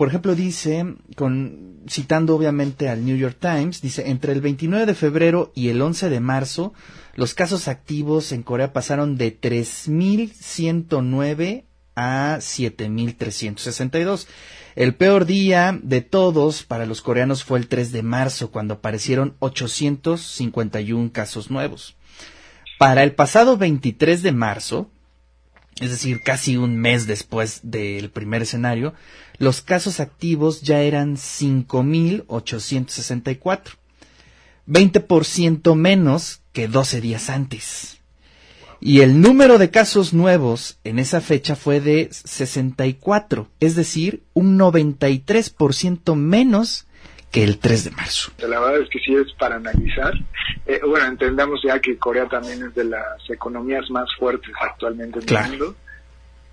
Por 0.00 0.08
ejemplo, 0.08 0.34
dice, 0.34 0.96
con, 1.14 1.82
citando 1.86 2.34
obviamente 2.34 2.88
al 2.88 3.04
New 3.04 3.18
York 3.18 3.36
Times, 3.38 3.82
dice, 3.82 4.08
entre 4.08 4.32
el 4.32 4.40
29 4.40 4.86
de 4.86 4.94
febrero 4.94 5.52
y 5.54 5.68
el 5.68 5.82
11 5.82 6.08
de 6.08 6.20
marzo, 6.20 6.72
los 7.16 7.34
casos 7.34 7.68
activos 7.68 8.32
en 8.32 8.42
Corea 8.42 8.72
pasaron 8.72 9.18
de 9.18 9.38
3.109 9.38 11.64
a 11.96 12.38
7.362. 12.40 14.26
El 14.74 14.94
peor 14.94 15.26
día 15.26 15.78
de 15.82 16.00
todos 16.00 16.62
para 16.62 16.86
los 16.86 17.02
coreanos 17.02 17.44
fue 17.44 17.58
el 17.58 17.68
3 17.68 17.92
de 17.92 18.02
marzo, 18.02 18.50
cuando 18.50 18.72
aparecieron 18.72 19.34
851 19.40 21.12
casos 21.12 21.50
nuevos. 21.50 21.94
Para 22.78 23.02
el 23.02 23.12
pasado 23.12 23.58
23 23.58 24.22
de 24.22 24.32
marzo, 24.32 24.90
es 25.78 25.90
decir, 25.90 26.22
casi 26.22 26.56
un 26.56 26.76
mes 26.76 27.06
después 27.06 27.60
del 27.62 28.10
primer 28.10 28.42
escenario, 28.42 28.94
los 29.38 29.60
casos 29.60 30.00
activos 30.00 30.62
ya 30.62 30.80
eran 30.80 31.16
5.864, 31.16 33.76
20% 34.66 35.74
menos 35.74 36.40
que 36.52 36.68
12 36.68 37.00
días 37.00 37.30
antes. 37.30 37.98
Y 38.80 39.00
el 39.00 39.20
número 39.20 39.58
de 39.58 39.70
casos 39.70 40.14
nuevos 40.14 40.78
en 40.84 40.98
esa 40.98 41.20
fecha 41.20 41.54
fue 41.54 41.80
de 41.80 42.08
64, 42.10 43.50
es 43.60 43.74
decir, 43.74 44.24
un 44.32 44.58
93% 44.58 46.16
menos 46.16 46.86
que 47.30 47.44
el 47.44 47.58
3 47.58 47.84
de 47.84 47.90
marzo. 47.92 48.32
La 48.38 48.58
verdad 48.60 48.80
es 48.82 48.88
que 48.90 48.98
sí 48.98 49.14
es 49.14 49.32
para 49.38 49.56
analizar. 49.56 50.12
Eh, 50.66 50.80
bueno, 50.86 51.06
entendamos 51.06 51.60
ya 51.64 51.78
que 51.80 51.96
Corea 51.96 52.26
también 52.28 52.62
es 52.64 52.74
de 52.74 52.84
las 52.84 53.18
economías 53.28 53.88
más 53.90 54.08
fuertes 54.18 54.50
actualmente 54.60 55.20
en 55.20 55.24
Claro. 55.26 55.44
el 55.52 55.58
mundo. 55.58 55.76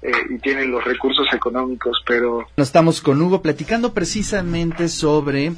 eh, 0.04 0.12
y 0.30 0.38
tienen 0.38 0.70
los 0.70 0.84
recursos 0.86 1.26
económicos, 1.34 1.98
pero 2.06 2.48
Estamos 2.56 3.02
con 3.02 3.20
Hugo 3.20 3.42
platicando 3.42 3.96
precisamente 3.96 4.90
sobre 4.90 5.54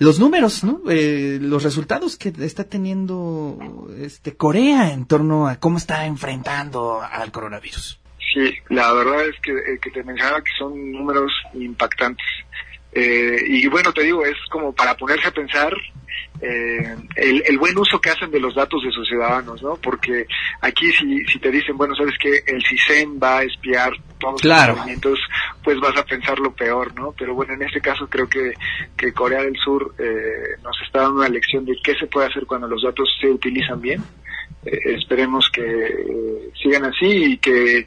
los 0.00 0.18
números, 0.18 0.64
¿no? 0.64 0.80
Eh, 0.90 1.38
los 1.40 1.62
resultados 1.62 2.16
que 2.16 2.32
está 2.40 2.64
teniendo 2.64 3.86
este 4.00 4.36
Corea 4.36 4.92
en 4.92 5.06
torno 5.06 5.46
a 5.46 5.56
cómo 5.60 5.78
está 5.78 6.04
enfrentando 6.06 7.00
al 7.00 7.30
coronavirus. 7.30 8.00
Sí, 8.34 8.52
la 8.70 8.92
verdad 8.92 9.24
es 9.28 9.36
que, 9.40 9.52
eh, 9.52 9.78
que 9.80 9.90
te 9.92 10.02
mencionaba 10.02 10.42
que 10.42 10.50
son 10.58 10.90
números 10.90 11.30
impactantes. 11.54 12.26
Eh, 12.98 13.36
y 13.46 13.66
bueno, 13.68 13.92
te 13.92 14.02
digo, 14.04 14.24
es 14.24 14.36
como 14.50 14.72
para 14.74 14.96
ponerse 14.96 15.28
a 15.28 15.30
pensar 15.30 15.70
eh, 16.40 16.96
el, 17.16 17.42
el 17.46 17.58
buen 17.58 17.76
uso 17.78 18.00
que 18.00 18.08
hacen 18.10 18.30
de 18.30 18.40
los 18.40 18.54
datos 18.54 18.82
de 18.82 18.90
sus 18.90 19.06
ciudadanos, 19.06 19.62
¿no? 19.62 19.76
Porque 19.76 20.26
aquí 20.62 20.90
si, 20.92 21.22
si 21.26 21.38
te 21.38 21.50
dicen, 21.50 21.76
bueno, 21.76 21.94
sabes 21.94 22.14
que 22.18 22.42
el 22.46 22.62
CISEN 22.66 23.18
va 23.22 23.38
a 23.38 23.42
espiar 23.42 23.92
todos 24.18 24.40
Claro. 24.40 24.68
los 24.72 24.78
movimientos, 24.78 25.18
pues 25.62 25.78
vas 25.78 25.96
a 25.98 26.04
pensar 26.06 26.38
lo 26.38 26.52
peor, 26.54 26.94
¿no? 26.94 27.12
Pero 27.18 27.34
bueno, 27.34 27.52
en 27.52 27.62
este 27.62 27.80
caso 27.82 28.08
creo 28.08 28.28
que, 28.28 28.54
que 28.96 29.12
Corea 29.12 29.42
del 29.42 29.56
Sur 29.62 29.94
eh, 29.98 30.56
nos 30.62 30.80
está 30.82 31.02
dando 31.02 31.20
una 31.20 31.28
lección 31.28 31.66
de 31.66 31.76
qué 31.84 31.94
se 31.96 32.06
puede 32.06 32.28
hacer 32.28 32.46
cuando 32.46 32.66
los 32.66 32.82
datos 32.82 33.08
se 33.20 33.28
utilizan 33.28 33.80
bien. 33.80 34.02
Eh, 34.64 34.78
esperemos 34.96 35.50
que 35.50 35.62
eh, 35.62 36.50
sigan 36.62 36.84
así 36.86 37.06
y 37.32 37.36
que 37.38 37.84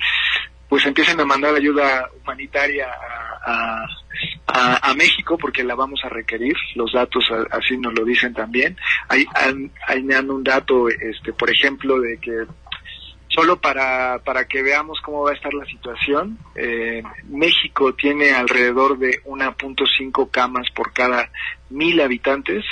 pues 0.67 0.85
empiecen 0.85 1.19
a 1.19 1.25
mandar 1.25 1.55
ayuda 1.55 2.07
humanitaria 2.21 2.85
a, 2.87 3.51
a, 3.51 3.87
a, 4.53 4.89
a 4.89 4.93
México 4.93 5.37
porque 5.37 5.63
la 5.63 5.75
vamos 5.75 6.01
a 6.03 6.09
requerir, 6.09 6.55
los 6.75 6.93
datos 6.93 7.25
así 7.51 7.77
nos 7.77 7.93
lo 7.93 8.03
dicen 8.05 8.33
también. 8.33 8.77
Hay, 9.07 9.25
hay 9.87 10.03
dan 10.03 10.29
un 10.29 10.43
dato, 10.43 10.89
este, 10.89 11.33
por 11.33 11.49
ejemplo, 11.49 11.99
de 11.99 12.17
que 12.17 12.45
solo 13.27 13.59
para, 13.61 14.19
para 14.19 14.45
que 14.45 14.61
veamos 14.63 14.99
cómo 15.01 15.23
va 15.23 15.31
a 15.31 15.35
estar 15.35 15.53
la 15.53 15.65
situación, 15.65 16.37
eh, 16.55 17.03
México 17.27 17.93
tiene 17.93 18.31
alrededor 18.31 18.97
de 18.97 19.21
1.5 19.23 20.29
camas 20.31 20.67
por 20.75 20.91
cada 20.93 21.29
mil 21.69 22.01
habitantes 22.01 22.65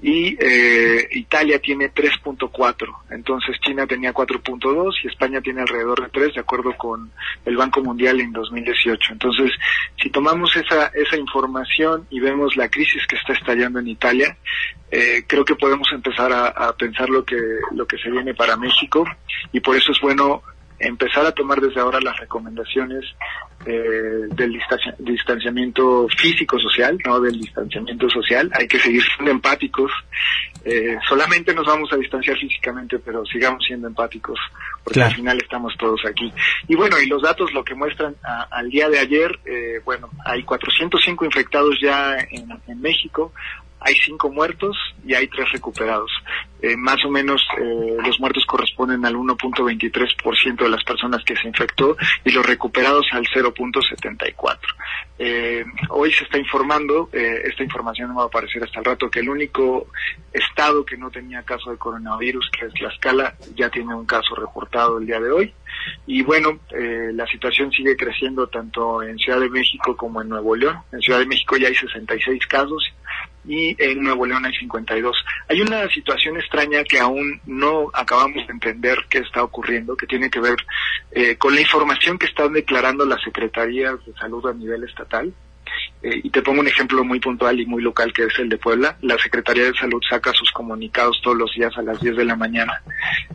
y 0.00 0.36
eh, 0.38 1.08
Italia 1.12 1.58
tiene 1.58 1.92
3.4, 1.92 2.96
entonces 3.10 3.58
China 3.60 3.86
tenía 3.86 4.14
4.2 4.14 4.94
y 5.02 5.08
España 5.08 5.40
tiene 5.40 5.62
alrededor 5.62 6.02
de 6.02 6.08
3 6.10 6.34
de 6.34 6.40
acuerdo 6.40 6.76
con 6.76 7.10
el 7.44 7.56
Banco 7.56 7.82
Mundial 7.82 8.20
en 8.20 8.32
2018. 8.32 9.12
Entonces, 9.12 9.50
si 10.00 10.10
tomamos 10.10 10.54
esa 10.56 10.86
esa 10.94 11.16
información 11.16 12.06
y 12.10 12.20
vemos 12.20 12.56
la 12.56 12.68
crisis 12.68 13.06
que 13.08 13.16
está 13.16 13.32
estallando 13.32 13.80
en 13.80 13.88
Italia, 13.88 14.36
eh, 14.90 15.24
creo 15.26 15.44
que 15.44 15.56
podemos 15.56 15.88
empezar 15.92 16.32
a, 16.32 16.46
a 16.48 16.76
pensar 16.76 17.08
lo 17.08 17.24
que 17.24 17.36
lo 17.72 17.86
que 17.86 17.98
se 17.98 18.10
viene 18.10 18.34
para 18.34 18.56
México 18.56 19.04
y 19.52 19.60
por 19.60 19.76
eso 19.76 19.90
es 19.92 20.00
bueno 20.00 20.42
empezar 20.78 21.26
a 21.26 21.32
tomar 21.32 21.60
desde 21.60 21.80
ahora 21.80 22.00
las 22.00 22.16
recomendaciones 22.18 23.04
eh, 23.66 24.28
del 24.30 24.52
distancia- 24.52 24.94
distanciamiento 24.98 26.06
físico-social, 26.16 26.98
no 27.04 27.20
del 27.20 27.38
distanciamiento 27.40 28.08
social. 28.08 28.50
Hay 28.54 28.68
que 28.68 28.78
seguir 28.78 29.02
siendo 29.14 29.30
empáticos. 29.32 29.90
Eh, 30.64 30.96
solamente 31.08 31.54
nos 31.54 31.66
vamos 31.66 31.92
a 31.92 31.96
distanciar 31.96 32.36
físicamente, 32.38 32.98
pero 32.98 33.24
sigamos 33.26 33.64
siendo 33.64 33.88
empáticos, 33.88 34.38
porque 34.84 35.00
Claro. 35.00 35.10
al 35.10 35.16
final 35.16 35.38
estamos 35.38 35.76
todos 35.78 36.00
aquí. 36.06 36.32
Y 36.68 36.76
bueno, 36.76 36.98
y 37.00 37.06
los 37.06 37.22
datos 37.22 37.52
lo 37.52 37.64
que 37.64 37.74
muestran 37.74 38.14
a- 38.22 38.46
al 38.50 38.68
día 38.70 38.88
de 38.88 38.98
ayer, 38.98 39.38
eh, 39.44 39.80
bueno, 39.84 40.08
hay 40.24 40.42
405 40.42 41.24
infectados 41.24 41.78
ya 41.80 42.16
en, 42.30 42.48
en 42.66 42.80
México, 42.80 43.32
hay 43.80 43.94
cinco 43.94 44.30
muertos 44.30 44.76
y 45.04 45.14
hay 45.14 45.28
tres 45.28 45.50
recuperados. 45.52 46.10
Eh, 46.60 46.76
más 46.76 47.04
o 47.04 47.10
menos 47.10 47.46
eh, 47.60 47.96
los 48.04 48.18
muertos 48.18 48.44
corresponden 48.46 49.04
al 49.04 49.14
1.23% 49.14 50.56
de 50.56 50.68
las 50.68 50.82
personas 50.82 51.22
que 51.24 51.36
se 51.36 51.46
infectó 51.46 51.96
y 52.24 52.30
los 52.30 52.44
recuperados 52.44 53.06
al 53.12 53.24
0.74. 53.26 54.58
Eh, 55.20 55.64
hoy 55.88 56.12
se 56.12 56.24
está 56.24 56.38
informando, 56.38 57.10
eh, 57.12 57.42
esta 57.44 57.64
información 57.64 58.08
no 58.08 58.16
va 58.16 58.22
a 58.24 58.26
aparecer 58.26 58.62
hasta 58.62 58.78
el 58.78 58.84
rato, 58.84 59.10
que 59.10 59.18
el 59.18 59.28
único 59.28 59.88
estado 60.32 60.84
que 60.84 60.96
no 60.96 61.10
tenía 61.10 61.42
caso 61.42 61.72
de 61.72 61.76
coronavirus, 61.76 62.50
que 62.50 62.66
es 62.66 62.74
Tlaxcala, 62.74 63.34
ya 63.56 63.68
tiene 63.68 63.94
un 63.94 64.06
caso 64.06 64.36
reportado 64.36 64.98
el 64.98 65.06
día 65.06 65.20
de 65.20 65.30
hoy. 65.30 65.54
Y 66.06 66.22
bueno, 66.22 66.60
eh, 66.70 67.10
la 67.12 67.26
situación 67.26 67.72
sigue 67.72 67.96
creciendo 67.96 68.46
tanto 68.46 69.02
en 69.02 69.18
Ciudad 69.18 69.40
de 69.40 69.50
México 69.50 69.96
como 69.96 70.22
en 70.22 70.28
Nuevo 70.28 70.54
León. 70.54 70.78
En 70.92 71.00
Ciudad 71.00 71.18
de 71.18 71.26
México 71.26 71.56
ya 71.56 71.68
hay 71.68 71.74
66 71.74 72.46
casos 72.46 72.84
y 73.48 73.74
en 73.82 74.02
Nuevo 74.02 74.26
León 74.26 74.44
hay 74.44 74.54
52. 74.54 75.16
Hay 75.48 75.60
una 75.62 75.88
situación 75.88 76.36
extraña 76.36 76.84
que 76.84 77.00
aún 77.00 77.40
no 77.46 77.90
acabamos 77.94 78.46
de 78.46 78.52
entender 78.52 78.98
qué 79.08 79.18
está 79.18 79.42
ocurriendo, 79.42 79.96
que 79.96 80.06
tiene 80.06 80.28
que 80.28 80.38
ver 80.38 80.56
eh, 81.10 81.36
con 81.36 81.54
la 81.54 81.62
información 81.62 82.18
que 82.18 82.26
están 82.26 82.52
declarando 82.52 83.06
las 83.06 83.22
secretarías 83.22 84.04
de 84.04 84.12
salud 84.12 84.46
a 84.46 84.52
nivel 84.52 84.84
estatal. 84.84 85.32
Eh, 86.02 86.20
y 86.22 86.30
te 86.30 86.42
pongo 86.42 86.60
un 86.60 86.68
ejemplo 86.68 87.02
muy 87.04 87.20
puntual 87.20 87.58
y 87.58 87.66
muy 87.66 87.82
local 87.82 88.12
que 88.12 88.24
es 88.24 88.38
el 88.38 88.50
de 88.50 88.58
Puebla. 88.58 88.96
La 89.00 89.18
Secretaría 89.18 89.64
de 89.64 89.74
Salud 89.74 90.00
saca 90.08 90.32
sus 90.32 90.50
comunicados 90.52 91.20
todos 91.22 91.36
los 91.36 91.52
días 91.54 91.76
a 91.76 91.82
las 91.82 92.00
10 92.00 92.16
de 92.16 92.24
la 92.24 92.36
mañana 92.36 92.82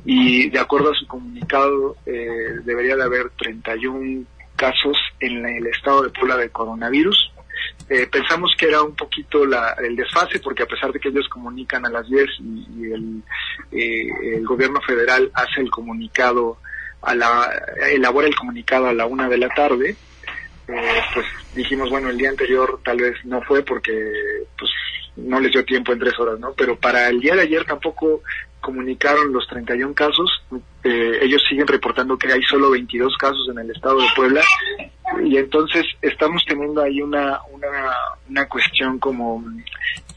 y 0.05 0.49
de 0.49 0.59
acuerdo 0.59 0.91
a 0.91 0.95
su 0.95 1.07
comunicado 1.07 1.97
eh, 2.05 2.59
debería 2.64 2.95
de 2.95 3.03
haber 3.03 3.30
31 3.38 4.26
casos 4.55 4.97
en 5.20 5.45
el 5.45 5.68
estado 5.68 6.03
de 6.03 6.09
Puebla 6.09 6.38
de 6.38 6.49
coronavirus. 6.49 7.32
Eh, 7.89 8.07
pensamos 8.07 8.55
que 8.57 8.67
era 8.67 8.82
un 8.82 8.95
poquito 8.95 9.45
la, 9.45 9.76
el 9.84 9.95
desfase 9.95 10.39
porque 10.39 10.63
a 10.63 10.65
pesar 10.65 10.93
de 10.93 10.99
que 10.99 11.09
ellos 11.09 11.28
comunican 11.28 11.86
a 11.86 11.89
las 11.89 12.09
10 12.09 12.26
y, 12.39 12.86
eh, 13.71 14.09
el 14.36 14.45
gobierno 14.45 14.80
federal 14.82 15.30
hace 15.34 15.59
el 15.59 15.69
comunicado 15.69 16.57
a 17.01 17.13
la 17.13 17.51
elabora 17.91 18.28
el 18.28 18.36
comunicado 18.36 18.88
a 18.88 18.93
la 18.93 19.05
una 19.05 19.28
de 19.28 19.38
la 19.38 19.49
tarde 19.49 19.97
eh, 20.69 21.01
pues 21.13 21.26
dijimos 21.55 21.89
bueno 21.89 22.09
el 22.09 22.17
día 22.17 22.30
anterior 22.30 22.80
tal 22.86 22.97
vez 22.97 23.15
no 23.26 23.41
fue 23.41 23.63
porque 23.63 23.91
pues 24.57 24.71
no 25.17 25.41
les 25.41 25.51
dio 25.51 25.65
tiempo 25.65 25.91
en 25.91 25.99
tres 25.99 26.17
horas 26.17 26.39
no 26.39 26.53
pero 26.53 26.78
para 26.78 27.09
el 27.09 27.19
día 27.19 27.36
de 27.36 27.41
ayer 27.41 27.65
tampoco 27.65 28.21
comunicaron 28.64 29.32
los 29.32 29.45
31 29.47 29.93
casos. 29.93 30.43
Eh, 30.84 31.20
ellos 31.22 31.43
siguen 31.47 31.68
reportando 31.68 32.18
que 32.18 32.32
hay 32.32 32.41
solo 32.43 32.72
22 32.72 33.16
casos 33.18 33.47
en 33.51 33.59
el 33.59 33.70
estado 33.70 33.99
de 33.99 34.07
Puebla. 34.16 34.41
Y 35.24 35.38
entonces 35.38 35.86
estamos 36.01 36.43
teniendo 36.47 36.82
ahí 36.82 37.01
una, 37.01 37.39
una, 37.51 37.91
una 38.28 38.47
cuestión 38.47 38.97
como 38.97 39.43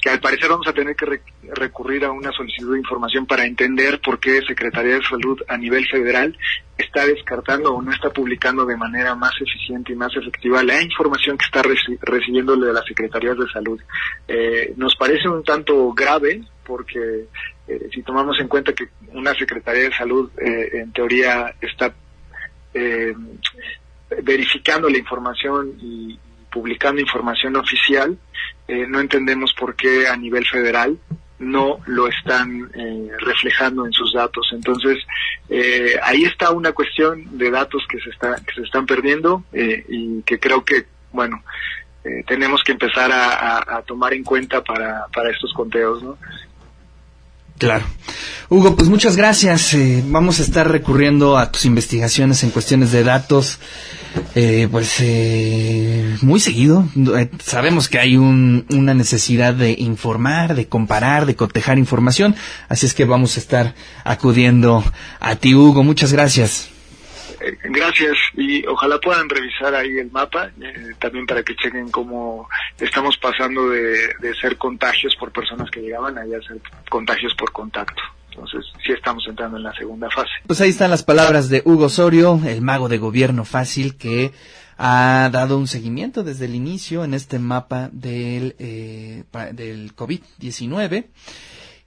que 0.01 0.11
al 0.11 0.21
parecer 0.21 0.49
vamos 0.49 0.67
a 0.69 0.73
tener 0.73 0.95
que 0.95 1.21
recurrir 1.53 2.05
a 2.05 2.13
una 2.13 2.31
solicitud 2.33 2.73
de 2.73 2.79
información 2.79 3.27
para 3.27 3.45
entender 3.45 4.01
por 4.01 4.21
qué 4.21 4.41
Secretaría 4.47 4.95
de 4.95 5.03
Salud 5.03 5.41
a 5.49 5.59
nivel 5.59 5.87
federal 5.89 6.37
está 6.79 7.05
descartando 7.07 7.75
o 7.75 7.83
no 7.83 7.91
está 7.91 8.11
publicando 8.11 8.65
de 8.65 8.77
manera 8.77 9.15
más 9.15 9.33
eficiente 9.41 9.93
y 9.93 9.97
más 9.97 10.15
efectiva 10.17 10.63
la 10.63 10.81
información 10.81 11.37
que 11.37 11.47
está 11.47 11.63
recibiendo 12.03 12.57
de 12.57 12.73
las 12.73 12.85
Secretarías 12.87 13.37
de 13.37 13.49
Salud. 13.53 13.81
Eh, 14.29 14.73
nos 14.77 14.95
parece 14.97 15.29
un 15.29 15.43
tanto 15.43 15.93
grave 15.93 16.43
porque 16.67 17.27
eh, 17.69 17.89
si 17.93 18.03
tomamos 18.03 18.39
en 18.41 18.49
cuenta 18.49 18.73
que 18.73 18.89
una 19.13 19.35
Secretaría 19.35 19.85
de 19.85 19.97
Salud 19.97 20.31
eh, 20.39 20.71
en 20.75 20.93
teoría 20.93 21.55
está 21.61 21.95
eh, 22.75 23.15
verificando 24.23 24.89
la 24.89 24.99
información 24.99 25.73
y 25.81 26.19
publicando 26.51 27.01
información 27.01 27.57
oficial, 27.57 28.17
no 28.69 29.01
entendemos 29.01 29.53
por 29.53 29.77
qué 29.77 30.09
a 30.09 30.17
nivel 30.17 30.47
federal 30.47 30.99
no 31.39 31.81
lo 31.87 32.09
están 32.09 32.71
reflejando 33.19 33.85
en 33.85 33.93
sus 33.93 34.15
datos. 34.15 34.49
Entonces, 34.53 34.97
ahí 36.03 36.25
está 36.25 36.53
una 36.53 36.73
cuestión 36.73 37.37
de 37.37 37.51
datos 37.51 37.85
que 37.87 38.01
se, 38.01 38.09
está, 38.09 38.37
que 38.37 38.55
se 38.55 38.63
están 38.63 38.87
perdiendo 38.87 39.45
y 39.53 40.23
que 40.23 40.41
creo 40.41 40.65
que, 40.65 40.87
bueno, 41.13 41.43
tenemos 42.27 42.63
que 42.65 42.73
empezar 42.73 43.13
a, 43.13 43.77
a, 43.77 43.83
tomar 43.83 44.15
en 44.15 44.25
cuenta 44.25 44.65
para, 44.65 45.07
para 45.15 45.31
estos 45.31 45.53
conteos, 45.53 46.03
¿no? 46.03 46.17
Claro. 47.59 47.85
Hugo, 48.49 48.77
pues 48.77 48.89
muchas 48.89 49.17
gracias. 49.17 49.75
Eh, 49.75 50.05
vamos 50.07 50.39
a 50.39 50.43
estar 50.43 50.71
recurriendo 50.71 51.37
a 51.37 51.51
tus 51.51 51.65
investigaciones 51.65 52.45
en 52.45 52.51
cuestiones 52.51 52.93
de 52.93 53.03
datos, 53.03 53.59
eh, 54.35 54.69
pues 54.71 54.97
eh, 55.01 56.17
muy 56.23 56.39
seguido. 56.39 56.87
sabemos 57.43 57.89
que 57.89 57.99
hay 57.99 58.17
una 58.17 58.95
necesidad 58.95 59.55
de 59.55 59.73
informar, 59.79 60.55
de 60.55 60.69
comparar, 60.69 61.27
de 61.27 61.35
cotejar 61.35 61.79
información, 61.79 62.37
así 62.69 62.87
es 62.87 62.95
que 62.95 63.05
vamos 63.05 63.37
a 63.37 63.41
estar 63.41 63.75
acudiendo 64.05 64.85
a 65.19 65.37
ti, 65.37 65.55
Hugo. 65.55 65.83
Muchas 65.83 66.13
gracias. 66.13 66.76
Gracias 67.65 68.17
y 68.35 68.65
ojalá 68.67 68.99
puedan 68.99 69.29
revisar 69.29 69.75
ahí 69.75 69.99
el 69.99 70.11
mapa 70.11 70.51
eh, 70.61 70.93
también 70.99 71.27
para 71.27 71.43
que 71.43 71.55
chequen 71.57 71.91
cómo 71.91 72.49
estamos 72.79 73.17
pasando 73.19 73.69
de, 73.71 74.35
ser 74.41 74.57
contagios 74.57 75.15
por 75.17 75.33
personas 75.33 75.71
que 75.71 75.81
llegaban 75.81 76.19
a 76.19 76.25
ser 76.25 76.61
contagios 76.91 77.35
por 77.35 77.53
contacto. 77.53 78.03
Entonces, 78.31 78.67
sí 78.85 78.93
estamos 78.93 79.25
entrando 79.29 79.57
en 79.57 79.63
la 79.63 79.73
segunda 79.75 80.11
fase. 80.11 80.31
Pues 80.47 80.61
ahí 80.61 80.69
están 80.69 80.91
las 80.91 81.03
palabras 81.03 81.49
de 81.49 81.63
Hugo 81.65 81.87
Osorio, 81.87 82.39
el 82.47 82.61
mago 82.61 82.89
de 82.89 82.99
gobierno 82.99 83.45
fácil 83.47 83.97
que 83.97 84.33
ha 84.77 85.31
dado 85.33 85.57
un 85.57 85.67
seguimiento 85.67 86.23
desde 86.23 86.45
el 86.45 86.55
inicio 86.55 87.03
en 87.05 87.15
este 87.15 87.39
mapa 87.39 87.89
del, 87.93 88.55
eh, 88.59 89.25
del 89.53 89.97
COVID-19 89.97 91.07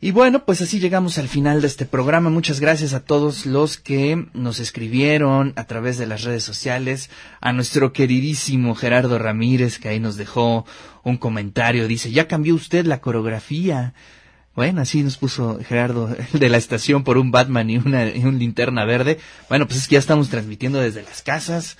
y 0.02 0.12
bueno, 0.12 0.45
pues 0.45 0.62
así 0.62 0.80
llegamos 0.80 1.18
al 1.18 1.28
final 1.28 1.60
de 1.60 1.68
este 1.68 1.86
programa. 1.86 2.30
Muchas 2.30 2.62
gracias 2.62 2.93
a 2.93 3.04
todos 3.04 3.45
los 3.45 3.78
que 3.78 4.28
nos 4.34 4.62
escribieron 4.62 5.52
a 5.58 5.66
través 5.66 5.97
de 5.97 6.06
las 6.06 6.24
redes 6.24 6.43
sociales, 6.43 7.10
a 7.41 7.52
nuestro 7.52 7.91
queridísimo 7.91 8.76
Gerardo 8.76 9.20
Ramírez, 9.20 9.78
que 9.78 9.89
ahí 9.89 10.00
nos 10.00 10.16
dejó 10.16 10.66
un 11.04 11.18
comentario. 11.18 11.86
Dice, 11.88 12.12
ya 12.12 12.30
cambió 12.30 12.56
usted 12.56 12.86
la 12.86 13.02
coreografía. 13.02 13.93
Bueno, 14.56 14.82
así 14.82 15.04
nos 15.04 15.18
puso 15.18 15.60
Gerardo 15.68 16.16
de 16.32 16.50
la 16.50 16.58
estación 16.58 17.04
por 17.04 17.18
un 17.18 17.32
Batman 17.32 17.70
y 17.70 17.78
una 17.78 18.08
y 18.08 18.24
un 18.24 18.39
linterna 18.39 18.86
verde. 18.86 19.20
Bueno, 19.50 19.68
pues 19.68 19.80
es 19.80 19.88
que 19.89 19.93
ya 19.93 20.00
estamos 20.00 20.30
transmitiendo 20.30 20.80
desde 20.80 21.04
las 21.04 21.22
casas 21.22 21.76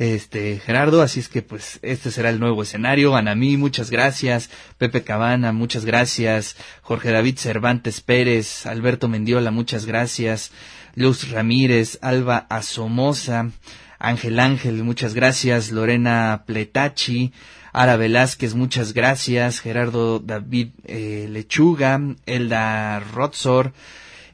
este 0.00 0.58
Gerardo, 0.58 1.02
así 1.02 1.20
es 1.20 1.28
que 1.28 1.42
pues 1.42 1.78
este 1.82 2.10
será 2.10 2.30
el 2.30 2.40
nuevo 2.40 2.62
escenario. 2.62 3.16
Anamí, 3.16 3.58
muchas 3.58 3.90
gracias. 3.90 4.48
Pepe 4.78 5.02
Cabana, 5.02 5.52
muchas 5.52 5.84
gracias. 5.84 6.56
Jorge 6.80 7.10
David 7.10 7.36
Cervantes 7.36 8.00
Pérez, 8.00 8.64
Alberto 8.64 9.08
Mendiola, 9.08 9.50
muchas 9.50 9.84
gracias. 9.84 10.52
Luz 10.94 11.30
Ramírez, 11.30 11.98
Alba 12.00 12.46
Asomosa, 12.48 13.50
Ángel 13.98 14.40
Ángel, 14.40 14.82
muchas 14.84 15.12
gracias. 15.12 15.70
Lorena 15.70 16.44
Pletachi, 16.46 17.34
Ara 17.74 17.96
Velázquez, 17.96 18.54
muchas 18.54 18.94
gracias. 18.94 19.60
Gerardo 19.60 20.18
David 20.18 20.70
eh, 20.86 21.28
Lechuga, 21.28 22.00
Elda 22.24 23.00
Rotzor, 23.00 23.74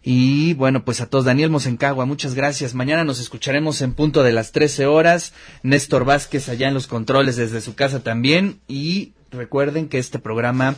y 0.08 0.54
bueno, 0.54 0.84
pues 0.84 1.00
a 1.00 1.10
todos, 1.10 1.24
Daniel 1.24 1.50
Mosencagua, 1.50 2.06
muchas 2.06 2.34
gracias. 2.34 2.74
Mañana 2.74 3.02
nos 3.02 3.18
escucharemos 3.18 3.82
en 3.82 3.92
punto 3.92 4.22
de 4.22 4.32
las 4.32 4.52
13 4.52 4.86
horas. 4.86 5.32
Néstor 5.64 6.04
Vázquez 6.04 6.48
allá 6.48 6.68
en 6.68 6.74
los 6.74 6.86
controles 6.86 7.34
desde 7.34 7.60
su 7.60 7.74
casa 7.74 8.04
también. 8.04 8.60
Y 8.68 9.14
recuerden 9.32 9.88
que 9.88 9.98
este 9.98 10.20
programa 10.20 10.76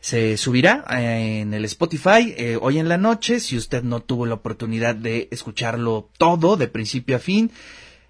se 0.00 0.38
subirá 0.38 0.86
eh, 0.90 1.40
en 1.40 1.52
el 1.52 1.66
Spotify 1.66 2.32
eh, 2.34 2.56
hoy 2.58 2.78
en 2.78 2.88
la 2.88 2.96
noche. 2.96 3.40
Si 3.40 3.58
usted 3.58 3.82
no 3.82 4.00
tuvo 4.00 4.24
la 4.24 4.36
oportunidad 4.36 4.94
de 4.94 5.28
escucharlo 5.30 6.08
todo, 6.16 6.56
de 6.56 6.66
principio 6.66 7.16
a 7.16 7.18
fin, 7.18 7.50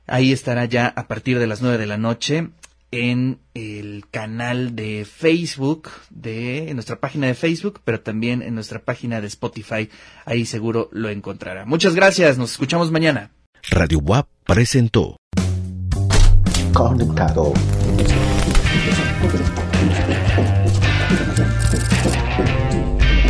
ahí 0.06 0.30
estará 0.30 0.66
ya 0.66 0.86
a 0.86 1.08
partir 1.08 1.40
de 1.40 1.48
las 1.48 1.60
9 1.60 1.76
de 1.76 1.86
la 1.86 1.98
noche 1.98 2.50
en 2.92 3.40
el 3.54 4.04
canal 4.10 4.76
de 4.76 5.04
Facebook, 5.04 5.88
de 6.10 6.68
en 6.68 6.76
nuestra 6.76 7.00
página 7.00 7.26
de 7.26 7.34
Facebook, 7.34 7.80
pero 7.84 8.00
también 8.00 8.42
en 8.42 8.54
nuestra 8.54 8.78
página 8.78 9.20
de 9.20 9.26
Spotify. 9.26 9.88
Ahí 10.24 10.44
seguro 10.44 10.88
lo 10.92 11.08
encontrará. 11.08 11.64
Muchas 11.64 11.94
gracias, 11.94 12.38
nos 12.38 12.52
escuchamos 12.52 12.92
mañana. 12.92 13.32
Radio 13.70 13.98
WAP 13.98 14.28
presentó 14.44 15.16
Conectado. 16.74 17.52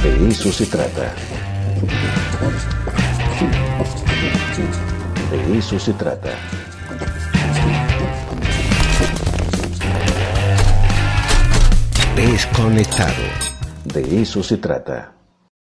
De 0.03 0.29
eso 0.29 0.53
se 0.53 0.67
trata. 0.67 1.15
De 5.31 5.59
eso 5.59 5.79
se 5.79 5.93
trata. 5.93 6.62
Desconectado. 12.17 13.25
De 13.85 14.21
eso 14.21 14.43
se 14.43 14.59
trata. 14.59 15.13